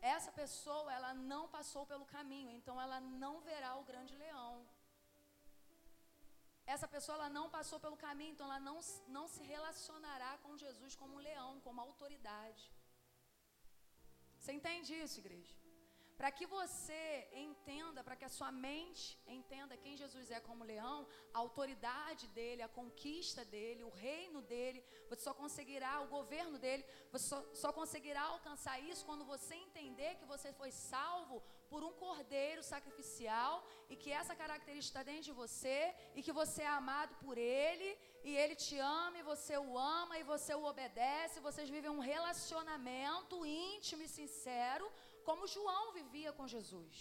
essa 0.00 0.32
pessoa 0.32 0.92
ela 0.98 1.12
não 1.32 1.42
passou 1.56 1.84
pelo 1.86 2.06
caminho, 2.16 2.50
então 2.58 2.80
ela 2.80 2.98
não 3.00 3.40
verá 3.40 3.76
o 3.76 3.84
grande 3.84 4.14
leão. 4.16 4.54
Essa 6.74 6.88
pessoa 6.94 7.16
ela 7.16 7.30
não 7.38 7.48
passou 7.56 7.78
pelo 7.84 7.96
caminho, 7.96 8.32
então 8.32 8.46
ela 8.46 8.60
não, 8.68 8.78
não 9.16 9.26
se 9.34 9.42
relacionará 9.42 10.32
com 10.44 10.56
Jesus 10.56 10.96
como 10.96 11.14
um 11.14 11.24
leão, 11.28 11.60
como 11.60 11.80
autoridade. 11.80 12.64
Você 14.38 14.52
entende 14.52 14.92
isso, 15.04 15.20
igreja? 15.20 15.54
Para 16.16 16.30
que 16.36 16.46
você 16.46 17.28
entenda, 17.32 18.02
para 18.02 18.16
que 18.16 18.24
a 18.24 18.34
sua 18.36 18.50
mente 18.50 19.18
entenda 19.26 19.76
quem 19.76 19.98
Jesus 20.02 20.30
é 20.30 20.40
como 20.40 20.64
leão, 20.64 21.06
a 21.34 21.38
autoridade 21.38 22.26
dele, 22.28 22.62
a 22.62 22.68
conquista 22.68 23.44
dele, 23.44 23.84
o 23.84 23.90
reino 23.90 24.40
dele, 24.40 24.82
você 25.10 25.20
só 25.20 25.34
conseguirá, 25.34 26.00
o 26.00 26.08
governo 26.08 26.58
dele, 26.58 26.86
você 27.12 27.26
só, 27.28 27.40
só 27.62 27.70
conseguirá 27.80 28.22
alcançar 28.22 28.80
isso 28.80 29.04
quando 29.04 29.26
você 29.26 29.54
entender 29.54 30.14
que 30.14 30.24
você 30.24 30.54
foi 30.54 30.70
salvo 30.70 31.42
por 31.70 31.82
um 31.88 31.92
cordeiro 32.04 32.62
sacrificial 32.72 33.54
e 33.90 33.96
que 34.02 34.10
essa 34.20 34.34
característica 34.42 34.98
está 34.98 35.02
dentro 35.10 35.26
de 35.30 35.38
você 35.42 35.78
e 36.16 36.22
que 36.26 36.36
você 36.40 36.62
é 36.62 36.72
amado 36.80 37.14
por 37.24 37.36
ele 37.38 37.88
e 38.28 38.32
ele 38.42 38.56
te 38.64 38.78
ama 38.78 39.18
e 39.18 39.28
você 39.32 39.56
o 39.66 39.78
ama 39.78 40.18
e 40.18 40.28
você 40.32 40.54
o 40.54 40.64
obedece, 40.72 41.46
vocês 41.48 41.68
vivem 41.74 41.90
um 41.90 42.06
relacionamento 42.12 43.44
íntimo 43.46 44.02
e 44.02 44.08
sincero 44.18 44.86
como 45.28 45.52
João 45.56 45.84
vivia 46.00 46.32
com 46.38 46.52
Jesus. 46.56 46.96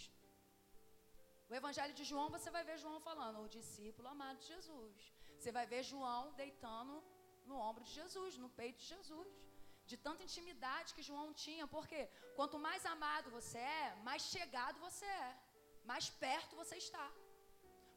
O 1.49 1.53
Evangelho 1.53 1.93
de 1.99 2.03
João, 2.11 2.29
você 2.35 2.49
vai 2.55 2.63
ver 2.69 2.77
João 2.83 2.99
falando, 3.09 3.41
o 3.41 3.53
discípulo 3.57 4.07
amado 4.07 4.39
de 4.39 4.47
Jesus. 4.53 5.13
Você 5.37 5.51
vai 5.57 5.65
ver 5.73 5.83
João 5.83 6.33
deitando 6.33 7.03
no 7.49 7.57
ombro 7.67 7.83
de 7.83 7.91
Jesus, 7.99 8.37
no 8.43 8.49
peito 8.49 8.79
de 8.79 8.87
Jesus. 8.93 9.44
De 9.91 9.97
tanta 10.05 10.23
intimidade 10.27 10.93
que 10.95 11.07
João 11.09 11.27
tinha, 11.45 11.65
porque 11.75 11.99
quanto 12.37 12.57
mais 12.67 12.83
amado 12.93 13.29
você 13.37 13.59
é, 13.81 13.95
mais 14.07 14.21
chegado 14.33 14.79
você 14.87 15.05
é, 15.05 15.31
mais 15.91 16.09
perto 16.25 16.55
você 16.61 16.77
está. 16.85 17.05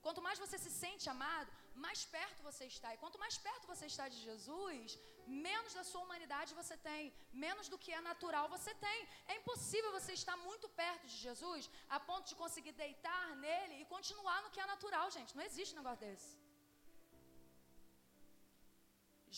Quanto 0.05 0.23
mais 0.27 0.39
você 0.43 0.57
se 0.65 0.71
sente 0.83 1.07
amado, 1.15 1.51
mais 1.85 2.01
perto 2.17 2.43
você 2.49 2.65
está. 2.73 2.89
E 2.95 3.01
quanto 3.03 3.19
mais 3.25 3.37
perto 3.47 3.67
você 3.73 3.87
está 3.93 4.05
de 4.15 4.19
Jesus, 4.29 4.99
menos 5.47 5.75
da 5.79 5.85
sua 5.91 6.03
humanidade 6.05 6.55
você 6.61 6.77
tem, 6.89 7.13
menos 7.45 7.69
do 7.73 7.79
que 7.83 7.93
é 7.99 8.01
natural 8.01 8.49
você 8.57 8.75
tem. 8.87 8.99
É 9.27 9.37
impossível 9.41 9.91
você 9.99 10.13
estar 10.13 10.37
muito 10.49 10.69
perto 10.83 11.07
de 11.07 11.17
Jesus 11.27 11.71
a 11.89 12.01
ponto 12.01 12.29
de 12.29 12.37
conseguir 12.43 12.73
deitar 12.85 13.37
nele 13.37 13.77
e 13.83 13.89
continuar 13.97 14.43
no 14.43 14.51
que 14.51 14.61
é 14.61 14.67
natural, 14.67 15.11
gente. 15.11 15.37
Não 15.37 15.45
existe 15.51 15.75
um 15.75 15.83
negócio 15.83 16.07
desse. 16.07 16.38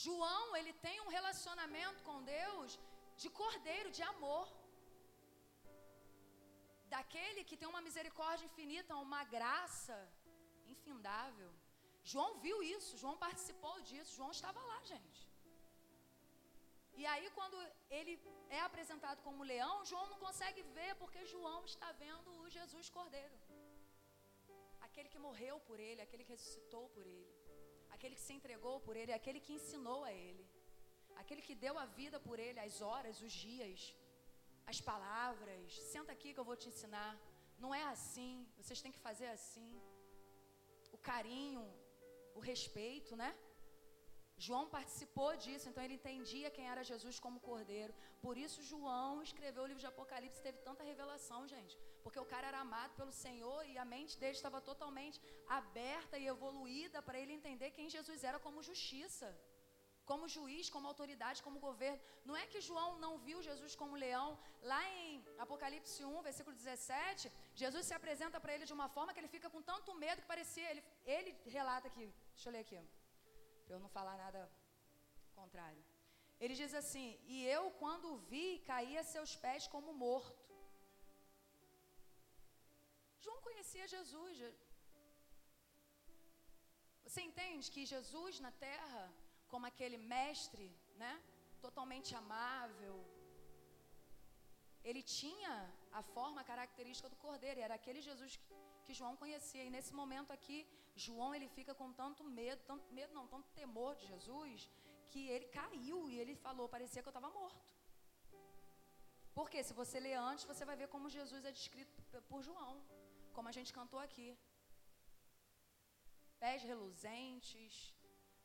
João, 0.04 0.44
ele 0.58 0.72
tem 0.86 0.96
um 1.04 1.12
relacionamento 1.16 2.00
com 2.08 2.24
Deus 2.36 2.78
de 3.22 3.28
cordeiro, 3.40 3.94
de 3.96 4.02
amor. 4.12 4.46
Daquele 6.94 7.42
que 7.48 7.58
tem 7.60 7.68
uma 7.72 7.82
misericórdia 7.88 8.46
infinita, 8.50 9.02
uma 9.08 9.22
graça 9.36 9.96
infindável. 10.74 11.50
João 12.12 12.30
viu 12.44 12.56
isso, 12.76 12.98
João 13.02 13.16
participou 13.26 13.74
disso, 13.88 14.16
João 14.18 14.30
estava 14.38 14.60
lá, 14.70 14.78
gente. 14.92 15.20
E 17.00 17.06
aí, 17.12 17.26
quando 17.36 17.56
ele 17.98 18.14
é 18.58 18.60
apresentado 18.60 19.20
como 19.26 19.48
leão, 19.52 19.84
João 19.90 20.06
não 20.12 20.18
consegue 20.26 20.62
ver, 20.78 20.92
porque 21.02 21.20
João 21.34 21.60
está 21.64 21.90
vendo 22.04 22.30
o 22.40 22.50
Jesus 22.56 22.88
Cordeiro. 22.96 23.36
Aquele 24.86 25.08
que 25.12 25.24
morreu 25.28 25.56
por 25.68 25.78
ele, 25.88 26.02
aquele 26.02 26.24
que 26.24 26.34
ressuscitou 26.36 26.84
por 26.96 27.06
ele, 27.06 27.39
aquele 28.00 28.16
que 28.18 28.26
se 28.28 28.34
entregou 28.38 28.76
por 28.86 28.94
ele, 29.00 29.12
aquele 29.12 29.40
que 29.46 29.56
ensinou 29.58 30.00
a 30.10 30.12
ele, 30.26 30.44
aquele 31.22 31.42
que 31.46 31.54
deu 31.64 31.74
a 31.82 31.84
vida 31.98 32.18
por 32.28 32.36
ele, 32.44 32.58
as 32.66 32.76
horas, 32.86 33.20
os 33.26 33.34
dias, 33.46 33.80
as 34.72 34.78
palavras. 34.90 35.66
Senta 35.92 36.10
aqui 36.16 36.32
que 36.32 36.40
eu 36.42 36.48
vou 36.50 36.56
te 36.62 36.68
ensinar. 36.72 37.12
Não 37.64 37.72
é 37.80 37.82
assim, 37.94 38.32
vocês 38.58 38.80
têm 38.84 38.94
que 38.96 39.06
fazer 39.08 39.28
assim. 39.38 39.70
O 40.96 40.98
carinho, 41.10 41.62
o 42.38 42.40
respeito, 42.50 43.14
né? 43.22 43.30
João 44.46 44.66
participou 44.74 45.30
disso, 45.44 45.66
então 45.68 45.82
ele 45.84 45.96
entendia 45.98 46.52
quem 46.56 46.66
era 46.72 46.82
Jesus 46.90 47.16
como 47.24 47.42
cordeiro. 47.48 47.92
Por 48.24 48.34
isso, 48.44 48.62
João 48.70 49.22
escreveu 49.28 49.62
o 49.62 49.68
livro 49.70 49.82
de 49.84 49.90
Apocalipse, 49.90 50.46
teve 50.46 50.58
tanta 50.68 50.86
revelação, 50.90 51.40
gente. 51.54 51.74
Porque 52.04 52.20
o 52.22 52.28
cara 52.32 52.48
era 52.50 52.60
amado 52.66 52.92
pelo 53.00 53.12
Senhor 53.24 53.60
e 53.72 53.74
a 53.82 53.84
mente 53.94 54.14
dele 54.20 54.38
estava 54.40 54.60
totalmente 54.70 55.18
aberta 55.60 56.16
e 56.18 56.26
evoluída 56.34 57.00
para 57.06 57.20
ele 57.20 57.36
entender 57.38 57.76
quem 57.78 57.94
Jesus 57.96 58.24
era 58.30 58.38
como 58.46 58.66
justiça, 58.70 59.28
como 60.10 60.30
juiz, 60.36 60.70
como 60.74 60.88
autoridade, 60.92 61.44
como 61.46 61.64
governo. 61.68 62.00
Não 62.28 62.36
é 62.42 62.46
que 62.52 62.62
João 62.68 62.88
não 63.04 63.12
viu 63.26 63.42
Jesus 63.48 63.74
como 63.82 64.00
leão. 64.04 64.30
Lá 64.72 64.82
em 64.94 65.22
Apocalipse 65.46 66.02
1, 66.02 66.22
versículo 66.28 66.56
17, 66.56 67.30
Jesus 67.62 67.84
se 67.90 67.96
apresenta 67.98 68.40
para 68.40 68.54
ele 68.54 68.70
de 68.70 68.76
uma 68.78 68.88
forma 68.96 69.12
que 69.12 69.20
ele 69.22 69.34
fica 69.36 69.50
com 69.50 69.62
tanto 69.72 69.98
medo 70.04 70.22
que 70.22 70.32
parecia. 70.34 70.70
Ele, 70.72 70.82
ele 71.14 71.32
relata 71.58 71.88
aqui, 71.92 72.06
deixa 72.34 72.48
eu 72.48 72.54
ler 72.56 72.64
aqui 72.66 72.80
para 73.70 73.78
eu 73.78 73.84
não 73.86 73.96
falar 73.96 74.16
nada 74.24 74.40
contrário. 75.40 75.82
Ele 76.42 76.54
diz 76.60 76.72
assim: 76.80 77.06
E 77.32 77.36
eu, 77.56 77.62
quando 77.82 78.06
o 78.12 78.20
vi, 78.30 78.46
caí 78.70 78.94
a 79.02 79.04
seus 79.12 79.32
pés 79.44 79.68
como 79.74 79.98
morto. 80.06 80.42
João 83.24 83.38
conhecia 83.46 83.86
Jesus. 83.94 84.34
Você 87.04 87.20
entende 87.28 87.70
que 87.74 87.90
Jesus 87.94 88.40
na 88.46 88.52
terra, 88.66 89.02
como 89.52 89.70
aquele 89.70 89.98
mestre, 90.14 90.66
né, 91.02 91.14
totalmente 91.66 92.10
amável, 92.22 92.96
ele 94.88 95.02
tinha 95.20 95.54
a 96.00 96.02
forma 96.14 96.48
característica 96.52 97.10
do 97.12 97.22
cordeiro, 97.24 97.60
e 97.60 97.66
era 97.68 97.76
aquele 97.80 98.02
Jesus 98.10 98.32
que, 98.84 98.98
João 99.00 99.16
conhecia. 99.22 99.64
E 99.64 99.74
nesse 99.76 99.92
momento 100.00 100.32
aqui, 100.36 100.58
João 100.94 101.34
ele 101.34 101.48
fica 101.48 101.74
com 101.74 101.92
tanto 101.92 102.22
medo, 102.24 102.62
tanto 102.70 102.92
medo 102.92 103.12
não, 103.14 103.26
tanto 103.26 103.48
temor 103.50 103.94
de 103.96 104.06
Jesus, 104.06 104.68
que 105.10 105.28
ele 105.28 105.46
caiu 105.46 106.08
e 106.08 106.18
ele 106.18 106.34
falou, 106.34 106.68
parecia 106.68 107.02
que 107.02 107.08
eu 107.08 107.16
estava 107.16 107.30
morto. 107.30 107.74
Porque 109.38 109.62
se 109.62 109.72
você 109.80 109.98
ler 110.06 110.16
antes, 110.30 110.44
você 110.44 110.64
vai 110.64 110.76
ver 110.76 110.88
como 110.94 111.14
Jesus 111.18 111.44
é 111.44 111.52
descrito 111.52 112.22
por 112.30 112.42
João, 112.42 112.74
como 113.36 113.48
a 113.48 113.56
gente 113.56 113.72
cantou 113.78 114.00
aqui. 114.06 114.28
Pés 116.42 116.62
reluzentes. 116.62 117.74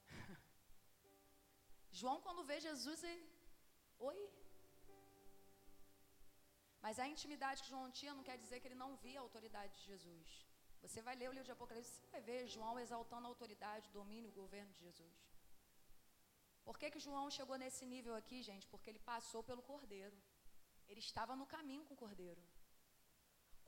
João, 1.99 2.17
quando 2.25 2.47
vê 2.49 2.59
Jesus, 2.59 3.03
ele. 3.03 3.25
Oi? 3.99 4.19
Mas 6.83 6.99
a 6.99 7.07
intimidade 7.13 7.61
que 7.63 7.69
João 7.73 7.89
tinha 7.99 8.13
não 8.13 8.25
quer 8.27 8.37
dizer 8.37 8.59
que 8.59 8.67
ele 8.67 8.83
não 8.83 8.91
via 9.03 9.19
a 9.19 9.23
autoridade 9.27 9.73
de 9.77 9.85
Jesus. 9.91 10.29
Você 10.87 11.01
vai 11.07 11.15
ler 11.19 11.29
o 11.29 11.35
livro 11.35 11.49
de 11.49 11.55
Apocalipse, 11.55 11.91
você 11.91 12.07
vai 12.15 12.21
ver 12.29 12.47
João 12.55 12.79
exaltando 12.79 13.25
a 13.25 13.31
autoridade, 13.33 13.89
o 13.89 13.97
domínio, 13.99 14.29
o 14.29 14.39
governo 14.43 14.71
de 14.73 14.81
Jesus. 14.87 15.15
Por 16.67 16.77
que, 16.79 16.91
que 16.93 17.05
João 17.05 17.29
chegou 17.37 17.57
nesse 17.63 17.85
nível 17.93 18.13
aqui, 18.15 18.37
gente? 18.49 18.67
Porque 18.67 18.89
ele 18.91 19.07
passou 19.11 19.41
pelo 19.49 19.63
Cordeiro. 19.71 20.17
Ele 20.87 20.99
estava 20.99 21.35
no 21.35 21.47
caminho 21.55 21.85
com 21.85 21.95
o 21.95 22.01
Cordeiro. 22.03 22.43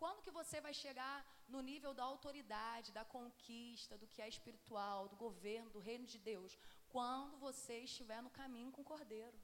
Quando 0.01 0.21
que 0.25 0.37
você 0.39 0.61
vai 0.61 0.73
chegar 0.83 1.17
no 1.47 1.61
nível 1.69 1.91
da 1.99 2.03
autoridade, 2.03 2.95
da 2.99 3.03
conquista, 3.03 3.97
do 3.97 4.07
que 4.07 4.21
é 4.21 4.27
espiritual, 4.27 5.07
do 5.07 5.15
governo, 5.15 5.71
do 5.71 5.79
reino 5.79 6.05
de 6.05 6.19
Deus? 6.19 6.57
Quando 6.95 7.37
você 7.37 7.79
estiver 7.79 8.21
no 8.21 8.29
caminho 8.41 8.71
com 8.71 8.83
o 8.83 8.89
Cordeiro. 8.93 9.39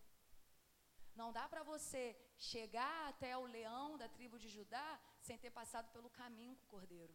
Não 1.16 1.32
dá 1.32 1.48
para 1.48 1.64
você 1.64 2.04
chegar 2.38 3.10
até 3.10 3.38
o 3.38 3.46
leão 3.46 3.98
da 3.98 4.08
tribo 4.10 4.38
de 4.44 4.50
Judá 4.50 5.00
sem 5.22 5.38
ter 5.38 5.52
passado 5.52 5.92
pelo 5.92 6.10
caminho 6.10 6.56
com 6.56 6.66
o 6.66 6.70
cordeiro. 6.70 7.14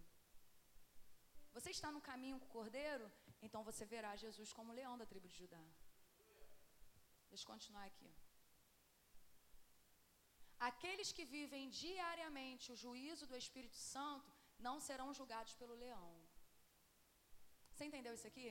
Você 1.58 1.70
está 1.76 1.88
no 1.94 2.00
caminho 2.08 2.38
com 2.40 2.46
o 2.48 2.56
cordeiro, 2.56 3.06
então 3.46 3.60
você 3.68 3.84
verá 3.92 4.10
Jesus 4.24 4.50
como 4.56 4.76
leão 4.78 4.94
da 5.00 5.06
tribo 5.12 5.28
de 5.30 5.36
Judá. 5.40 5.64
Deixa 7.30 7.44
eu 7.44 7.50
continuar 7.52 7.84
aqui. 7.92 8.10
Aqueles 10.70 11.10
que 11.16 11.24
vivem 11.36 11.64
diariamente 11.82 12.70
o 12.74 12.78
juízo 12.84 13.26
do 13.30 13.36
Espírito 13.42 13.78
Santo 13.94 14.30
não 14.66 14.76
serão 14.86 15.08
julgados 15.18 15.54
pelo 15.60 15.74
leão. 15.84 16.08
Você 17.72 17.84
entendeu 17.88 18.14
isso 18.14 18.28
aqui? 18.32 18.48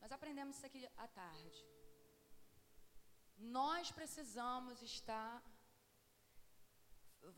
Nós 0.00 0.12
aprendemos 0.16 0.56
isso 0.56 0.66
aqui 0.70 0.82
à 1.04 1.08
tarde. 1.20 1.60
Nós 3.60 3.92
precisamos 3.98 4.80
estar. 4.92 5.36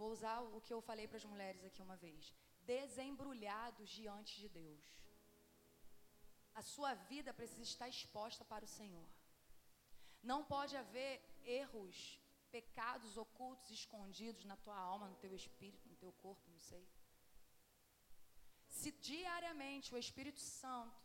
Vou 0.00 0.10
usar 0.16 0.38
o 0.56 0.60
que 0.60 0.74
eu 0.76 0.80
falei 0.90 1.08
para 1.08 1.20
as 1.22 1.28
mulheres 1.32 1.64
aqui 1.64 1.82
uma 1.88 1.98
vez: 2.06 2.32
desembrulhados 2.72 3.88
diante 4.00 4.32
de 4.42 4.48
Deus. 4.62 4.84
A 6.60 6.62
sua 6.74 6.92
vida 7.12 7.30
precisa 7.40 7.66
estar 7.72 7.88
exposta 7.96 8.42
para 8.52 8.66
o 8.68 8.74
Senhor. 8.78 9.08
Não 10.30 10.40
pode 10.52 10.74
haver 10.82 11.14
erros, 11.62 11.98
pecados 12.56 13.12
ocultos, 13.24 13.70
escondidos 13.80 14.44
na 14.50 14.56
tua 14.64 14.78
alma, 14.92 15.08
no 15.12 15.20
teu 15.24 15.34
espírito, 15.40 15.88
no 15.88 15.96
teu 16.02 16.12
corpo, 16.24 16.44
não 16.54 16.62
sei. 16.70 16.84
Se 18.78 18.90
diariamente 19.10 19.94
o 19.94 19.98
Espírito 20.04 20.42
Santo, 20.60 21.00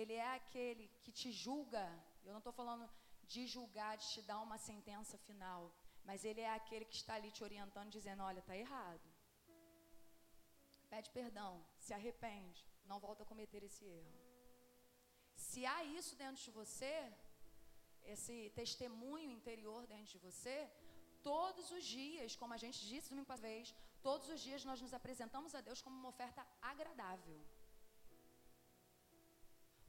ele 0.00 0.14
é 0.26 0.30
aquele 0.40 0.86
que 1.02 1.12
te 1.20 1.30
julga, 1.44 1.84
eu 2.24 2.32
não 2.32 2.42
estou 2.42 2.54
falando 2.60 2.86
de 3.32 3.42
julgar, 3.54 3.92
de 4.00 4.08
te 4.14 4.22
dar 4.30 4.40
uma 4.46 4.58
sentença 4.58 5.16
final. 5.28 5.62
Mas 6.08 6.24
ele 6.24 6.42
é 6.48 6.52
aquele 6.60 6.84
que 6.90 6.98
está 7.00 7.14
ali 7.14 7.30
te 7.36 7.42
orientando, 7.48 7.96
dizendo: 7.98 8.22
olha, 8.30 8.40
está 8.40 8.56
errado. 8.56 9.08
Pede 10.92 11.08
perdão, 11.18 11.52
se 11.84 11.92
arrepende, 11.98 12.60
não 12.90 12.98
volta 13.06 13.22
a 13.22 13.30
cometer 13.32 13.62
esse 13.68 13.84
erro. 13.84 14.18
Se 15.48 15.60
há 15.70 15.78
isso 15.98 16.14
dentro 16.22 16.42
de 16.46 16.52
você, 16.60 16.94
esse 18.14 18.36
testemunho 18.60 19.30
interior 19.38 19.86
dentro 19.86 20.10
de 20.14 20.18
você, 20.26 20.56
todos 21.30 21.70
os 21.76 21.84
dias, 21.84 22.36
como 22.40 22.54
a 22.54 22.60
gente 22.64 22.80
disse 22.92 23.14
uma 23.14 23.36
vez, 23.36 23.74
todos 24.08 24.28
os 24.34 24.40
dias 24.46 24.64
nós 24.64 24.80
nos 24.84 24.94
apresentamos 24.98 25.54
a 25.54 25.60
Deus 25.68 25.82
como 25.84 25.96
uma 26.00 26.12
oferta 26.14 26.46
agradável. 26.72 27.40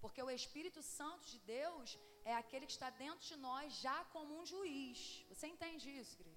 Porque 0.04 0.22
o 0.22 0.32
Espírito 0.40 0.82
Santo 0.82 1.26
de 1.34 1.40
Deus 1.58 1.98
é 2.32 2.34
aquele 2.36 2.66
que 2.66 2.78
está 2.78 2.90
dentro 2.90 3.26
de 3.32 3.38
nós 3.48 3.74
já 3.86 3.98
como 4.06 4.40
um 4.40 4.46
juiz. 4.46 5.26
Você 5.30 5.48
entende 5.48 5.88
isso, 6.02 6.16
igreja? 6.16 6.31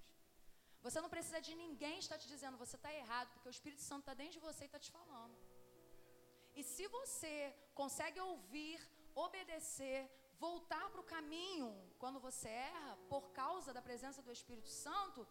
Você 0.85 0.99
não 1.03 1.09
precisa 1.13 1.39
de 1.47 1.53
ninguém 1.61 1.95
estar 2.03 2.17
te 2.21 2.27
dizendo 2.33 2.61
você 2.63 2.75
está 2.79 2.91
errado, 3.01 3.29
porque 3.33 3.49
o 3.51 3.55
Espírito 3.57 3.83
Santo 3.89 4.01
está 4.03 4.13
dentro 4.19 4.35
de 4.37 4.45
você 4.47 4.63
e 4.65 4.69
está 4.69 4.79
te 4.85 4.91
falando. 4.97 5.35
E 6.59 6.63
se 6.73 6.85
você 6.97 7.33
consegue 7.79 8.19
ouvir, 8.29 8.79
obedecer, 9.25 9.99
voltar 10.45 10.85
para 10.91 11.01
o 11.03 11.09
caminho 11.15 11.69
quando 12.01 12.19
você 12.27 12.49
erra, 12.73 12.91
por 13.13 13.23
causa 13.41 13.73
da 13.77 13.81
presença 13.87 14.21
do 14.27 14.31
Espírito 14.37 14.69
Santo, 14.85 15.27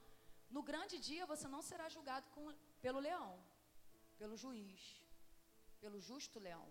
no 0.57 0.62
grande 0.70 0.98
dia 1.09 1.30
você 1.32 1.46
não 1.55 1.62
será 1.70 1.86
julgado 1.96 2.26
com, 2.34 2.44
pelo 2.84 3.05
leão, 3.07 3.32
pelo 4.18 4.36
juiz, 4.44 4.80
pelo 5.80 6.00
justo 6.09 6.44
leão. 6.48 6.66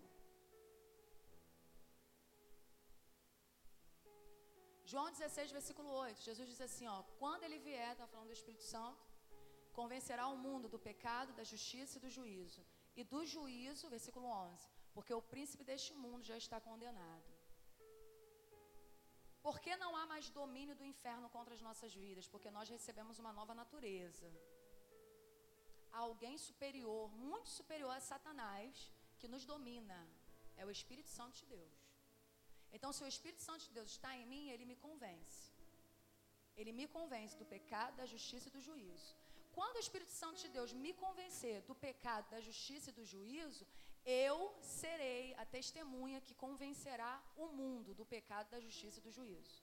João 4.94 5.10
16, 5.10 5.50
versículo 5.58 5.88
8, 5.90 6.20
Jesus 6.26 6.46
diz 6.50 6.60
assim: 6.66 6.86
ó, 6.96 6.98
quando 7.20 7.44
ele 7.46 7.58
vier, 7.68 7.92
está 7.92 8.06
falando 8.10 8.28
do 8.32 8.36
Espírito 8.40 8.64
Santo, 8.72 9.04
convencerá 9.78 10.24
o 10.34 10.36
mundo 10.44 10.66
do 10.74 10.78
pecado, 10.88 11.36
da 11.38 11.44
justiça 11.52 11.94
e 11.96 12.02
do 12.04 12.10
juízo. 12.16 12.62
E 13.00 13.02
do 13.12 13.20
juízo, 13.32 13.90
versículo 13.94 14.26
11, 14.26 14.68
porque 14.94 15.12
o 15.20 15.24
príncipe 15.32 15.64
deste 15.70 15.92
mundo 16.04 16.28
já 16.30 16.36
está 16.42 16.58
condenado. 16.68 17.28
Por 19.46 19.56
que 19.64 19.74
não 19.82 19.90
há 19.98 20.04
mais 20.12 20.28
domínio 20.40 20.76
do 20.80 20.88
inferno 20.92 21.28
contra 21.36 21.54
as 21.56 21.64
nossas 21.68 21.92
vidas? 22.04 22.28
Porque 22.34 22.54
nós 22.58 22.68
recebemos 22.76 23.18
uma 23.24 23.32
nova 23.40 23.54
natureza. 23.62 24.28
Há 25.94 26.02
alguém 26.08 26.36
superior, 26.48 27.10
muito 27.30 27.50
superior 27.58 27.92
a 27.96 28.04
Satanás, 28.12 28.92
que 29.18 29.32
nos 29.34 29.44
domina. 29.54 30.00
É 30.60 30.64
o 30.64 30.74
Espírito 30.78 31.10
Santo 31.18 31.36
de 31.40 31.46
Deus. 31.56 31.73
Então, 32.76 32.92
se 32.92 33.02
o 33.04 33.10
Espírito 33.14 33.42
Santo 33.48 33.62
de 33.66 33.72
Deus 33.78 33.90
está 33.96 34.10
em 34.20 34.26
mim, 34.32 34.44
ele 34.54 34.64
me 34.70 34.76
convence. 34.86 35.42
Ele 36.60 36.72
me 36.80 36.86
convence 36.96 37.36
do 37.42 37.46
pecado, 37.54 37.96
da 38.00 38.06
justiça 38.14 38.48
e 38.48 38.54
do 38.56 38.60
juízo. 38.68 39.10
Quando 39.56 39.76
o 39.76 39.84
Espírito 39.84 40.12
Santo 40.20 40.38
de 40.44 40.48
Deus 40.56 40.72
me 40.84 40.92
convencer 41.04 41.56
do 41.68 41.74
pecado, 41.86 42.30
da 42.34 42.40
justiça 42.48 42.90
e 42.90 42.96
do 42.98 43.04
juízo, 43.12 43.64
eu 44.04 44.38
serei 44.60 45.34
a 45.42 45.44
testemunha 45.56 46.24
que 46.26 46.34
convencerá 46.44 47.12
o 47.36 47.46
mundo 47.60 47.94
do 48.00 48.04
pecado, 48.14 48.50
da 48.54 48.60
justiça 48.66 48.98
e 48.98 49.06
do 49.06 49.12
juízo. 49.18 49.56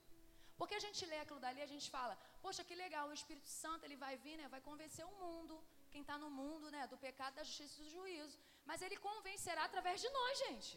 Porque 0.59 0.75
a 0.77 0.83
gente 0.85 1.05
lê 1.11 1.19
aquilo 1.21 1.43
dali, 1.45 1.61
a 1.61 1.71
gente 1.73 1.89
fala, 1.95 2.15
poxa, 2.41 2.63
que 2.63 2.75
legal, 2.75 3.05
o 3.09 3.17
Espírito 3.19 3.49
Santo 3.49 3.83
ele 3.85 3.97
vai 4.05 4.15
vir, 4.25 4.37
né, 4.37 4.47
vai 4.55 4.61
convencer 4.69 5.05
o 5.05 5.15
mundo, 5.23 5.53
quem 5.91 6.01
está 6.01 6.17
no 6.23 6.29
mundo, 6.29 6.71
né, 6.75 6.85
do 6.87 6.97
pecado, 6.97 7.35
da 7.35 7.43
justiça 7.43 7.75
e 7.75 7.83
do 7.83 7.89
juízo. 7.89 8.37
Mas 8.69 8.81
ele 8.81 8.97
convencerá 9.09 9.63
através 9.65 9.99
de 9.99 10.09
nós, 10.17 10.33
gente. 10.45 10.73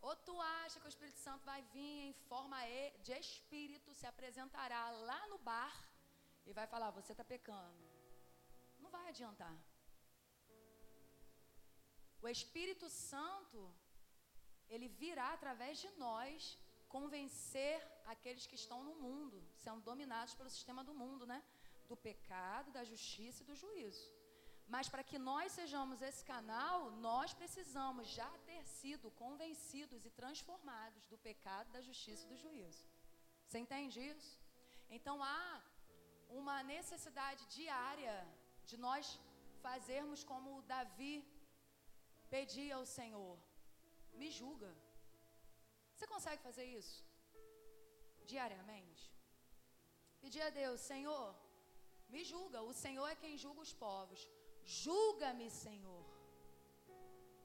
Ou 0.00 0.14
tu 0.16 0.40
acha 0.40 0.78
que 0.80 0.86
o 0.86 0.94
Espírito 0.94 1.18
Santo 1.18 1.44
vai 1.44 1.60
vir 1.74 2.08
em 2.08 2.12
forma 2.28 2.58
de 3.02 3.12
espírito, 3.12 3.94
se 3.94 4.06
apresentará 4.06 4.90
lá 4.90 5.26
no 5.28 5.38
bar 5.38 5.76
e 6.46 6.52
vai 6.52 6.66
falar: 6.66 6.90
Você 6.90 7.12
está 7.12 7.24
pecando. 7.24 7.84
Não 8.78 8.90
vai 8.90 9.08
adiantar. 9.08 9.56
O 12.22 12.28
Espírito 12.28 12.88
Santo, 12.88 13.60
ele 14.68 14.88
virá 14.88 15.32
através 15.32 15.78
de 15.78 15.90
nós 16.04 16.58
convencer 16.88 17.76
aqueles 18.06 18.46
que 18.46 18.54
estão 18.54 18.82
no 18.82 18.94
mundo, 18.94 19.38
sendo 19.56 19.80
dominados 19.82 20.34
pelo 20.34 20.50
sistema 20.50 20.82
do 20.82 20.94
mundo, 20.94 21.26
né? 21.26 21.42
Do 21.86 21.96
pecado, 21.96 22.72
da 22.72 22.84
justiça 22.84 23.42
e 23.42 23.46
do 23.46 23.54
juízo. 23.54 24.17
Mas 24.74 24.88
para 24.92 25.06
que 25.10 25.18
nós 25.30 25.52
sejamos 25.58 26.02
esse 26.08 26.22
canal, 26.32 26.90
nós 27.08 27.32
precisamos 27.40 28.06
já 28.18 28.30
ter 28.48 28.62
sido 28.78 29.10
convencidos 29.22 30.04
e 30.04 30.10
transformados 30.20 31.06
do 31.12 31.18
pecado, 31.28 31.72
da 31.76 31.80
justiça 31.88 32.24
e 32.26 32.30
do 32.32 32.36
juízo. 32.44 32.84
Você 33.46 33.58
entende 33.64 33.98
isso? 34.12 34.32
Então 34.96 35.16
há 35.22 35.62
uma 36.40 36.56
necessidade 36.74 37.42
diária 37.58 38.16
de 38.70 38.76
nós 38.76 39.18
fazermos 39.66 40.22
como 40.30 40.62
Davi 40.74 41.14
pedia 42.34 42.74
ao 42.76 42.86
Senhor: 42.98 43.36
me 44.20 44.30
julga. 44.38 44.70
Você 45.94 46.06
consegue 46.14 46.42
fazer 46.48 46.66
isso? 46.80 46.96
Diariamente? 48.32 49.04
Pedir 50.20 50.42
a 50.42 50.50
Deus, 50.50 50.80
Senhor, 50.92 51.26
me 52.14 52.22
julga. 52.32 52.60
O 52.70 52.74
Senhor 52.84 53.06
é 53.08 53.20
quem 53.22 53.36
julga 53.44 53.60
os 53.66 53.72
povos. 53.72 54.20
Julga-me, 54.68 55.48
Senhor, 55.64 56.04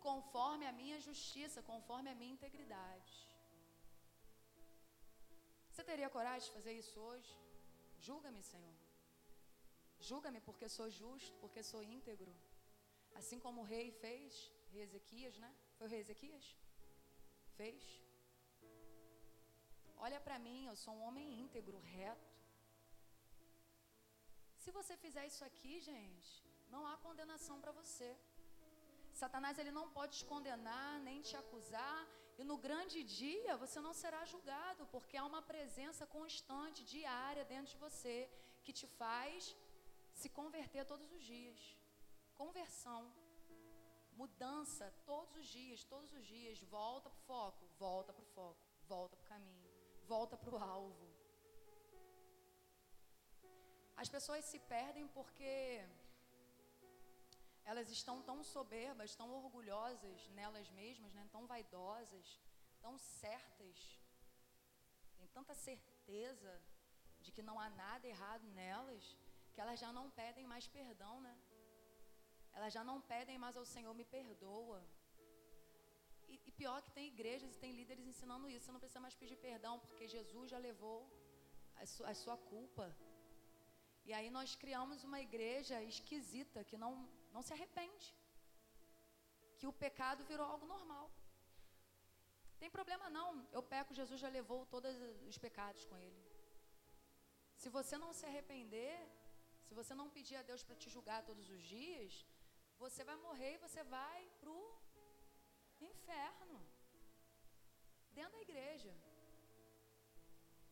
conforme 0.08 0.66
a 0.68 0.74
minha 0.80 1.00
justiça, 1.08 1.62
conforme 1.72 2.10
a 2.10 2.16
minha 2.20 2.36
integridade. 2.38 3.14
Você 5.70 5.84
teria 5.90 6.10
coragem 6.16 6.48
de 6.48 6.56
fazer 6.58 6.74
isso 6.82 7.00
hoje? 7.00 7.32
Julga-me, 8.08 8.44
Senhor. 8.52 8.76
Julga-me 10.10 10.42
porque 10.48 10.68
sou 10.68 10.90
justo, 10.90 11.34
porque 11.44 11.64
sou 11.72 11.82
íntegro. 11.82 12.34
Assim 13.20 13.40
como 13.46 13.62
o 13.62 13.70
rei 13.74 13.88
fez, 14.04 14.52
rei 14.74 14.84
Ezequias, 14.88 15.38
né? 15.44 15.52
Foi 15.78 15.88
o 15.88 15.90
rei 15.90 16.02
Ezequias? 16.02 16.46
Fez. 17.58 17.84
Olha 20.06 20.20
para 20.20 20.38
mim, 20.46 20.66
eu 20.66 20.76
sou 20.76 20.94
um 20.94 21.04
homem 21.08 21.28
íntegro, 21.44 21.80
reto. 21.98 22.34
Se 24.64 24.72
você 24.72 24.96
fizer 25.06 25.26
isso 25.32 25.44
aqui, 25.50 25.80
gente, 25.80 26.32
não 26.74 26.84
há 26.90 26.96
condenação 27.08 27.58
para 27.64 27.74
você. 27.80 28.10
Satanás 29.22 29.58
ele 29.62 29.74
não 29.80 29.88
pode 29.98 30.14
te 30.20 30.26
condenar, 30.34 30.92
nem 31.08 31.20
te 31.28 31.36
acusar, 31.42 32.02
e 32.40 32.44
no 32.52 32.58
grande 32.66 33.00
dia 33.20 33.56
você 33.64 33.80
não 33.88 33.94
será 34.02 34.22
julgado, 34.34 34.88
porque 34.94 35.18
há 35.18 35.26
uma 35.32 35.42
presença 35.52 36.04
constante, 36.18 36.88
diária 36.96 37.46
dentro 37.54 37.72
de 37.74 37.84
você, 37.88 38.18
que 38.64 38.74
te 38.80 38.88
faz 39.02 39.56
se 40.22 40.30
converter 40.40 40.84
todos 40.94 41.12
os 41.18 41.24
dias. 41.34 41.62
Conversão, 42.42 43.02
mudança 44.22 44.86
todos 45.06 45.36
os 45.42 45.48
dias, 45.58 45.84
todos 45.94 46.12
os 46.20 46.26
dias. 46.26 46.62
Volta 46.78 47.10
para 47.10 47.20
o 47.20 47.26
foco, 47.32 47.66
volta 47.86 48.12
para 48.14 48.24
o 48.24 48.32
foco, 48.38 48.64
volta 48.94 49.16
para 49.18 49.26
o 49.26 49.30
caminho, 49.34 49.70
volta 50.14 50.36
para 50.38 50.56
o 50.56 50.58
alvo. 50.58 51.08
As 53.96 54.10
pessoas 54.16 54.44
se 54.52 54.60
perdem 54.76 55.08
porque 55.08 55.54
elas 57.66 57.90
estão 57.90 58.22
tão 58.22 58.44
soberbas, 58.44 59.16
tão 59.16 59.30
orgulhosas 59.42 60.30
nelas 60.30 60.70
mesmas, 60.72 61.14
né? 61.14 61.28
tão 61.32 61.46
vaidosas, 61.48 62.40
tão 62.82 62.98
certas, 62.98 63.78
têm 65.18 65.28
tanta 65.28 65.54
certeza 65.54 66.54
de 67.22 67.32
que 67.32 67.42
não 67.42 67.60
há 67.60 67.70
nada 67.70 68.08
errado 68.08 68.46
nelas, 68.50 69.18
que 69.54 69.62
elas 69.62 69.80
já 69.80 69.92
não 69.94 70.10
pedem 70.10 70.46
mais 70.46 70.68
perdão, 70.68 71.22
né? 71.22 71.36
Elas 72.52 72.74
já 72.74 72.84
não 72.84 73.00
pedem 73.02 73.38
mais 73.38 73.56
ao 73.56 73.66
Senhor, 73.66 73.94
me 73.94 74.06
perdoa. 74.06 74.84
E, 76.28 76.42
e 76.46 76.52
pior 76.52 76.82
que 76.82 76.92
tem 76.92 77.08
igrejas 77.08 77.56
e 77.56 77.60
tem 77.64 77.72
líderes 77.72 78.06
ensinando 78.06 78.50
isso, 78.50 78.66
você 78.66 78.72
não 78.72 78.80
precisa 78.80 79.00
mais 79.00 79.16
pedir 79.16 79.38
perdão, 79.38 79.80
porque 79.80 80.08
Jesus 80.08 80.52
já 80.52 80.58
levou 80.58 81.00
a, 81.78 81.84
a 82.12 82.14
sua 82.14 82.38
culpa. 82.38 82.86
E 84.06 84.12
aí 84.12 84.30
nós 84.30 84.56
criamos 84.56 85.04
uma 85.04 85.22
igreja 85.22 85.82
esquisita 85.82 86.64
que 86.64 86.78
não 86.78 86.92
não 87.34 87.42
se 87.48 87.54
arrepende. 87.56 88.08
Que 89.60 89.68
o 89.72 89.78
pecado 89.84 90.24
virou 90.32 90.46
algo 90.54 90.66
normal. 90.76 91.06
Tem 92.62 92.70
problema 92.78 93.10
não. 93.18 93.30
Eu 93.58 93.64
peco, 93.74 93.98
Jesus 94.02 94.20
já 94.26 94.30
levou 94.38 94.60
todos 94.74 94.96
os 95.30 95.38
pecados 95.46 95.84
com 95.90 95.98
ele. 96.06 96.22
Se 97.62 97.70
você 97.78 97.98
não 98.04 98.12
se 98.20 98.26
arrepender, 98.30 98.98
se 99.68 99.74
você 99.80 99.94
não 100.00 100.10
pedir 100.16 100.38
a 100.38 100.48
Deus 100.50 100.64
para 100.64 100.80
te 100.82 100.90
julgar 100.96 101.26
todos 101.30 101.50
os 101.56 101.64
dias, 101.76 102.26
você 102.84 103.04
vai 103.10 103.16
morrer 103.28 103.54
e 103.54 103.64
você 103.66 103.84
vai 103.84 104.22
pro 104.42 104.56
inferno. 105.90 106.60
Dentro 108.18 108.34
da 108.34 108.42
igreja. 108.48 108.94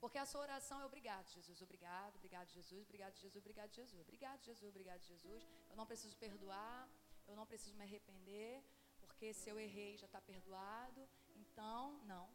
Porque 0.01 0.17
a 0.17 0.25
sua 0.25 0.41
oração 0.41 0.81
é 0.81 0.85
obrigado, 0.85 1.27
Jesus, 1.29 1.61
obrigado, 1.61 2.15
obrigado, 2.15 2.49
Jesus, 2.49 2.81
obrigado, 2.87 3.15
Jesus, 3.15 3.35
obrigado, 3.35 3.71
Jesus, 3.79 4.01
obrigado, 4.05 4.41
Jesus, 4.47 4.69
obrigado, 4.73 5.03
Jesus. 5.03 5.47
Eu 5.69 5.75
não 5.75 5.85
preciso 5.85 6.17
perdoar, 6.17 6.89
eu 7.27 7.35
não 7.35 7.45
preciso 7.45 7.77
me 7.77 7.83
arrepender, 7.83 8.63
porque 8.99 9.31
se 9.31 9.47
eu 9.51 9.59
errei 9.59 9.97
já 9.97 10.07
está 10.07 10.19
perdoado. 10.19 11.07
Então, 11.35 11.99
não. 12.05 12.27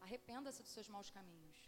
Arrependa-se 0.00 0.62
dos 0.62 0.72
seus 0.72 0.88
maus 0.88 1.10
caminhos. 1.10 1.58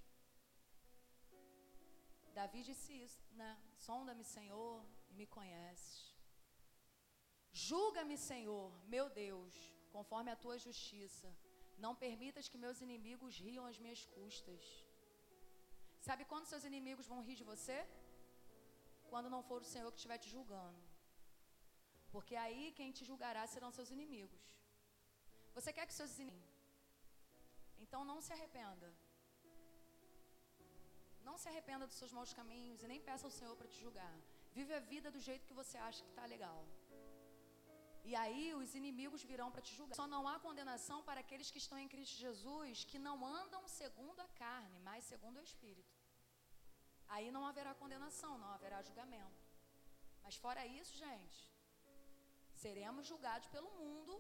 Davi 2.32 2.62
disse 2.62 2.92
isso, 2.92 3.20
né? 3.32 3.51
Sonda-me, 3.76 4.24
Senhor, 4.24 4.84
e 5.11 5.14
me 5.14 5.26
conheces. 5.26 6.14
Julga-me, 7.53 8.16
Senhor, 8.16 8.72
meu 8.86 9.09
Deus, 9.11 9.55
conforme 9.92 10.30
a 10.30 10.36
tua 10.36 10.57
justiça. 10.59 11.28
Não 11.78 11.95
permitas 11.95 12.49
que 12.49 12.59
meus 12.59 12.80
inimigos 12.80 13.38
riam 13.38 13.66
às 13.66 13.78
minhas 13.78 14.05
custas. 14.07 14.84
Sabe 16.07 16.22
quando 16.30 16.50
seus 16.52 16.64
inimigos 16.70 17.07
vão 17.12 17.24
rir 17.26 17.36
de 17.40 17.46
você? 17.52 17.78
Quando 19.11 19.32
não 19.34 19.42
for 19.48 19.61
o 19.62 19.70
Senhor 19.72 19.90
que 19.92 20.00
estiver 20.00 20.18
te 20.24 20.30
julgando. 20.34 20.82
Porque 22.14 22.34
aí 22.44 22.64
quem 22.78 22.90
te 22.96 23.05
julgará 23.11 23.42
serão 23.55 23.70
seus 23.78 23.90
inimigos. 23.96 24.44
Você 25.57 25.72
quer 25.76 25.86
que 25.88 25.96
seus 26.00 26.12
inimigos. 26.24 26.61
Então 27.84 28.00
não 28.11 28.18
se 28.26 28.32
arrependa. 28.36 28.88
Não 31.28 31.36
se 31.42 31.48
arrependa 31.50 31.88
dos 31.90 31.98
seus 32.00 32.12
maus 32.18 32.32
caminhos 32.38 32.82
e 32.82 32.90
nem 32.92 33.00
peça 33.09 33.26
ao 33.26 33.36
Senhor 33.38 33.57
para 33.61 33.72
te 33.72 33.80
julgar. 33.84 34.14
Vive 34.59 34.74
a 34.78 34.84
vida 34.92 35.11
do 35.14 35.20
jeito 35.28 35.48
que 35.48 35.61
você 35.62 35.76
acha 35.88 36.05
que 36.05 36.12
está 36.14 36.26
legal. 36.34 36.61
E 38.09 38.14
aí 38.22 38.46
os 38.61 38.74
inimigos 38.80 39.22
virão 39.30 39.50
para 39.52 39.66
te 39.66 39.74
julgar. 39.78 39.96
Só 40.00 40.07
não 40.14 40.22
há 40.30 40.38
condenação 40.46 40.98
para 41.09 41.20
aqueles 41.24 41.50
que 41.52 41.62
estão 41.64 41.78
em 41.82 41.88
Cristo 41.94 42.16
Jesus, 42.26 42.84
que 42.90 42.98
não 43.09 43.16
andam 43.40 43.62
segundo 43.80 44.20
a 44.26 44.28
carne, 44.44 44.78
mas 44.88 45.11
segundo 45.12 45.38
o 45.38 45.46
Espírito. 45.50 45.93
Aí 47.14 47.28
não 47.34 47.44
haverá 47.48 47.72
condenação, 47.82 48.32
não 48.42 48.50
haverá 48.56 48.78
julgamento. 48.88 49.42
Mas 50.24 50.36
fora 50.44 50.62
isso, 50.80 50.94
gente, 51.04 51.40
seremos 52.62 53.06
julgados 53.10 53.48
pelo 53.54 53.70
mundo 53.80 54.14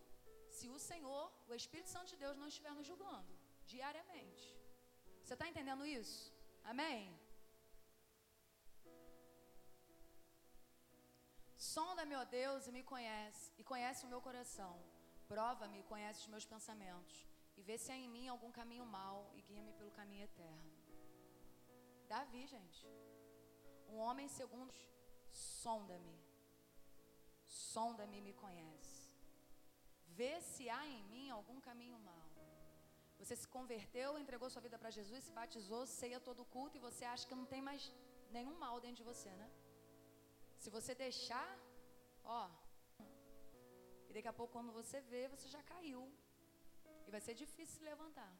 se 0.56 0.66
o 0.74 0.78
Senhor, 0.90 1.24
o 1.48 1.54
Espírito 1.60 1.90
Santo 1.94 2.10
de 2.12 2.18
Deus, 2.24 2.36
não 2.40 2.50
estiver 2.52 2.72
nos 2.78 2.86
julgando 2.90 3.32
diariamente. 3.72 4.44
Você 5.22 5.34
está 5.34 5.48
entendendo 5.48 5.84
isso? 6.00 6.20
Amém? 6.72 7.00
Sonda-me, 11.74 12.14
ó 12.22 12.24
Deus, 12.24 12.66
e 12.68 12.72
me 12.78 12.84
conhece, 12.92 13.44
e 13.58 13.64
conhece 13.72 14.04
o 14.04 14.12
meu 14.12 14.20
coração. 14.28 14.72
Prova-me 15.34 15.80
e 15.80 15.88
conhece 15.92 16.20
os 16.24 16.32
meus 16.34 16.46
pensamentos. 16.54 17.26
E 17.56 17.62
vê 17.62 17.76
se 17.78 17.90
há 17.90 17.96
em 17.96 18.08
mim 18.16 18.28
algum 18.28 18.52
caminho 18.60 18.86
mau 18.86 19.18
e 19.36 19.40
guia-me 19.48 19.72
pelo 19.72 19.90
caminho 19.98 20.24
eterno. 20.30 20.83
Davi, 22.12 22.46
gente. 22.46 22.86
Um 23.88 23.98
homem 24.06 24.28
segundo, 24.28 24.72
sonda-me. 25.30 26.16
Sonda-me 27.46 28.18
e 28.18 28.26
me 28.28 28.34
conhece. 28.42 29.12
Vê 30.18 30.40
se 30.40 30.64
há 30.74 30.82
em 30.86 31.02
mim 31.12 31.30
algum 31.30 31.60
caminho 31.60 31.98
mau. 31.98 32.24
Você 33.18 33.36
se 33.42 33.48
converteu, 33.56 34.18
entregou 34.18 34.48
sua 34.50 34.64
vida 34.66 34.78
para 34.78 34.90
Jesus, 34.98 35.24
se 35.24 35.32
batizou, 35.32 35.82
ceia 35.86 36.20
todo 36.28 36.40
o 36.42 36.50
culto 36.56 36.76
e 36.76 36.84
você 36.88 37.04
acha 37.04 37.26
que 37.28 37.34
não 37.40 37.46
tem 37.52 37.62
mais 37.62 37.82
nenhum 38.36 38.56
mal 38.64 38.80
dentro 38.84 38.98
de 39.02 39.08
você, 39.10 39.30
né? 39.42 39.48
Se 40.62 40.70
você 40.76 40.94
deixar, 40.94 41.48
ó, 42.24 42.50
e 44.08 44.12
daqui 44.14 44.28
a 44.28 44.32
pouco 44.32 44.52
quando 44.52 44.72
você 44.80 45.00
vê, 45.12 45.22
você 45.34 45.48
já 45.48 45.62
caiu. 45.62 46.02
E 47.06 47.10
vai 47.10 47.20
ser 47.20 47.34
difícil 47.34 47.76
se 47.78 47.84
levantar. 47.92 48.32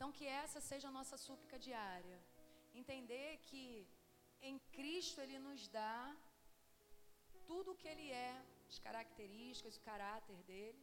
Então 0.00 0.12
que 0.18 0.26
essa 0.42 0.60
seja 0.68 0.88
a 0.88 0.96
nossa 0.98 1.16
súplica 1.24 1.56
diária. 1.66 2.18
Entender 2.82 3.30
que 3.48 3.64
em 4.50 4.56
Cristo 4.76 5.20
ele 5.24 5.38
nos 5.46 5.62
dá 5.68 6.16
tudo 7.48 7.72
o 7.72 7.78
que 7.80 7.88
ele 7.92 8.08
é, 8.10 8.32
as 8.70 8.78
características, 8.86 9.76
o 9.76 9.82
caráter 9.90 10.38
dele. 10.50 10.82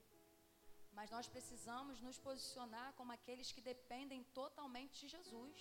Mas 0.98 1.10
nós 1.16 1.28
precisamos 1.36 2.00
nos 2.08 2.20
posicionar 2.28 2.94
como 3.00 3.12
aqueles 3.18 3.52
que 3.56 3.64
dependem 3.72 4.22
totalmente 4.42 4.96
de 5.02 5.08
Jesus 5.16 5.60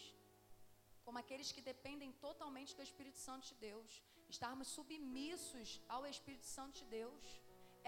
como 1.07 1.21
aqueles 1.21 1.51
que 1.55 1.63
dependem 1.73 2.11
totalmente 2.27 2.73
do 2.79 2.85
Espírito 2.87 3.19
Santo 3.27 3.45
de 3.51 3.57
Deus, 3.67 3.91
estarmos 4.35 4.67
submissos 4.77 5.69
ao 5.95 6.05
Espírito 6.15 6.47
Santo 6.57 6.75
de 6.81 6.87
Deus. 6.99 7.27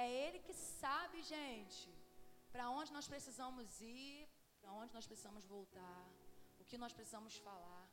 É 0.05 0.07
Ele 0.25 0.39
que 0.47 0.55
sabe, 0.55 1.16
gente, 1.35 1.89
para 2.53 2.71
onde 2.71 2.93
nós 2.97 3.09
precisamos 3.14 3.81
ir, 3.81 4.18
para 4.69 4.77
onde 4.83 4.93
nós 4.97 5.07
precisamos 5.11 5.45
voltar, 5.47 6.05
o 6.61 6.64
que 6.71 6.77
nós 6.83 6.93
precisamos 6.97 7.35
falar. 7.47 7.85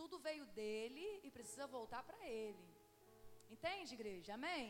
Tudo 0.00 0.18
veio 0.26 0.44
dele 0.58 1.06
e 1.26 1.30
precisa 1.36 1.66
voltar 1.66 2.02
para 2.08 2.20
Ele. 2.28 2.66
Entende, 3.54 3.94
igreja? 3.98 4.34
Amém? 4.34 4.66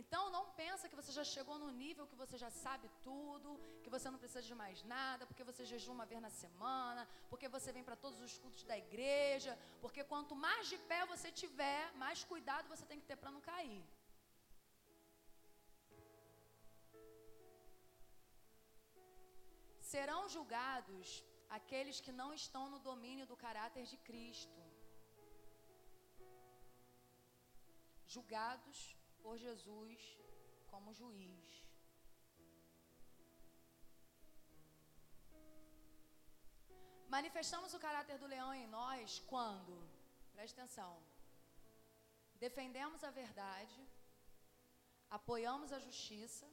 Então 0.00 0.22
não 0.36 0.44
pensa 0.62 0.88
que 0.90 0.98
você 1.00 1.10
já 1.18 1.24
chegou 1.32 1.56
no 1.62 1.70
nível 1.70 2.06
que 2.10 2.20
você 2.22 2.36
já 2.44 2.50
sabe 2.50 2.86
tudo, 3.08 3.48
que 3.82 3.94
você 3.94 4.10
não 4.10 4.18
precisa 4.18 4.42
de 4.50 4.54
mais 4.62 4.82
nada, 4.94 5.26
porque 5.26 5.48
você 5.50 5.64
jejuma 5.72 5.98
uma 6.00 6.10
vez 6.12 6.20
na 6.20 6.32
semana, 6.42 7.08
porque 7.30 7.48
você 7.56 7.72
vem 7.76 7.84
para 7.88 7.96
todos 8.04 8.20
os 8.20 8.36
cultos 8.36 8.62
da 8.70 8.76
igreja, 8.84 9.58
porque 9.80 10.04
quanto 10.12 10.36
mais 10.46 10.68
de 10.68 10.78
pé 10.92 11.00
você 11.14 11.30
tiver, 11.42 11.82
mais 12.04 12.24
cuidado 12.24 12.68
você 12.74 12.84
tem 12.84 13.00
que 13.00 13.06
ter 13.06 13.16
para 13.16 13.34
não 13.36 13.40
cair. 13.40 13.82
Serão 19.92 20.20
julgados 20.34 21.06
aqueles 21.56 21.96
que 22.04 22.12
não 22.20 22.28
estão 22.40 22.62
no 22.72 22.78
domínio 22.90 23.26
do 23.30 23.36
caráter 23.42 23.84
de 23.90 23.96
Cristo. 24.08 24.60
Julgados 28.14 28.78
por 29.22 29.34
Jesus 29.44 29.98
como 30.70 30.94
juiz. 31.00 31.50
Manifestamos 37.16 37.74
o 37.74 37.82
caráter 37.86 38.16
do 38.22 38.30
leão 38.34 38.50
em 38.54 38.66
nós 38.78 39.18
quando? 39.32 39.74
Preste 40.32 40.58
atenção. 40.58 40.92
defendemos 42.46 43.04
a 43.04 43.10
verdade, 43.22 43.80
apoiamos 45.18 45.70
a 45.76 45.78
justiça, 45.86 46.46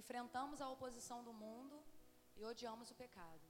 enfrentamos 0.00 0.60
a 0.60 0.68
oposição 0.74 1.20
do 1.28 1.32
mundo 1.44 1.78
odiamos 2.44 2.90
o 2.90 2.94
pecado. 2.94 3.46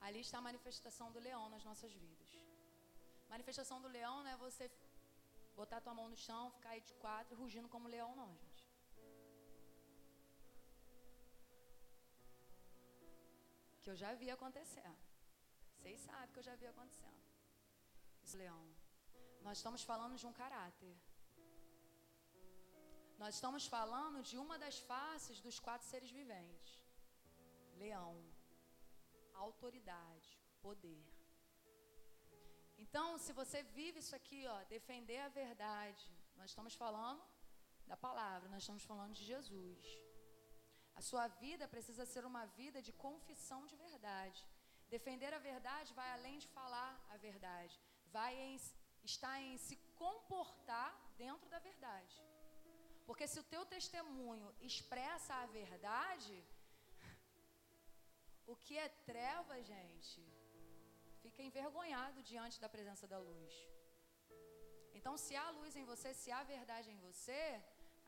Ali 0.00 0.20
está 0.20 0.38
a 0.38 0.48
manifestação 0.48 1.10
do 1.12 1.20
leão 1.26 1.44
nas 1.48 1.64
nossas 1.64 1.92
vidas. 1.92 2.30
Manifestação 3.28 3.80
do 3.80 3.88
leão 3.88 4.22
não 4.22 4.30
é 4.30 4.36
você 4.36 4.70
botar 5.60 5.80
tua 5.80 5.94
mão 5.94 6.08
no 6.08 6.16
chão, 6.16 6.50
ficar 6.50 6.70
aí 6.70 6.80
de 6.80 6.94
quatro, 7.04 7.36
rugindo 7.36 7.68
como 7.68 7.88
leão, 7.88 8.10
não, 8.14 8.30
gente. 8.42 8.64
Que 13.82 13.90
eu 13.90 13.96
já 13.96 14.12
vi 14.14 14.30
acontecendo. 14.30 15.02
Vocês 15.76 16.00
sabem 16.00 16.30
que 16.32 16.38
eu 16.38 16.42
já 16.42 16.54
vi 16.56 16.66
acontecendo. 16.66 17.22
Isso, 18.22 18.36
leão. 18.36 18.62
Nós 19.42 19.58
estamos 19.58 19.82
falando 19.82 20.16
de 20.16 20.26
um 20.26 20.32
caráter. 20.32 20.94
Nós 23.22 23.34
estamos 23.36 23.66
falando 23.66 24.22
de 24.22 24.36
uma 24.44 24.56
das 24.64 24.78
faces 24.90 25.40
dos 25.40 25.58
quatro 25.66 25.86
seres 25.86 26.10
viventes: 26.10 26.72
leão, 27.82 28.14
autoridade, 29.34 30.30
poder. 30.60 31.04
Então, 32.84 33.06
se 33.24 33.32
você 33.32 33.62
vive 33.78 33.98
isso 34.00 34.16
aqui, 34.20 34.40
ó, 34.46 34.58
defender 34.64 35.20
a 35.20 35.28
verdade, 35.28 36.04
nós 36.36 36.50
estamos 36.50 36.74
falando 36.74 37.22
da 37.86 37.96
palavra, 37.96 38.48
nós 38.48 38.62
estamos 38.62 38.84
falando 38.90 39.14
de 39.14 39.24
Jesus. 39.24 39.84
A 40.94 41.02
sua 41.08 41.26
vida 41.44 41.66
precisa 41.74 42.04
ser 42.06 42.24
uma 42.24 42.44
vida 42.60 42.80
de 42.80 42.92
confissão 43.06 43.60
de 43.70 43.76
verdade. 43.76 44.40
Defender 44.88 45.32
a 45.34 45.38
verdade 45.50 45.92
vai 46.00 46.10
além 46.12 46.38
de 46.38 46.48
falar 46.48 46.92
a 47.10 47.16
verdade, 47.16 47.80
vai 48.16 48.32
em, 48.36 48.60
em 49.40 49.56
se 49.58 49.76
comportar 50.02 50.90
dentro 51.16 51.48
da 51.48 51.58
verdade. 51.58 52.14
Porque 53.08 53.26
se 53.32 53.38
o 53.42 53.48
teu 53.52 53.62
testemunho 53.74 54.48
expressa 54.68 55.32
a 55.34 55.46
verdade, 55.60 56.36
o 58.52 58.56
que 58.64 58.74
é 58.84 58.88
treva, 59.10 59.62
gente, 59.72 60.20
fica 61.22 61.42
envergonhado 61.48 62.22
diante 62.30 62.60
da 62.64 62.68
presença 62.74 63.06
da 63.12 63.18
luz. 63.28 63.52
Então, 64.98 65.14
se 65.24 65.34
há 65.40 65.46
luz 65.58 65.72
em 65.80 65.86
você, 65.92 66.10
se 66.22 66.30
há 66.36 66.42
verdade 66.56 66.88
em 66.90 67.00
você, 67.06 67.42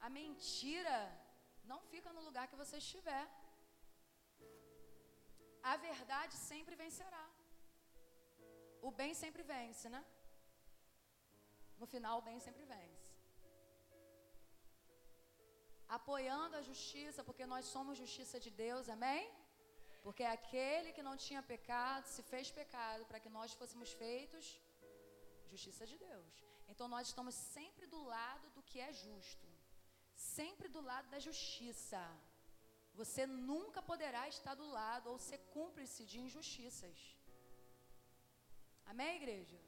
a 0.06 0.08
mentira 0.18 0.98
não 1.70 1.80
fica 1.92 2.10
no 2.16 2.24
lugar 2.28 2.48
que 2.50 2.60
você 2.62 2.76
estiver. 2.84 3.24
A 5.72 5.76
verdade 5.88 6.34
sempre 6.50 6.74
vencerá. 6.84 7.24
O 8.88 8.90
bem 9.00 9.12
sempre 9.22 9.42
vence, 9.54 9.88
né? 9.94 10.02
No 11.80 11.86
final, 11.94 12.14
o 12.18 12.26
bem 12.28 12.38
sempre 12.46 12.64
vence. 12.74 12.95
Apoiando 15.88 16.56
a 16.56 16.62
justiça, 16.62 17.22
porque 17.22 17.46
nós 17.46 17.64
somos 17.66 17.98
justiça 17.98 18.38
de 18.40 18.50
Deus, 18.50 18.88
amém? 18.88 19.24
Porque 20.02 20.24
aquele 20.24 20.92
que 20.96 21.02
não 21.08 21.16
tinha 21.16 21.42
pecado 21.42 22.06
se 22.14 22.22
fez 22.22 22.50
pecado 22.50 23.04
para 23.06 23.20
que 23.22 23.28
nós 23.28 23.52
fôssemos 23.52 23.92
feitos 23.92 24.46
justiça 25.52 25.84
de 25.86 25.96
Deus. 25.98 26.32
Então 26.68 26.86
nós 26.94 27.08
estamos 27.08 27.34
sempre 27.34 27.86
do 27.86 28.00
lado 28.02 28.46
do 28.56 28.62
que 28.68 28.78
é 28.88 28.92
justo, 28.92 29.48
sempre 30.14 30.68
do 30.68 30.80
lado 30.80 31.08
da 31.14 31.18
justiça. 31.18 32.02
Você 33.00 33.26
nunca 33.26 33.80
poderá 33.90 34.22
estar 34.28 34.54
do 34.54 34.68
lado 34.80 35.10
ou 35.10 35.18
ser 35.18 35.38
cúmplice 35.56 36.04
de 36.04 36.18
injustiças. 36.26 36.98
Amém, 38.86 39.16
igreja? 39.16 39.58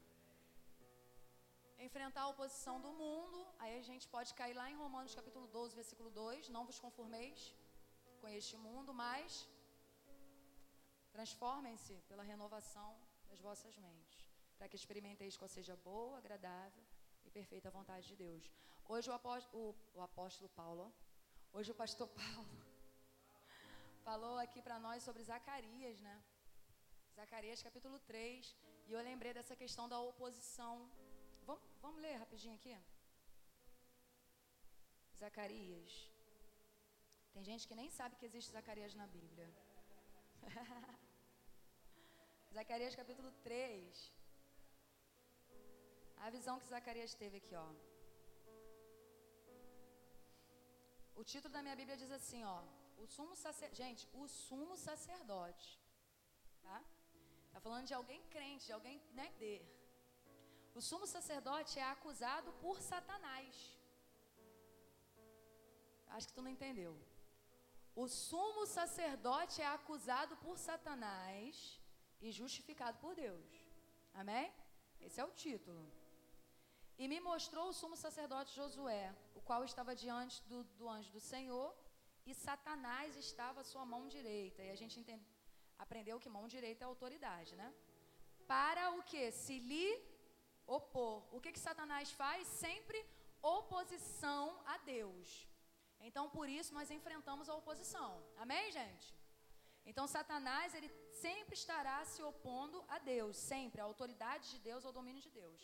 Enfrentar 1.87 2.23
a 2.23 2.31
oposição 2.33 2.75
do 2.85 2.91
mundo, 3.03 3.37
aí 3.57 3.73
a 3.79 3.85
gente 3.89 4.05
pode 4.15 4.33
cair 4.39 4.55
lá 4.61 4.69
em 4.71 4.75
Romanos 4.83 5.15
capítulo 5.19 5.47
12, 5.47 5.75
versículo 5.81 6.09
2: 6.11 6.49
Não 6.49 6.65
vos 6.69 6.79
conformeis 6.85 7.55
com 8.21 8.27
este 8.39 8.57
mundo, 8.57 8.93
mas 8.93 9.47
Transformem-se 11.11 11.95
pela 12.07 12.23
renovação 12.23 12.89
das 13.29 13.39
vossas 13.39 13.77
mentes, 13.77 14.17
para 14.57 14.67
que 14.69 14.77
experimenteis 14.79 15.35
qual 15.35 15.49
seja 15.49 15.75
boa, 15.87 16.17
agradável 16.17 16.83
e 17.25 17.29
perfeita 17.29 17.75
vontade 17.77 18.07
de 18.07 18.15
Deus. 18.15 18.43
Hoje 18.87 19.09
o 19.09 19.13
apóstolo, 19.13 19.75
o, 19.93 19.97
o 19.97 20.01
apóstolo 20.01 20.49
Paulo, 20.49 20.85
hoje 21.51 21.71
o 21.71 21.75
pastor 21.75 22.07
Paulo, 22.19 22.49
falou 24.03 24.37
aqui 24.37 24.61
para 24.61 24.79
nós 24.79 25.03
sobre 25.03 25.23
Zacarias, 25.23 25.99
né? 25.99 26.15
Zacarias 27.15 27.61
capítulo 27.61 27.99
3, 27.99 28.55
e 28.87 28.93
eu 28.93 29.01
lembrei 29.01 29.33
dessa 29.33 29.55
questão 29.55 29.89
da 29.89 29.99
oposição. 29.99 30.89
Vamos, 31.81 32.01
ler 32.01 32.15
rapidinho 32.23 32.55
aqui? 32.55 32.73
Zacarias. 35.21 35.91
Tem 37.33 37.43
gente 37.49 37.67
que 37.67 37.75
nem 37.79 37.89
sabe 37.97 38.17
que 38.17 38.27
existe 38.29 38.51
Zacarias 38.57 38.93
na 39.01 39.07
Bíblia. 39.07 39.49
Zacarias 42.57 42.95
capítulo 43.01 43.31
3. 43.43 44.11
A 46.25 46.29
visão 46.29 46.59
que 46.59 46.67
Zacarias 46.75 47.13
teve 47.21 47.37
aqui, 47.37 47.55
ó. 47.55 47.69
O 51.15 51.23
título 51.23 51.53
da 51.53 51.61
minha 51.65 51.75
Bíblia 51.81 51.97
diz 52.03 52.11
assim, 52.11 52.43
ó. 52.43 52.61
O 52.97 53.05
sumo 53.15 53.35
sacerdote. 53.35 53.81
Gente, 53.83 54.07
o 54.13 54.27
sumo 54.27 54.75
sacerdote. 54.77 55.67
Tá? 56.61 56.77
Tá 57.53 57.59
falando 57.65 57.87
de 57.87 57.93
alguém 57.93 58.21
crente, 58.33 58.65
de 58.65 58.73
alguém, 58.73 58.97
né, 59.19 59.27
de. 59.39 59.51
O 60.73 60.81
sumo 60.81 61.07
sacerdote 61.07 61.79
é 61.79 61.83
acusado 61.83 62.51
por 62.63 62.79
Satanás. 62.81 63.77
Acho 66.07 66.27
que 66.27 66.33
tu 66.33 66.41
não 66.41 66.49
entendeu. 66.49 66.93
O 67.95 68.07
sumo 68.07 68.65
sacerdote 68.65 69.61
é 69.61 69.67
acusado 69.67 70.35
por 70.37 70.57
Satanás 70.57 71.79
e 72.21 72.31
justificado 72.31 72.97
por 72.99 73.15
Deus. 73.15 73.49
Amém? 74.13 74.51
Esse 75.01 75.19
é 75.19 75.25
o 75.25 75.31
título. 75.31 75.83
E 76.97 77.07
me 77.07 77.19
mostrou 77.19 77.69
o 77.69 77.73
sumo 77.73 77.95
sacerdote 77.95 78.55
Josué, 78.55 79.15
o 79.33 79.41
qual 79.41 79.63
estava 79.63 79.95
diante 79.95 80.41
do, 80.49 80.63
do 80.79 80.87
anjo 80.89 81.11
do 81.11 81.19
Senhor, 81.19 81.73
e 82.25 82.33
Satanás 82.33 83.15
estava 83.15 83.61
à 83.61 83.63
sua 83.63 83.85
mão 83.85 84.07
direita. 84.07 84.61
E 84.61 84.69
a 84.69 84.75
gente 84.75 84.99
entende, 84.99 85.25
aprendeu 85.77 86.19
que 86.19 86.29
mão 86.29 86.47
direita 86.47 86.83
é 86.83 86.87
autoridade, 86.87 87.55
né? 87.55 87.73
Para 88.47 88.91
o 88.91 89.03
que? 89.03 89.31
Se 89.31 89.59
lhe 89.59 89.87
opor. 90.77 91.17
O 91.35 91.41
que, 91.43 91.53
que 91.55 91.65
Satanás 91.67 92.11
faz? 92.21 92.47
Sempre 92.65 92.99
oposição 93.41 94.43
a 94.73 94.77
Deus. 94.95 95.47
Então, 96.07 96.25
por 96.37 96.47
isso, 96.57 96.73
nós 96.77 96.91
enfrentamos 96.97 97.49
a 97.49 97.55
oposição. 97.61 98.11
Amém, 98.37 98.65
gente? 98.71 99.07
Então, 99.89 100.05
Satanás, 100.07 100.73
ele 100.77 100.89
sempre 101.23 101.55
estará 101.61 101.97
se 102.05 102.21
opondo 102.31 102.77
a 102.95 102.99
Deus, 103.13 103.35
sempre, 103.51 103.81
a 103.81 103.87
autoridade 103.91 104.45
de 104.53 104.59
Deus, 104.69 104.85
ao 104.85 104.93
domínio 104.99 105.21
de 105.27 105.31
Deus. 105.41 105.61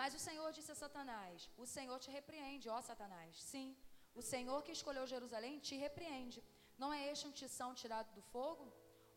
Mas 0.00 0.14
o 0.14 0.22
Senhor 0.26 0.48
disse 0.52 0.72
a 0.72 0.80
Satanás: 0.82 1.48
O 1.62 1.66
Senhor 1.76 1.98
te 2.04 2.10
repreende, 2.18 2.68
ó 2.68 2.80
Satanás. 2.80 3.42
Sim, 3.50 3.68
o 4.14 4.22
Senhor 4.32 4.58
que 4.62 4.76
escolheu 4.78 5.12
Jerusalém 5.14 5.58
te 5.58 5.76
repreende. 5.86 6.42
Não 6.82 6.92
é 6.92 7.00
este 7.10 7.26
um 7.26 7.36
tição 7.40 7.70
tirado 7.82 8.10
do 8.18 8.22
fogo? 8.34 8.66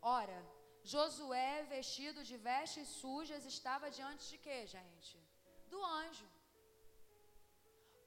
Ora, 0.00 0.38
Josué, 0.82 1.64
vestido 1.76 2.22
de 2.28 2.36
vestes 2.48 2.88
sujas, 3.00 3.44
estava 3.44 3.90
diante 3.98 4.24
de 4.32 4.38
quê, 4.38 4.58
gente? 4.66 5.25
Do 5.76 5.84
anjo. 6.00 6.28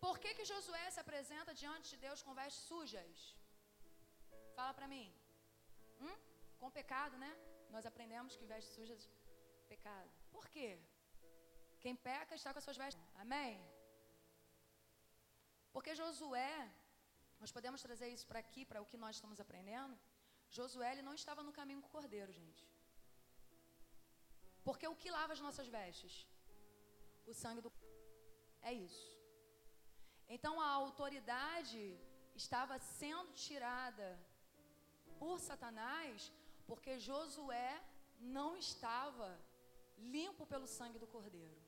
Por 0.06 0.16
que, 0.22 0.30
que 0.38 0.50
Josué 0.52 0.86
se 0.92 1.02
apresenta 1.04 1.58
diante 1.62 1.88
de 1.94 1.98
Deus 2.06 2.22
com 2.26 2.38
vestes 2.42 2.64
sujas? 2.70 3.18
Fala 4.58 4.74
para 4.78 4.88
mim. 4.94 5.08
Hum? 6.04 6.18
Com 6.62 6.78
pecado, 6.80 7.16
né? 7.24 7.32
Nós 7.76 7.86
aprendemos 7.90 8.38
que 8.38 8.50
vestes 8.52 8.74
sujas, 8.78 9.04
pecado. 9.74 10.10
Por 10.36 10.46
quê? 10.54 10.70
Quem 11.84 11.96
peca 12.08 12.34
está 12.40 12.52
com 12.52 12.60
as 12.62 12.68
suas 12.68 12.80
vestes. 12.84 13.04
Amém? 13.24 13.54
Porque 15.74 15.94
Josué, 16.02 16.56
nós 17.42 17.52
podemos 17.58 17.84
trazer 17.88 18.10
isso 18.16 18.28
para 18.30 18.42
aqui, 18.46 18.64
para 18.70 18.82
o 18.84 18.90
que 18.92 19.02
nós 19.04 19.16
estamos 19.18 19.40
aprendendo. 19.46 19.96
Josué 20.58 20.90
ele 20.94 21.08
não 21.10 21.16
estava 21.22 21.44
no 21.48 21.56
caminho 21.60 21.82
com 21.84 21.90
o 21.92 21.96
cordeiro, 21.98 22.32
gente. 22.42 22.64
Porque 24.68 24.88
o 24.94 25.00
que 25.02 25.16
lava 25.18 25.34
as 25.38 25.44
nossas 25.48 25.68
vestes? 25.78 26.16
O 27.32 27.34
sangue 27.44 27.62
do. 27.66 27.72
É 28.70 28.74
isso. 28.74 29.08
Então 30.36 30.54
a 30.62 30.70
autoridade 30.84 31.84
estava 32.44 32.76
sendo 32.80 33.32
tirada 33.46 34.08
por 35.22 35.36
Satanás 35.40 36.32
porque 36.68 37.00
Josué 37.08 37.72
não 38.38 38.50
estava 38.66 39.30
limpo 40.16 40.46
pelo 40.46 40.68
sangue 40.78 41.00
do 41.04 41.08
cordeiro. 41.16 41.60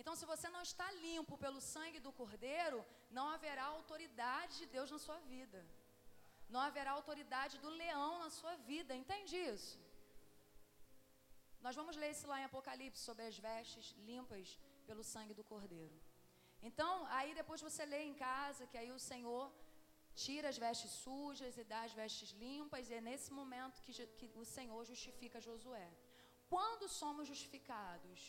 Então, 0.00 0.14
se 0.16 0.24
você 0.32 0.48
não 0.48 0.62
está 0.62 0.86
limpo 1.06 1.36
pelo 1.44 1.60
sangue 1.60 2.00
do 2.00 2.12
cordeiro, 2.20 2.84
não 3.10 3.28
haverá 3.28 3.64
autoridade 3.64 4.58
de 4.60 4.66
Deus 4.66 4.90
na 4.90 4.98
sua 4.98 5.18
vida. 5.32 5.60
Não 6.48 6.60
haverá 6.60 6.92
autoridade 6.92 7.58
do 7.58 7.68
leão 7.68 8.18
na 8.18 8.30
sua 8.30 8.54
vida. 8.70 8.94
Entende 8.94 9.36
isso? 9.36 9.78
Nós 11.64 11.76
vamos 11.80 11.96
ler 12.02 12.10
isso 12.14 12.26
lá 12.30 12.38
em 12.40 12.48
Apocalipse 12.50 13.02
sobre 13.08 13.24
as 13.30 13.36
vestes 13.48 13.88
limpas 14.10 14.46
pelo 14.88 15.04
sangue 15.12 15.34
do 15.38 15.44
Cordeiro. 15.50 15.96
Então, 16.68 16.92
aí 17.18 17.30
depois 17.40 17.60
você 17.68 17.84
lê 17.92 18.00
em 18.10 18.16
casa 18.28 18.66
que 18.70 18.78
aí 18.80 18.90
o 18.92 19.04
Senhor 19.10 19.44
tira 20.24 20.48
as 20.52 20.58
vestes 20.64 20.92
sujas 21.04 21.56
e 21.60 21.64
dá 21.72 21.80
as 21.88 21.94
vestes 22.00 22.30
limpas, 22.44 22.90
e 22.90 22.94
é 22.98 23.00
nesse 23.00 23.30
momento 23.40 23.82
que, 23.84 23.92
que 24.18 24.28
o 24.44 24.44
Senhor 24.56 24.82
justifica 24.92 25.44
Josué. 25.48 25.88
Quando 26.54 26.86
somos 27.00 27.26
justificados? 27.32 28.20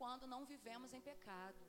Quando 0.00 0.26
não 0.32 0.42
vivemos 0.52 0.92
em 0.92 1.02
pecado. 1.10 1.62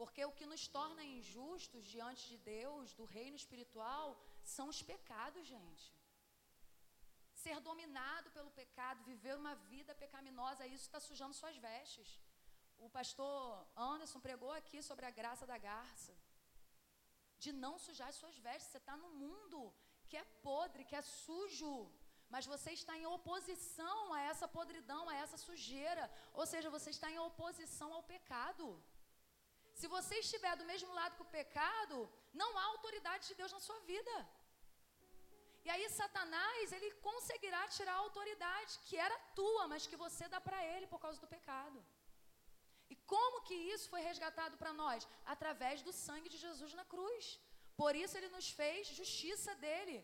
Porque 0.00 0.22
o 0.24 0.36
que 0.38 0.46
nos 0.52 0.62
torna 0.76 1.02
injustos 1.16 1.84
diante 1.94 2.22
de 2.32 2.38
Deus, 2.54 2.94
do 3.00 3.04
reino 3.16 3.36
espiritual, 3.42 4.06
são 4.54 4.66
os 4.72 4.80
pecados, 4.92 5.46
gente. 5.46 5.86
Ser 7.44 7.58
dominado 7.68 8.28
pelo 8.36 8.50
pecado, 8.60 9.06
viver 9.10 9.34
uma 9.42 9.54
vida 9.72 9.92
pecaminosa, 10.02 10.66
isso 10.74 10.86
está 10.88 11.00
sujando 11.08 11.38
suas 11.40 11.56
vestes. 11.66 12.08
O 12.84 12.88
pastor 12.98 13.40
Anderson 13.88 14.20
pregou 14.26 14.52
aqui 14.60 14.78
sobre 14.88 15.04
a 15.06 15.16
graça 15.18 15.44
da 15.50 15.58
garça. 15.70 16.12
De 17.44 17.50
não 17.64 17.74
sujar 17.86 18.08
as 18.12 18.20
suas 18.22 18.36
vestes. 18.46 18.70
Você 18.70 18.80
está 18.82 18.96
no 19.02 19.10
mundo 19.22 19.58
que 20.08 20.16
é 20.22 20.24
podre, 20.48 20.86
que 20.90 20.96
é 21.00 21.02
sujo. 21.02 21.74
Mas 22.34 22.46
você 22.52 22.70
está 22.78 22.94
em 23.00 23.06
oposição 23.16 23.98
a 24.16 24.20
essa 24.30 24.46
podridão, 24.56 25.02
a 25.08 25.16
essa 25.24 25.38
sujeira. 25.46 26.04
Ou 26.40 26.46
seja, 26.52 26.74
você 26.76 26.90
está 26.96 27.10
em 27.10 27.18
oposição 27.28 27.90
ao 27.94 28.04
pecado. 28.14 28.66
Se 29.80 29.86
você 29.96 30.14
estiver 30.24 30.54
do 30.56 30.68
mesmo 30.72 30.92
lado 31.00 31.16
que 31.16 31.26
o 31.26 31.34
pecado, 31.40 31.96
não 32.42 32.50
há 32.58 32.64
autoridade 32.64 33.28
de 33.28 33.34
Deus 33.40 33.52
na 33.56 33.62
sua 33.66 33.80
vida. 33.92 34.14
E 35.66 35.70
aí 35.74 35.84
Satanás, 36.00 36.72
ele 36.76 36.90
conseguirá 37.08 37.62
tirar 37.76 37.94
a 37.94 38.02
autoridade 38.06 38.78
que 38.86 38.96
era 39.06 39.18
tua, 39.38 39.62
mas 39.72 39.86
que 39.90 40.00
você 40.04 40.24
dá 40.34 40.40
para 40.48 40.60
ele 40.72 40.86
por 40.92 41.00
causa 41.04 41.20
do 41.22 41.32
pecado. 41.36 41.78
E 42.92 42.96
como 43.12 43.42
que 43.46 43.56
isso 43.74 43.88
foi 43.92 44.02
resgatado 44.10 44.56
para 44.62 44.72
nós? 44.82 45.08
Através 45.34 45.80
do 45.86 45.92
sangue 45.92 46.32
de 46.34 46.38
Jesus 46.46 46.74
na 46.80 46.84
cruz. 46.92 47.24
Por 47.82 47.92
isso 48.02 48.16
ele 48.18 48.28
nos 48.36 48.48
fez 48.58 48.88
justiça 49.00 49.54
dele. 49.64 49.96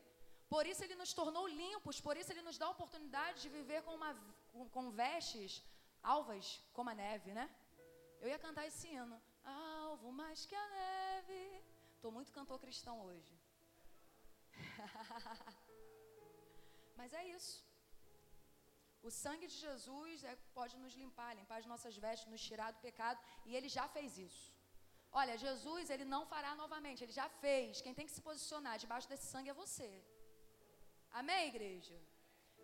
Por 0.54 0.66
isso 0.70 0.82
ele 0.84 0.96
nos 1.00 1.12
tornou 1.18 1.46
limpos, 1.62 2.00
por 2.06 2.16
isso 2.20 2.32
ele 2.32 2.42
nos 2.46 2.58
dá 2.60 2.66
a 2.66 2.74
oportunidade 2.76 3.42
de 3.42 3.48
viver 3.58 3.82
com, 3.82 3.94
uma, 3.94 4.12
com, 4.52 4.68
com 4.76 4.90
vestes 4.90 5.62
alvas 6.02 6.60
como 6.72 6.90
a 6.90 6.94
neve, 6.94 7.32
né? 7.32 7.48
Eu 8.20 8.28
ia 8.28 8.38
cantar 8.38 8.66
esse 8.66 8.88
hino. 8.88 9.20
Alvo 9.44 10.10
mais 10.20 10.44
que 10.46 10.54
a 10.54 10.68
neve. 10.80 11.40
Estou 11.94 12.10
muito 12.10 12.32
cantor 12.32 12.58
cristão 12.58 12.96
hoje. 13.06 13.32
Mas 16.98 17.12
é 17.20 17.24
isso. 17.36 17.56
O 19.08 19.10
sangue 19.10 19.46
de 19.52 19.56
Jesus 19.66 20.24
é, 20.30 20.34
pode 20.58 20.74
nos 20.82 20.94
limpar, 21.02 21.30
limpar 21.40 21.58
as 21.60 21.68
nossas 21.72 21.94
vestes, 22.04 22.30
nos 22.32 22.42
tirar 22.48 22.70
do 22.72 22.80
pecado, 22.88 23.18
e 23.46 23.56
ele 23.56 23.68
já 23.68 23.86
fez 23.88 24.18
isso. 24.18 24.44
Olha, 25.20 25.36
Jesus, 25.44 25.90
ele 25.94 26.06
não 26.14 26.22
fará 26.32 26.50
novamente, 26.54 27.02
ele 27.02 27.16
já 27.20 27.28
fez. 27.44 27.80
Quem 27.84 27.94
tem 27.94 28.06
que 28.06 28.16
se 28.16 28.22
posicionar 28.28 28.78
debaixo 28.84 29.08
desse 29.08 29.26
sangue 29.32 29.50
é 29.50 29.60
você. 29.64 29.90
Amém, 31.20 31.48
igreja? 31.48 31.96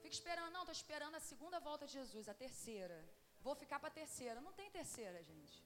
Fica 0.02 0.14
esperando, 0.18 0.52
não, 0.52 0.62
estou 0.62 0.76
esperando 0.80 1.16
a 1.16 1.26
segunda 1.30 1.58
volta 1.68 1.86
de 1.86 1.94
Jesus, 1.98 2.28
a 2.28 2.34
terceira. 2.44 2.98
Vou 3.46 3.56
ficar 3.62 3.78
para 3.80 3.90
a 3.92 3.98
terceira. 4.02 4.44
Não 4.46 4.52
tem 4.52 4.70
terceira, 4.78 5.18
gente. 5.30 5.56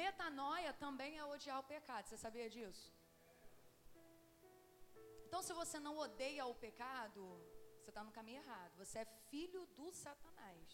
Metanoia 0.00 0.72
também 0.84 1.18
é 1.18 1.24
odiar 1.24 1.58
o 1.60 1.68
pecado. 1.74 2.06
Você 2.06 2.16
sabia 2.16 2.48
disso? 2.48 2.86
Então, 5.32 5.44
se 5.48 5.54
você 5.60 5.78
não 5.84 5.94
odeia 5.96 6.44
o 6.44 6.54
pecado, 6.54 7.22
você 7.78 7.88
está 7.90 8.02
no 8.04 8.12
caminho 8.16 8.40
errado. 8.42 8.72
Você 8.80 8.98
é 9.02 9.06
filho 9.30 9.62
do 9.78 9.86
Satanás. 9.90 10.66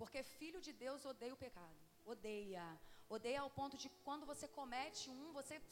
Porque 0.00 0.24
filho 0.38 0.60
de 0.66 0.72
Deus 0.72 1.04
odeia 1.12 1.32
o 1.36 1.42
pecado. 1.44 1.80
Odeia. 2.04 2.64
Odeia 3.08 3.40
ao 3.42 3.52
ponto 3.58 3.76
de 3.82 3.88
quando 4.06 4.26
você 4.32 4.48
comete 4.48 5.04
um, 5.12 5.32
você. 5.38 5.62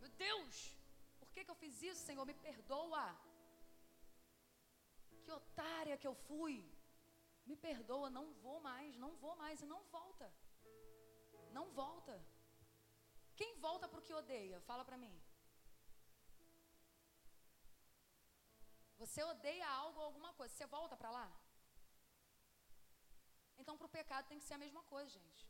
Meu 0.00 0.08
Deus! 0.26 0.74
Por 1.20 1.28
que, 1.34 1.44
que 1.44 1.50
eu 1.54 1.60
fiz 1.64 1.82
isso, 1.82 2.06
Senhor? 2.08 2.24
Me 2.24 2.36
perdoa. 2.48 3.04
Que 5.24 5.32
otária 5.40 5.98
que 5.98 6.08
eu 6.12 6.14
fui. 6.14 6.56
Me 7.44 7.56
perdoa, 7.68 8.08
não 8.08 8.26
vou 8.46 8.58
mais, 8.58 8.96
não 8.96 9.14
vou 9.16 9.36
mais 9.36 9.60
e 9.60 9.66
não 9.74 9.82
volta. 9.98 10.32
Não 11.58 11.66
volta. 11.82 12.16
Quem 13.40 13.50
volta 13.66 13.86
para 13.88 14.00
o 14.00 14.06
que 14.06 14.14
odeia? 14.22 14.60
Fala 14.68 14.84
para 14.88 15.00
mim. 15.04 15.14
Você 19.00 19.22
odeia 19.32 19.68
algo 19.68 19.98
ou 19.98 20.06
alguma 20.06 20.32
coisa, 20.38 20.54
você 20.54 20.66
volta 20.66 20.96
para 20.96 21.10
lá? 21.10 21.28
Então, 23.58 23.76
para 23.78 23.86
o 23.86 23.96
pecado 23.98 24.28
tem 24.28 24.38
que 24.38 24.48
ser 24.48 24.54
a 24.54 24.64
mesma 24.64 24.82
coisa, 24.84 25.10
gente. 25.18 25.44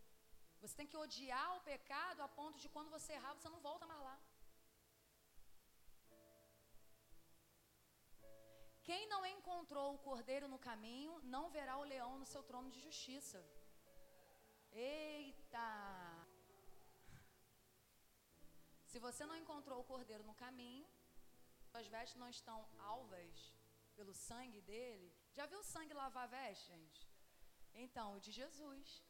Você 0.61 0.75
tem 0.79 0.87
que 0.91 0.97
odiar 1.05 1.57
o 1.57 1.65
pecado 1.73 2.21
a 2.23 2.29
ponto 2.29 2.59
de 2.59 2.69
quando 2.75 2.91
você 2.97 3.13
errar, 3.13 3.35
você 3.35 3.49
não 3.55 3.61
volta 3.61 3.87
mais 3.87 4.01
lá. 4.09 4.17
Quem 8.89 9.07
não 9.13 9.25
encontrou 9.25 9.95
o 9.95 9.99
cordeiro 9.99 10.47
no 10.49 10.59
caminho, 10.59 11.13
não 11.35 11.45
verá 11.51 11.77
o 11.79 11.89
leão 11.93 12.19
no 12.19 12.27
seu 12.27 12.43
trono 12.43 12.71
de 12.71 12.81
justiça. 12.81 13.43
Eita! 14.71 16.14
Se 18.95 19.01
você 19.07 19.23
não 19.27 19.37
encontrou 19.43 19.79
o 19.81 19.87
cordeiro 19.93 20.25
no 20.27 20.35
caminho, 20.43 20.87
suas 21.69 21.87
vestes 21.95 22.21
não 22.21 22.29
estão 22.29 22.59
alvas 22.79 23.39
pelo 23.97 24.13
sangue 24.15 24.61
dele. 24.69 25.09
Já 25.37 25.47
viu 25.47 25.61
sangue 25.65 25.93
lavar 25.93 26.25
a 26.25 26.33
veste, 26.35 26.69
gente? 26.73 27.01
Então, 27.85 28.15
o 28.15 28.21
de 28.21 28.31
Jesus. 28.31 29.03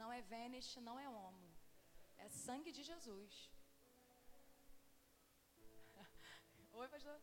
Não 0.00 0.12
é 0.12 0.20
Vênus, 0.32 0.68
não 0.88 0.96
é 1.04 1.08
homo. 1.08 1.48
É 2.18 2.28
sangue 2.28 2.70
de 2.70 2.82
Jesus. 2.82 3.50
Oi, 6.82 6.88
pastor? 6.88 7.18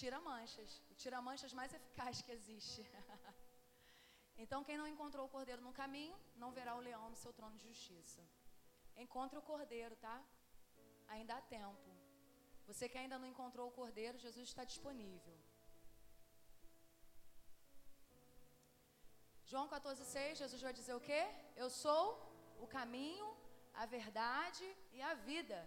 Tira 0.00 0.20
manchas. 0.20 0.82
O 0.90 0.96
tira 0.96 1.22
manchas 1.22 1.52
mais 1.52 1.72
eficaz 1.72 2.20
que 2.22 2.32
existe. 2.32 2.82
então, 4.36 4.64
quem 4.64 4.76
não 4.76 4.88
encontrou 4.94 5.26
o 5.26 5.34
cordeiro 5.36 5.62
no 5.62 5.72
caminho, 5.72 6.18
não 6.34 6.50
verá 6.50 6.74
o 6.74 6.84
leão 6.88 7.08
no 7.08 7.22
seu 7.24 7.32
trono 7.32 7.56
de 7.56 7.68
justiça. 7.68 8.20
Encontre 8.96 9.38
o 9.38 9.42
cordeiro, 9.52 9.94
tá? 10.08 10.20
Ainda 11.14 11.34
há 11.36 11.42
tempo. 11.58 11.88
Você 12.68 12.88
que 12.90 12.98
ainda 13.02 13.18
não 13.18 13.28
encontrou 13.32 13.66
o 13.68 13.76
cordeiro, 13.80 14.22
Jesus 14.26 14.46
está 14.48 14.64
disponível. 14.72 15.36
João 19.50 19.68
14,6, 19.68 20.36
Jesus 20.42 20.62
vai 20.66 20.74
dizer 20.80 20.94
o 20.94 21.06
quê? 21.08 21.22
Eu 21.62 21.68
sou 21.82 22.04
o 22.64 22.66
caminho, 22.78 23.28
a 23.82 23.86
verdade 23.96 24.66
e 24.96 25.00
a 25.10 25.14
vida. 25.30 25.58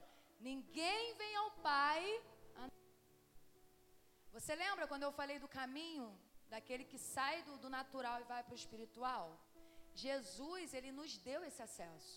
Ninguém 0.50 1.14
vem 1.22 1.36
ao 1.42 1.52
Pai 1.70 2.02
você 4.36 4.54
lembra 4.56 4.88
quando 4.92 5.04
eu 5.06 5.12
falei 5.12 5.38
do 5.42 5.48
caminho, 5.48 6.06
daquele 6.54 6.86
que 6.92 6.98
sai 6.98 7.36
do, 7.48 7.56
do 7.64 7.70
natural 7.70 8.20
e 8.20 8.30
vai 8.32 8.42
para 8.44 8.56
o 8.56 8.62
espiritual? 8.64 9.26
Jesus, 9.94 10.74
ele 10.74 10.92
nos 10.92 11.12
deu 11.20 11.42
esse 11.50 11.62
acesso. 11.62 12.16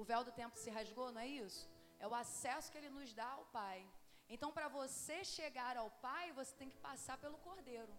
O 0.00 0.04
véu 0.10 0.22
do 0.22 0.30
tempo 0.40 0.56
se 0.56 0.70
rasgou, 0.70 1.10
não 1.10 1.20
é 1.20 1.26
isso? 1.26 1.68
É 2.02 2.06
o 2.12 2.16
acesso 2.22 2.70
que 2.70 2.78
ele 2.80 2.96
nos 2.98 3.10
dá 3.20 3.28
ao 3.38 3.44
Pai. 3.58 3.78
Então, 4.34 4.50
para 4.56 4.68
você 4.78 5.18
chegar 5.36 5.74
ao 5.82 5.90
Pai, 6.06 6.24
você 6.38 6.52
tem 6.60 6.70
que 6.72 6.80
passar 6.88 7.16
pelo 7.24 7.38
Cordeiro. 7.46 7.94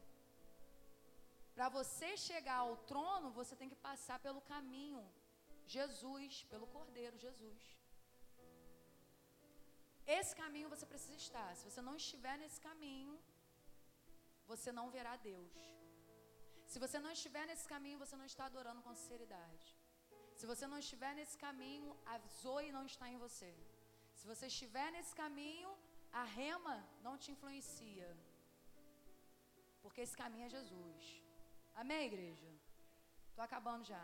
Para 1.56 1.68
você 1.78 2.10
chegar 2.28 2.60
ao 2.64 2.76
trono, 2.92 3.30
você 3.40 3.56
tem 3.60 3.70
que 3.74 3.80
passar 3.90 4.18
pelo 4.26 4.42
caminho. 4.54 5.04
Jesus, 5.76 6.44
pelo 6.54 6.68
Cordeiro, 6.76 7.18
Jesus. 7.26 7.62
Esse 10.18 10.34
caminho 10.42 10.72
você 10.74 10.86
precisa 10.94 11.20
estar. 11.26 11.50
Se 11.60 11.66
você 11.70 11.82
não 11.88 11.96
estiver 12.04 12.36
nesse 12.42 12.60
caminho, 12.68 13.14
você 14.52 14.72
não 14.80 14.88
verá 14.96 15.14
Deus. 15.30 15.54
Se 16.72 16.80
você 16.84 17.00
não 17.06 17.12
estiver 17.18 17.46
nesse 17.52 17.68
caminho, 17.74 18.02
você 18.04 18.16
não 18.22 18.28
está 18.32 18.46
adorando 18.48 18.82
com 18.82 18.94
sinceridade. 18.96 19.68
Se 20.40 20.46
você 20.52 20.66
não 20.72 20.80
estiver 20.84 21.14
nesse 21.20 21.38
caminho, 21.46 21.90
a 22.14 22.18
Zoe 22.42 22.72
não 22.78 22.86
está 22.92 23.08
em 23.14 23.18
você. 23.26 23.52
Se 24.24 24.30
você 24.32 24.48
estiver 24.52 24.90
nesse 24.96 25.14
caminho, 25.22 25.70
a 26.20 26.24
rema 26.36 26.76
não 27.06 27.14
te 27.22 27.30
influencia. 27.34 28.10
Porque 29.82 30.00
esse 30.04 30.16
caminho 30.22 30.46
é 30.46 30.54
Jesus. 30.58 31.02
Amém, 31.82 32.06
igreja? 32.12 32.50
Estou 33.30 33.44
acabando 33.48 33.84
já. 33.84 34.04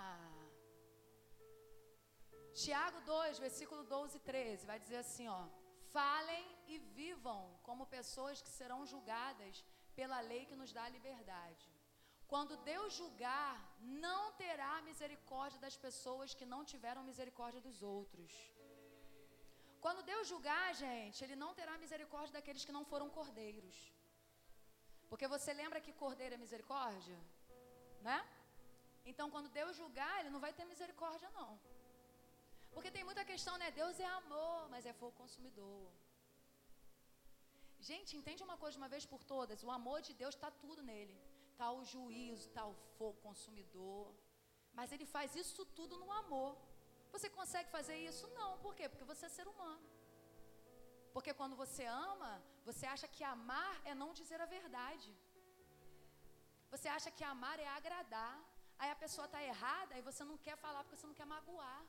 Ah. 0.00 0.36
Tiago 2.62 3.00
2, 3.00 3.40
versículo 3.46 3.82
12 3.82 4.18
e 4.18 4.24
13, 4.30 4.70
vai 4.70 4.78
dizer 4.84 5.00
assim, 5.04 5.26
ó: 5.26 5.42
Falem 5.96 6.46
e 6.68 6.78
vivam 7.00 7.42
como 7.68 7.92
pessoas 7.96 8.40
que 8.40 8.56
serão 8.58 8.80
julgadas 8.92 9.64
pela 9.98 10.20
lei 10.30 10.44
que 10.46 10.60
nos 10.62 10.72
dá 10.78 10.84
a 10.84 10.94
liberdade. 10.96 11.66
Quando 12.32 12.62
Deus 12.72 12.92
julgar, 13.00 13.54
não 14.06 14.22
terá 14.44 14.72
misericórdia 14.82 15.58
das 15.66 15.76
pessoas 15.88 16.34
que 16.38 16.50
não 16.54 16.64
tiveram 16.72 17.08
misericórdia 17.10 17.66
dos 17.68 17.82
outros. 17.96 18.32
Quando 19.84 20.06
Deus 20.10 20.28
julgar, 20.32 20.66
gente, 20.84 21.18
Ele 21.24 21.36
não 21.42 21.50
terá 21.58 21.74
misericórdia 21.84 22.34
daqueles 22.36 22.64
que 22.66 22.76
não 22.76 22.84
foram 22.92 23.08
cordeiros. 23.18 23.76
Porque 25.10 25.26
você 25.34 25.52
lembra 25.60 25.84
que 25.84 25.92
cordeiro 26.04 26.34
é 26.36 26.44
misericórdia? 26.44 27.18
Né? 28.08 28.18
Então, 29.10 29.26
quando 29.34 29.54
Deus 29.60 29.76
julgar, 29.80 30.14
Ele 30.20 30.34
não 30.34 30.42
vai 30.46 30.52
ter 30.58 30.66
misericórdia, 30.72 31.30
não. 31.38 31.50
Porque 32.74 32.90
tem 32.96 33.04
muita 33.08 33.24
questão, 33.32 33.56
né? 33.58 33.68
Deus 33.80 33.98
é 33.98 34.08
amor, 34.20 34.68
mas 34.72 34.86
é 34.90 34.92
fogo 35.00 35.16
consumidor. 35.22 35.90
Gente, 37.88 38.16
entende 38.16 38.42
uma 38.46 38.56
coisa 38.62 38.74
de 38.76 38.82
uma 38.82 38.92
vez 38.94 39.04
por 39.12 39.22
todas: 39.24 39.64
o 39.64 39.70
amor 39.78 39.98
de 40.08 40.12
Deus 40.22 40.34
está 40.34 40.50
tudo 40.64 40.82
nele. 40.90 41.16
Está 41.52 41.68
o 41.72 41.84
juízo, 41.92 42.46
está 42.48 42.64
o 42.66 42.74
fogo 42.96 43.18
consumidor. 43.28 44.14
Mas 44.78 44.92
ele 44.92 45.06
faz 45.14 45.34
isso 45.42 45.64
tudo 45.78 45.96
no 46.02 46.10
amor. 46.22 46.52
Você 47.14 47.28
consegue 47.38 47.70
fazer 47.76 47.96
isso? 48.10 48.26
Não. 48.38 48.50
Por 48.64 48.74
quê? 48.78 48.88
Porque 48.88 49.10
você 49.12 49.24
é 49.26 49.36
ser 49.38 49.46
humano. 49.52 49.88
Porque 51.14 51.32
quando 51.40 51.56
você 51.62 51.84
ama, 52.10 52.32
você 52.68 52.84
acha 52.94 53.08
que 53.14 53.24
amar 53.34 53.72
é 53.90 53.94
não 54.02 54.10
dizer 54.20 54.40
a 54.40 54.52
verdade. 54.58 55.10
Você 56.72 56.88
acha 56.96 57.10
que 57.16 57.24
amar 57.34 57.56
é 57.66 57.68
agradar. 57.78 58.36
Aí 58.80 58.90
a 58.92 59.00
pessoa 59.04 59.26
está 59.26 59.40
errada 59.52 59.94
e 59.98 60.06
você 60.08 60.22
não 60.30 60.38
quer 60.46 60.56
falar 60.64 60.82
porque 60.82 60.98
você 60.98 61.10
não 61.10 61.18
quer 61.20 61.28
magoar. 61.36 61.82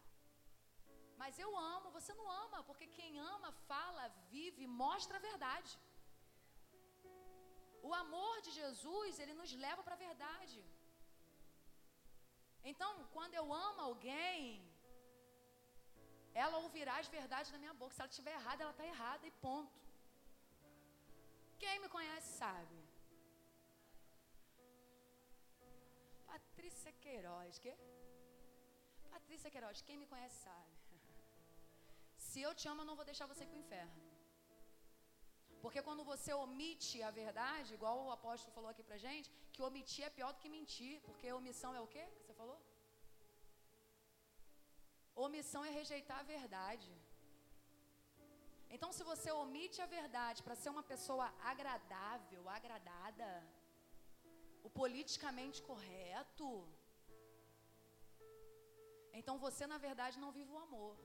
Mas 1.22 1.38
eu 1.44 1.50
amo, 1.74 1.96
você 1.98 2.12
não 2.20 2.28
ama, 2.44 2.60
porque 2.68 2.88
quem 2.98 3.20
ama, 3.34 3.50
fala, 3.72 4.04
vive, 4.34 4.66
mostra 4.84 5.18
a 5.18 5.26
verdade. 5.30 5.74
O 7.90 7.94
amor 8.04 8.36
de 8.46 8.52
Jesus, 8.60 9.20
ele 9.20 9.36
nos 9.42 9.52
leva 9.66 9.84
para 9.84 9.96
a 9.98 10.04
verdade. 10.08 10.60
Então, 12.72 12.90
quando 13.16 13.36
eu 13.42 13.48
amo 13.68 13.82
alguém, 13.82 14.71
ela 16.34 16.58
ouvirá 16.64 16.96
as 17.00 17.08
verdades 17.08 17.52
da 17.52 17.58
minha 17.64 17.74
boca. 17.74 17.94
Se 17.94 18.02
ela 18.02 18.10
estiver 18.10 18.34
errada, 18.40 18.64
ela 18.64 18.72
está 18.76 18.86
errada 18.86 19.26
e 19.28 19.32
ponto. 19.46 19.80
Quem 21.64 21.80
me 21.84 21.90
conhece 21.96 22.30
sabe. 22.44 22.78
Patrícia 26.32 26.92
Queiroz, 27.04 27.60
que? 27.64 27.74
Patrícia 29.16 29.52
Queiroz, 29.52 29.82
quem 29.82 29.98
me 29.98 30.08
conhece 30.14 30.38
sabe. 30.48 30.72
Se 32.30 32.42
eu 32.42 32.54
te 32.56 32.68
amo, 32.72 32.82
eu 32.82 32.90
não 32.90 32.96
vou 32.96 33.06
deixar 33.12 33.28
você 33.32 33.44
ir 33.44 33.48
para 33.52 33.60
o 33.60 33.66
inferno. 33.66 34.12
Porque 35.64 35.82
quando 35.88 36.04
você 36.12 36.32
omite 36.34 36.98
a 37.08 37.12
verdade, 37.22 37.76
igual 37.78 37.98
o 38.06 38.12
apóstolo 38.18 38.56
falou 38.58 38.70
aqui 38.72 38.84
pra 38.90 38.98
gente, 39.06 39.28
que 39.54 39.62
omitir 39.68 40.06
é 40.06 40.16
pior 40.18 40.32
do 40.34 40.40
que 40.44 40.50
mentir, 40.58 40.94
porque 41.08 41.32
omissão 41.40 41.72
é 41.76 41.82
o 41.82 41.92
quê 41.94 42.04
que 42.14 42.24
você 42.24 42.34
falou? 42.42 42.60
Omissão 45.28 45.64
é 45.70 45.72
rejeitar 45.80 46.20
a 46.20 46.30
verdade. 46.36 46.92
Então, 48.76 48.90
se 48.98 49.04
você 49.12 49.30
omite 49.44 49.78
a 49.86 49.90
verdade 49.98 50.44
para 50.46 50.60
ser 50.62 50.70
uma 50.76 50.84
pessoa 50.92 51.26
agradável, 51.52 52.44
agradada, 52.58 53.30
o 54.68 54.70
politicamente 54.82 55.60
correto, 55.70 56.50
então 59.20 59.36
você, 59.46 59.64
na 59.74 59.80
verdade, 59.88 60.22
não 60.24 60.32
vive 60.38 60.52
o 60.54 60.62
amor. 60.68 60.96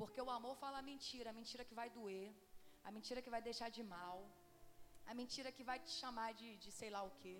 Porque 0.00 0.20
o 0.26 0.30
amor 0.38 0.54
fala 0.62 0.78
a 0.80 0.88
mentira, 0.92 1.30
a 1.30 1.38
mentira 1.40 1.66
que 1.68 1.78
vai 1.80 1.88
doer, 1.98 2.30
a 2.88 2.90
mentira 2.96 3.22
que 3.24 3.34
vai 3.34 3.42
deixar 3.48 3.68
de 3.76 3.82
mal, 3.96 4.16
a 5.10 5.14
mentira 5.20 5.52
que 5.56 5.64
vai 5.70 5.78
te 5.86 5.92
chamar 6.02 6.30
de, 6.40 6.48
de 6.64 6.70
sei 6.80 6.90
lá 6.96 7.02
o 7.10 7.14
quê. 7.22 7.36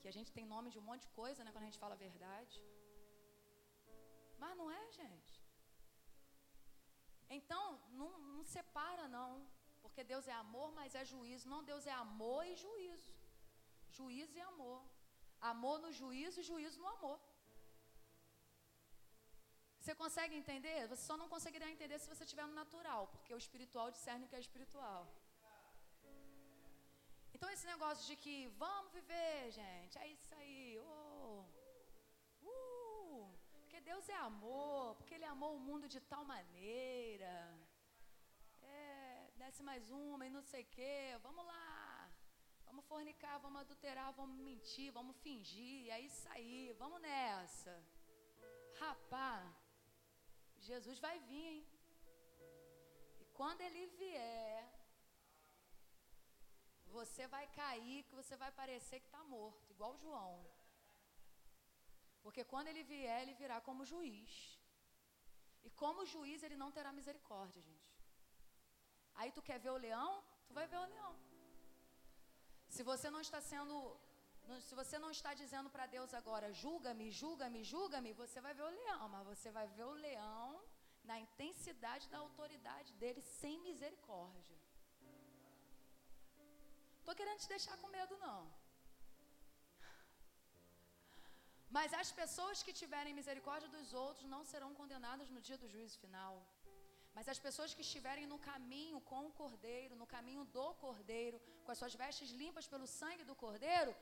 Que 0.00 0.08
a 0.12 0.16
gente 0.16 0.32
tem 0.36 0.52
nome 0.54 0.70
de 0.74 0.78
um 0.80 0.86
monte 0.88 1.02
de 1.06 1.12
coisa, 1.20 1.42
né, 1.44 1.52
quando 1.52 1.66
a 1.66 1.70
gente 1.70 1.82
fala 1.84 1.94
a 1.98 2.04
verdade. 2.08 2.56
Mas 4.42 4.56
não 4.60 4.68
é, 4.70 4.84
gente. 5.00 5.34
Então, 7.38 7.64
não, 8.00 8.10
não 8.18 8.44
separa, 8.44 9.06
não. 9.18 9.30
Porque 9.82 10.02
Deus 10.12 10.26
é 10.28 10.36
amor, 10.44 10.68
mas 10.78 10.94
é 11.00 11.04
juízo. 11.12 11.48
Não, 11.52 11.62
Deus 11.70 11.86
é 11.86 11.94
amor 12.06 12.42
e 12.46 12.54
juízo. 12.64 13.12
Juízo 13.98 14.34
e 14.36 14.42
amor. 14.52 14.80
Amor 15.52 15.76
no 15.84 15.90
juízo 16.00 16.40
e 16.40 16.48
juízo 16.50 16.78
no 16.80 16.88
amor. 16.96 17.18
Você 19.80 19.94
consegue 20.02 20.34
entender? 20.42 20.78
Você 20.88 21.04
só 21.08 21.16
não 21.20 21.28
conseguirá 21.34 21.66
entender 21.74 21.98
se 21.98 22.08
você 22.12 22.24
estiver 22.24 22.46
no 22.46 22.58
natural, 22.62 23.02
porque 23.12 23.32
o 23.36 23.42
espiritual 23.44 23.86
discerne 23.96 24.24
o 24.24 24.28
que 24.30 24.38
é 24.38 24.40
espiritual. 24.46 25.02
Então, 27.36 27.48
esse 27.54 27.66
negócio 27.72 28.04
de 28.08 28.16
que 28.22 28.34
vamos 28.62 28.90
viver, 28.98 29.50
gente, 29.58 29.94
é 30.04 30.06
isso 30.14 30.34
aí. 30.40 30.78
Oh, 30.80 30.95
Deus 33.88 34.08
é 34.08 34.18
amor, 34.30 34.96
porque 34.96 35.14
Ele 35.16 35.28
amou 35.32 35.50
o 35.54 35.64
mundo 35.66 35.86
de 35.94 36.00
tal 36.12 36.22
maneira. 36.24 37.34
É, 38.62 39.30
desce 39.42 39.62
mais 39.68 39.90
uma 39.90 40.26
e 40.26 40.34
não 40.36 40.42
sei 40.50 40.62
o 40.64 40.70
quê. 40.76 40.96
Vamos 41.26 41.44
lá. 41.52 42.10
Vamos 42.68 42.84
fornicar, 42.90 43.36
vamos 43.44 43.60
adulterar, 43.60 44.08
vamos 44.20 44.36
mentir, 44.48 44.90
vamos 44.98 45.16
fingir. 45.26 45.90
É 45.96 46.00
isso 46.08 46.26
aí. 46.34 46.74
Vamos 46.82 47.00
nessa. 47.00 47.74
Rapaz. 48.80 49.54
Jesus 50.68 50.98
vai 51.06 51.16
vir, 51.28 51.46
hein? 51.52 51.66
E 53.20 53.24
quando 53.38 53.60
ele 53.60 53.86
vier, 54.00 54.68
você 56.98 57.24
vai 57.28 57.46
cair, 57.62 58.02
que 58.08 58.14
você 58.20 58.36
vai 58.36 58.50
parecer 58.50 58.98
que 59.00 59.06
está 59.06 59.22
morto, 59.36 59.70
igual 59.70 59.96
João. 60.04 60.34
Porque 62.26 62.42
quando 62.52 62.70
ele 62.70 62.82
vier, 62.92 63.18
ele 63.22 63.34
virá 63.42 63.58
como 63.66 63.88
juiz. 63.90 64.32
E 65.66 65.70
como 65.82 66.08
juiz, 66.12 66.42
ele 66.46 66.56
não 66.62 66.70
terá 66.76 66.90
misericórdia, 66.98 67.60
gente. 67.68 67.92
Aí 69.18 69.30
tu 69.36 69.42
quer 69.48 69.58
ver 69.64 69.72
o 69.74 69.82
leão? 69.84 70.12
Tu 70.48 70.54
vai 70.58 70.66
ver 70.72 70.80
o 70.84 70.88
leão. 70.94 71.14
Se 72.76 72.82
você 72.90 73.08
não 73.14 73.22
está 73.26 73.40
sendo 73.50 73.76
se 74.68 74.74
você 74.80 74.96
não 75.04 75.10
está 75.16 75.30
dizendo 75.42 75.68
para 75.74 75.86
Deus 75.94 76.12
agora, 76.20 76.52
julga-me, 76.52 77.06
julga-me, 77.20 77.62
julga-me, 77.72 78.12
você 78.12 78.40
vai 78.40 78.54
ver 78.58 78.66
o 78.68 78.74
leão, 78.80 79.08
mas 79.14 79.26
você 79.32 79.50
vai 79.56 79.66
ver 79.78 79.86
o 79.92 79.96
leão 80.06 80.48
na 81.10 81.18
intensidade 81.24 82.08
da 82.12 82.18
autoridade 82.18 82.92
dele, 83.00 83.22
sem 83.22 83.56
misericórdia. 83.68 84.56
Estou 87.00 87.14
querendo 87.14 87.40
te 87.44 87.48
deixar 87.48 87.76
com 87.78 87.96
medo, 87.98 88.16
não. 88.18 88.40
Mas 91.76 91.90
as 92.02 92.10
pessoas 92.20 92.62
que 92.64 92.72
tiverem 92.80 93.18
misericórdia 93.20 93.68
dos 93.76 93.88
outros 94.04 94.26
não 94.34 94.42
serão 94.50 94.70
condenadas 94.80 95.28
no 95.34 95.40
dia 95.46 95.58
do 95.62 95.68
juízo 95.72 95.96
final. 96.04 96.34
Mas 97.16 97.28
as 97.32 97.40
pessoas 97.46 97.72
que 97.74 97.84
estiverem 97.86 98.26
no 98.32 98.38
caminho 98.46 98.98
com 99.10 99.22
o 99.26 99.34
cordeiro, 99.40 99.94
no 100.02 100.06
caminho 100.14 100.44
do 100.56 100.66
cordeiro, 100.84 101.38
com 101.64 101.72
as 101.72 101.78
suas 101.80 101.94
vestes 102.02 102.30
limpas 102.42 102.66
pelo 102.72 102.86
sangue 103.00 103.24
do 103.30 103.36
cordeiro, 103.44 103.92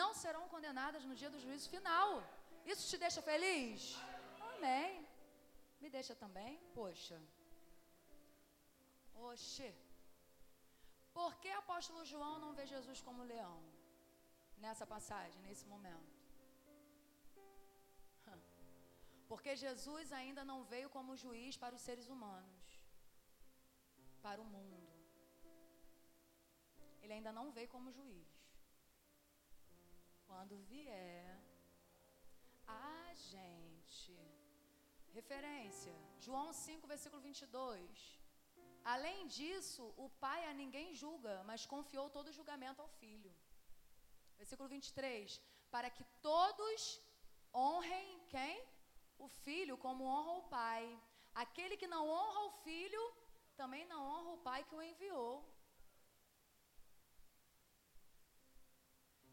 não 0.00 0.10
serão 0.22 0.44
condenadas 0.54 1.04
no 1.08 1.16
dia 1.20 1.30
do 1.34 1.42
juízo 1.44 1.68
final. 1.74 2.10
Isso 2.72 2.88
te 2.90 2.98
deixa 3.04 3.22
feliz? 3.30 3.80
Amém. 4.52 4.90
Me 5.82 5.90
deixa 5.96 6.14
também? 6.24 6.54
Poxa. 6.80 7.18
Oxe. 9.30 9.70
Por 11.18 11.32
que 11.42 11.50
apóstolo 11.62 12.08
João 12.12 12.36
não 12.44 12.54
vê 12.58 12.66
Jesus 12.76 13.00
como 13.08 13.30
leão? 13.34 13.58
Nessa 14.64 14.86
passagem, 14.94 15.40
nesse 15.48 15.66
momento. 15.74 16.09
Porque 19.30 19.52
Jesus 19.64 20.06
ainda 20.20 20.42
não 20.50 20.58
veio 20.70 20.88
como 20.94 21.18
juiz 21.24 21.56
para 21.62 21.76
os 21.76 21.82
seres 21.88 22.06
humanos, 22.14 22.64
para 24.24 24.40
o 24.44 24.48
mundo. 24.54 24.88
Ele 27.02 27.14
ainda 27.16 27.32
não 27.36 27.44
veio 27.56 27.68
como 27.74 27.92
juiz. 27.98 28.32
Quando 30.30 30.56
vier, 30.72 31.28
a 32.66 33.14
gente. 33.30 34.16
Referência, 35.18 35.94
João 36.26 36.48
5, 36.52 36.90
versículo 36.94 37.22
22. 37.28 38.20
Além 38.94 39.20
disso, 39.36 39.84
o 40.04 40.08
pai 40.24 40.40
a 40.48 40.52
ninguém 40.62 40.88
julga, 41.04 41.36
mas 41.52 41.70
confiou 41.74 42.08
todo 42.18 42.28
o 42.28 42.36
julgamento 42.40 42.82
ao 42.82 42.90
filho. 43.00 43.32
Versículo 44.40 44.68
23. 44.68 45.40
Para 45.76 45.88
que 45.96 46.04
todos 46.20 47.00
honrem 47.54 48.10
quem? 48.34 48.58
O 49.24 49.28
filho 49.44 49.76
como 49.84 50.04
honra 50.04 50.32
o 50.38 50.48
pai. 50.58 50.84
Aquele 51.34 51.76
que 51.76 51.92
não 51.94 52.02
honra 52.08 52.40
o 52.48 52.52
filho, 52.66 53.02
também 53.56 53.84
não 53.86 54.02
honra 54.10 54.30
o 54.36 54.42
pai 54.48 54.64
que 54.64 54.74
o 54.74 54.82
enviou. 54.82 55.34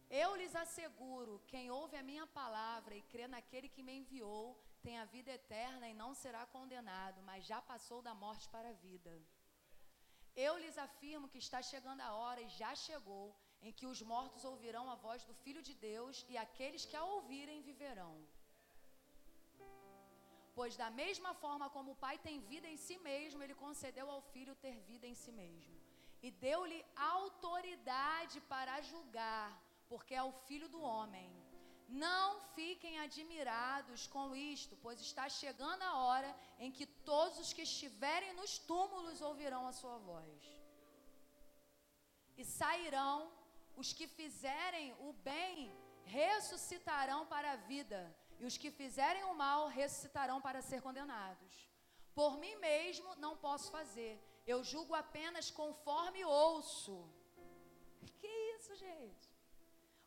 Eu 0.09 0.35
lhes 0.35 0.55
asseguro: 0.55 1.41
quem 1.47 1.71
ouve 1.71 1.95
a 1.97 2.03
minha 2.03 2.27
palavra 2.27 2.95
e 2.95 3.01
crê 3.13 3.27
naquele 3.27 3.69
que 3.69 3.83
me 3.83 3.93
enviou, 4.01 4.43
tem 4.81 4.97
a 4.99 5.05
vida 5.05 5.31
eterna 5.31 5.87
e 5.89 5.93
não 5.93 6.13
será 6.13 6.45
condenado, 6.45 7.21
mas 7.23 7.45
já 7.45 7.61
passou 7.61 8.01
da 8.01 8.13
morte 8.13 8.47
para 8.49 8.69
a 8.69 8.79
vida. 8.87 9.13
Eu 10.35 10.57
lhes 10.57 10.77
afirmo 10.77 11.27
que 11.27 11.39
está 11.39 11.61
chegando 11.61 12.01
a 12.01 12.13
hora 12.13 12.41
e 12.41 12.49
já 12.49 12.73
chegou 12.75 13.35
em 13.61 13.71
que 13.71 13.87
os 13.87 14.01
mortos 14.01 14.45
ouvirão 14.45 14.89
a 14.89 14.95
voz 14.95 15.23
do 15.23 15.33
Filho 15.33 15.63
de 15.63 15.73
Deus 15.73 16.25
e 16.29 16.37
aqueles 16.37 16.85
que 16.85 16.95
a 16.95 17.03
ouvirem 17.03 17.61
viverão. 17.61 18.26
Pois 20.57 20.75
da 20.81 20.89
mesma 21.01 21.31
forma 21.41 21.65
como 21.73 21.91
o 21.91 21.99
Pai 22.03 22.15
tem 22.25 22.37
vida 22.51 22.67
em 22.73 22.77
si 22.85 22.95
mesmo, 23.09 23.43
ele 23.43 23.61
concedeu 23.63 24.07
ao 24.09 24.21
Filho 24.33 24.55
ter 24.63 24.75
vida 24.91 25.05
em 25.11 25.13
si 25.23 25.31
mesmo. 25.41 25.75
E 26.25 26.29
deu-lhe 26.45 26.79
autoridade 26.95 28.37
para 28.53 28.81
julgar, 28.91 29.49
porque 29.87 30.15
é 30.15 30.23
o 30.23 30.37
Filho 30.47 30.67
do 30.75 30.81
homem. 30.81 31.29
Não 31.87 32.41
fiquem 32.55 32.97
admirados 33.05 34.07
com 34.15 34.25
isto, 34.35 34.75
pois 34.85 34.99
está 34.99 35.29
chegando 35.29 35.83
a 35.83 35.93
hora 36.03 36.31
em 36.57 36.71
que 36.77 36.87
todos 37.11 37.37
os 37.43 37.53
que 37.53 37.67
estiverem 37.69 38.33
nos 38.33 38.57
túmulos 38.57 39.21
ouvirão 39.29 39.63
a 39.67 39.77
sua 39.81 39.97
voz. 40.11 40.41
E 42.35 42.43
sairão 42.43 43.31
os 43.75 43.93
que 43.93 44.07
fizerem 44.07 44.87
o 45.07 45.13
bem, 45.31 45.71
ressuscitarão 46.19 47.21
para 47.27 47.51
a 47.51 47.61
vida, 47.73 48.01
e 48.39 48.45
os 48.49 48.57
que 48.61 48.69
fizerem 48.79 49.23
o 49.25 49.33
mal 49.43 49.61
ressuscitarão 49.79 50.39
para 50.47 50.61
ser 50.69 50.79
condenados. 50.87 51.53
Por 52.19 52.33
mim 52.41 52.55
mesmo 52.69 53.15
não 53.25 53.33
posso 53.45 53.67
fazer, 53.77 54.13
eu 54.53 54.59
julgo 54.71 54.93
apenas 55.03 55.47
conforme 55.61 56.25
ouço. 56.25 56.97
Que 58.21 58.31
isso, 58.55 58.75
gente? 58.75 59.27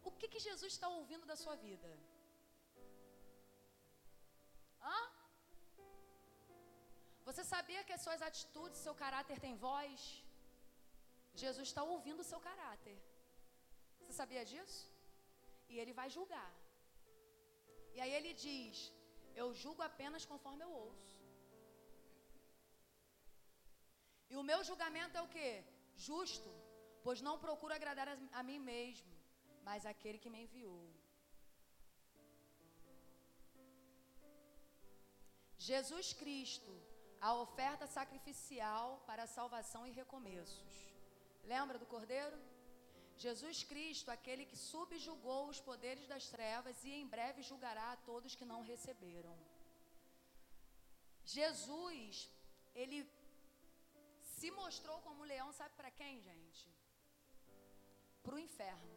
O 0.08 0.10
que, 0.18 0.28
que 0.32 0.44
Jesus 0.48 0.72
está 0.72 0.88
ouvindo 0.88 1.26
da 1.30 1.36
sua 1.42 1.56
vida? 1.66 1.90
Hã? 4.82 5.00
Você 7.28 7.44
sabia 7.44 7.84
que 7.84 7.92
as 7.96 8.02
suas 8.06 8.22
atitudes, 8.28 8.84
seu 8.86 8.94
caráter 9.02 9.38
tem 9.44 9.54
voz? 9.68 10.00
Jesus 11.42 11.68
está 11.68 11.82
ouvindo 11.94 12.20
o 12.20 12.28
seu 12.32 12.40
caráter. 12.48 12.96
Você 13.98 14.12
sabia 14.20 14.44
disso? 14.52 14.80
E 15.68 15.78
ele 15.78 15.92
vai 16.00 16.08
julgar. 16.16 16.50
E 17.96 18.00
aí 18.00 18.12
ele 18.18 18.32
diz: 18.46 18.76
Eu 19.40 19.48
julgo 19.62 19.82
apenas 19.90 20.24
conforme 20.32 20.64
eu 20.66 20.72
ouço. 20.86 21.10
E 24.32 24.36
o 24.40 24.46
meu 24.50 24.60
julgamento 24.68 25.16
é 25.18 25.22
o 25.22 25.32
que? 25.36 25.50
Justo, 26.08 26.50
pois 27.04 27.20
não 27.26 27.36
procuro 27.44 27.74
agradar 27.74 28.08
a, 28.08 28.16
a 28.38 28.42
mim 28.48 28.60
mesmo, 28.72 29.12
mas 29.68 29.86
aquele 29.92 30.18
que 30.22 30.32
me 30.34 30.42
enviou. 30.44 30.82
Jesus 35.70 36.12
Cristo, 36.20 36.72
a 37.20 37.34
oferta 37.34 37.86
sacrificial 37.86 39.02
para 39.08 39.26
salvação 39.26 39.82
e 39.86 39.90
recomeços. 39.90 40.72
Lembra 41.52 41.78
do 41.78 41.90
Cordeiro? 41.94 42.38
Jesus 43.24 43.58
Cristo, 43.70 44.10
aquele 44.10 44.44
que 44.50 44.56
subjugou 44.56 45.42
os 45.52 45.60
poderes 45.68 46.06
das 46.12 46.26
trevas 46.34 46.82
e 46.84 46.90
em 47.00 47.06
breve 47.14 47.48
julgará 47.50 47.86
a 47.92 48.00
todos 48.10 48.36
que 48.38 48.50
não 48.52 48.60
receberam. 48.72 49.34
Jesus, 51.36 52.30
ele 52.82 52.98
se 54.34 54.50
mostrou 54.60 54.98
como 55.06 55.28
leão, 55.32 55.48
sabe 55.52 55.74
para 55.80 55.90
quem, 55.90 56.14
gente? 56.28 56.62
Para 58.22 58.36
o 58.36 58.42
inferno. 58.46 58.96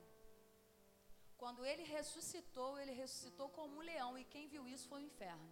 Quando 1.42 1.66
ele 1.66 1.84
ressuscitou, 1.84 2.72
ele 2.80 2.94
ressuscitou 3.04 3.50
como 3.50 3.76
um 3.78 3.88
leão, 3.92 4.12
e 4.18 4.24
quem 4.34 4.48
viu 4.48 4.66
isso 4.74 4.88
foi 4.88 5.02
o 5.02 5.10
inferno. 5.12 5.52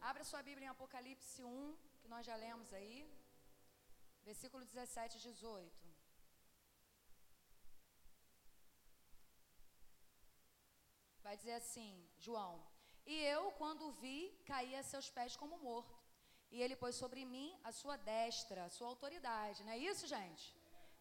Abra 0.00 0.24
sua 0.24 0.42
Bíblia 0.42 0.66
em 0.66 0.74
Apocalipse 0.74 1.42
1, 1.42 1.76
que 2.00 2.08
nós 2.08 2.26
já 2.26 2.36
lemos 2.36 2.70
aí, 2.74 2.98
versículo 4.22 4.62
17 4.64 5.16
e 5.16 5.20
18. 5.20 5.89
Vai 11.30 11.36
dizer 11.36 11.58
assim, 11.62 11.92
João: 12.18 12.54
E 13.06 13.14
eu, 13.34 13.42
quando 13.52 13.92
vi, 14.02 14.18
caí 14.44 14.74
a 14.74 14.82
seus 14.82 15.08
pés 15.16 15.36
como 15.40 15.60
morto. 15.66 15.96
E 16.50 16.60
ele 16.60 16.74
pôs 16.74 16.96
sobre 16.96 17.24
mim 17.24 17.48
a 17.62 17.70
sua 17.70 17.96
destra, 17.96 18.64
a 18.64 18.72
sua 18.76 18.88
autoridade. 18.88 19.62
Não 19.62 19.70
é 19.70 19.78
isso, 19.78 20.08
gente? 20.08 20.44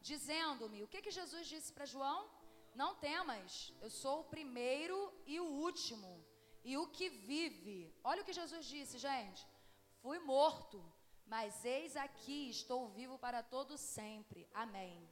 Dizendo-me: 0.10 0.84
O 0.84 0.88
que, 0.88 1.02
que 1.02 1.18
Jesus 1.20 1.48
disse 1.48 1.74
para 1.74 1.92
João? 1.94 2.30
Não 2.76 2.94
temas, 3.08 3.74
eu 3.82 3.90
sou 3.90 4.20
o 4.20 4.30
primeiro 4.36 4.98
e 5.26 5.40
o 5.40 5.48
último, 5.68 6.12
e 6.64 6.78
o 6.78 6.86
que 6.98 7.10
vive. 7.10 7.92
Olha 8.04 8.22
o 8.22 8.26
que 8.28 8.40
Jesus 8.42 8.68
disse, 8.68 9.00
gente. 9.00 9.42
Fui 10.04 10.20
morto, 10.20 10.80
mas 11.26 11.66
eis 11.66 11.96
aqui, 11.96 12.52
estou 12.52 12.88
vivo 12.90 13.18
para 13.18 13.42
todo 13.42 13.80
sempre. 13.80 14.48
Amém. 14.54 15.10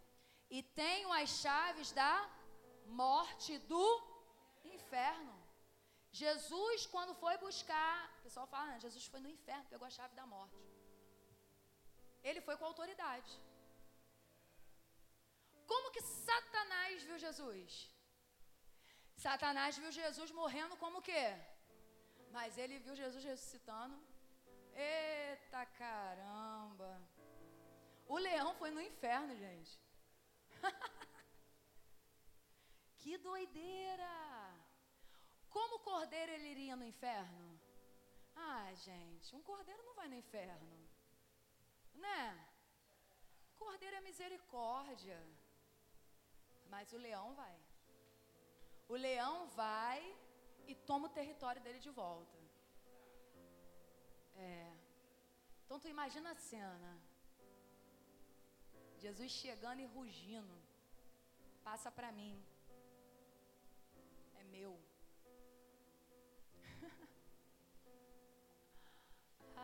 E 0.47 0.61
tenho 0.61 1.11
as 1.11 1.32
chaves 1.41 1.91
da 1.91 2.13
morte 2.86 3.57
do 3.74 4.16
inferno. 4.88 5.36
Jesus, 6.24 6.86
quando 6.94 7.14
foi 7.24 7.36
buscar, 7.48 7.96
o 8.20 8.24
pessoal 8.26 8.48
fala, 8.54 8.74
ah, 8.74 8.80
Jesus 8.86 9.06
foi 9.14 9.20
no 9.26 9.30
inferno, 9.36 9.72
pegou 9.74 9.88
a 9.88 9.96
chave 9.98 10.16
da 10.20 10.26
morte. 10.36 10.64
Ele 12.24 12.42
foi 12.48 12.56
com 12.58 12.66
autoridade. 12.66 13.34
Como 15.72 15.92
que 15.96 16.02
Satanás 16.02 17.04
viu 17.08 17.18
Jesus? 17.26 17.72
Satanás 19.26 19.78
viu 19.82 19.92
Jesus 19.92 20.32
morrendo 20.40 20.78
como 20.84 21.06
que? 21.10 21.26
Mas 22.36 22.58
ele 22.58 22.80
viu 22.86 22.96
Jesus 23.04 23.24
ressuscitando. 23.32 23.96
Eita 24.74 25.66
caramba! 25.82 26.92
O 28.08 28.18
leão 28.28 28.52
foi 28.60 28.70
no 28.72 28.82
inferno, 28.90 29.36
gente. 29.46 29.74
que 33.00 33.18
doideira! 33.18 34.14
Como 35.58 35.76
o 35.78 35.86
cordeiro 35.91 36.32
ele 36.34 36.49
iria 36.55 36.76
no 36.80 36.86
inferno? 36.93 37.45
Ah, 38.36 38.72
gente, 38.88 39.36
um 39.36 39.41
cordeiro 39.41 39.82
não 39.88 39.95
vai 39.99 40.08
no 40.08 40.18
inferno. 40.24 40.74
Né? 42.03 42.24
Cordeiro 43.58 43.95
é 43.95 44.01
misericórdia. 44.01 45.20
Mas 46.74 46.93
o 46.93 46.99
leão 47.05 47.28
vai. 47.34 47.58
O 48.88 48.95
leão 49.05 49.47
vai 49.62 49.99
e 50.68 50.76
toma 50.89 51.08
o 51.08 51.16
território 51.20 51.64
dele 51.64 51.80
de 51.80 51.89
volta. 51.89 52.38
É. 54.36 54.72
Então 55.64 55.80
tu 55.80 55.88
imagina 55.88 56.34
a 56.34 56.36
cena. 56.36 56.91
Jesus 59.05 59.32
chegando 59.32 59.80
e 59.80 59.86
rugindo. 59.97 60.60
Passa 61.64 61.89
para 61.89 62.12
mim. 62.12 62.36
É 64.36 64.43
meu. 64.43 64.87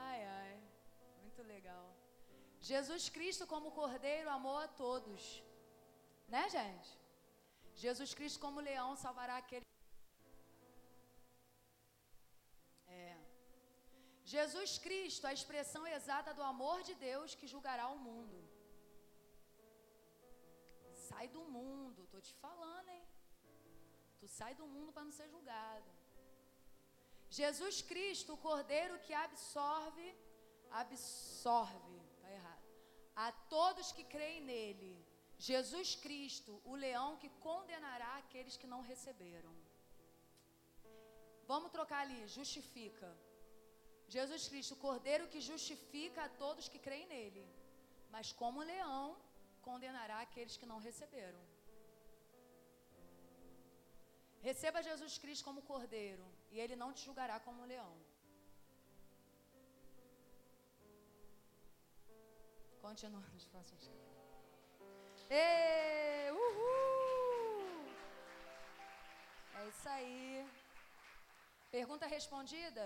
Ai, 0.08 0.20
ai. 0.40 0.54
Muito 1.22 1.42
legal. 1.54 1.86
Jesus 2.60 3.04
Cristo, 3.16 3.46
como 3.54 3.76
cordeiro, 3.80 4.30
amou 4.30 4.58
a 4.66 4.68
todos. 4.84 5.44
Né, 6.34 6.44
gente? 6.58 6.92
Jesus 7.84 8.14
Cristo, 8.18 8.40
como 8.46 8.66
leão, 8.70 8.90
salvará 8.96 9.36
aquele. 9.38 9.66
É. 12.88 13.18
Jesus 14.36 14.78
Cristo, 14.86 15.26
a 15.28 15.34
expressão 15.38 15.86
exata 15.98 16.34
do 16.34 16.44
amor 16.54 16.78
de 16.90 16.96
Deus 17.08 17.36
que 17.40 17.52
julgará 17.54 17.88
o 17.96 18.00
mundo. 18.08 18.38
Sai 21.08 21.28
do 21.36 21.44
mundo, 21.58 22.08
tô 22.14 22.22
te 22.28 22.34
falando, 22.46 22.90
hein? 22.96 23.04
Tu 24.20 24.28
sai 24.38 24.54
do 24.56 24.66
mundo 24.76 24.94
para 24.94 25.04
não 25.08 25.16
ser 25.20 25.28
julgado. 25.36 25.90
Jesus 27.40 27.78
Cristo, 27.92 28.30
o 28.34 28.42
Cordeiro 28.46 28.96
que 29.06 29.14
absorve, 29.26 30.08
absorve, 30.82 31.96
tá 32.22 32.30
errado. 32.40 32.68
A 33.26 33.30
todos 33.56 33.92
que 33.98 34.04
creem 34.14 34.42
nele. 34.52 34.94
Jesus 35.50 35.90
Cristo, 36.04 36.52
o 36.72 36.76
leão 36.84 37.10
que 37.22 37.30
condenará 37.48 38.12
aqueles 38.18 38.56
que 38.62 38.72
não 38.74 38.82
receberam. 38.92 39.54
Vamos 41.52 41.72
trocar 41.78 42.02
ali, 42.04 42.20
justifica. 42.38 43.10
Jesus 44.16 44.44
Cristo, 44.52 44.76
o 44.76 44.82
cordeiro 44.86 45.28
que 45.34 45.42
justifica 45.52 46.22
a 46.26 46.34
todos 46.44 46.72
que 46.74 46.84
creem 46.88 47.08
nele. 47.14 47.46
Mas 48.14 48.32
como 48.42 48.70
leão, 48.74 49.18
condenará 49.70 50.20
aqueles 50.22 50.56
que 50.60 50.70
não 50.72 50.80
receberam. 50.88 51.42
Receba 54.48 54.88
Jesus 54.90 55.18
Cristo 55.24 55.46
como 55.48 55.68
cordeiro, 55.74 56.26
e 56.54 56.60
ele 56.64 56.76
não 56.82 56.94
te 56.94 57.04
julgará 57.06 57.40
como 57.40 57.70
leão. 57.72 57.94
Continua 62.80 63.24
nos 63.36 63.46
próximos 63.46 63.90
Ê, 65.30 66.30
uhul! 66.32 67.88
É 69.60 69.68
isso 69.68 69.90
aí. 69.90 70.48
Pergunta 71.72 72.06
respondida? 72.06 72.86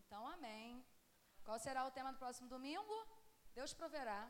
Então, 0.00 0.26
amém. 0.26 0.84
Qual 1.44 1.58
será 1.66 1.84
o 1.86 1.92
tema 1.92 2.12
do 2.12 2.18
próximo 2.18 2.48
domingo? 2.48 2.96
Deus 3.54 3.72
proverá. 3.72 4.20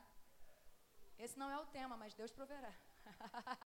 Esse 1.18 1.38
não 1.38 1.50
é 1.50 1.58
o 1.58 1.70
tema, 1.78 1.96
mas 1.96 2.12
Deus 2.12 2.32
proverá. 2.32 2.74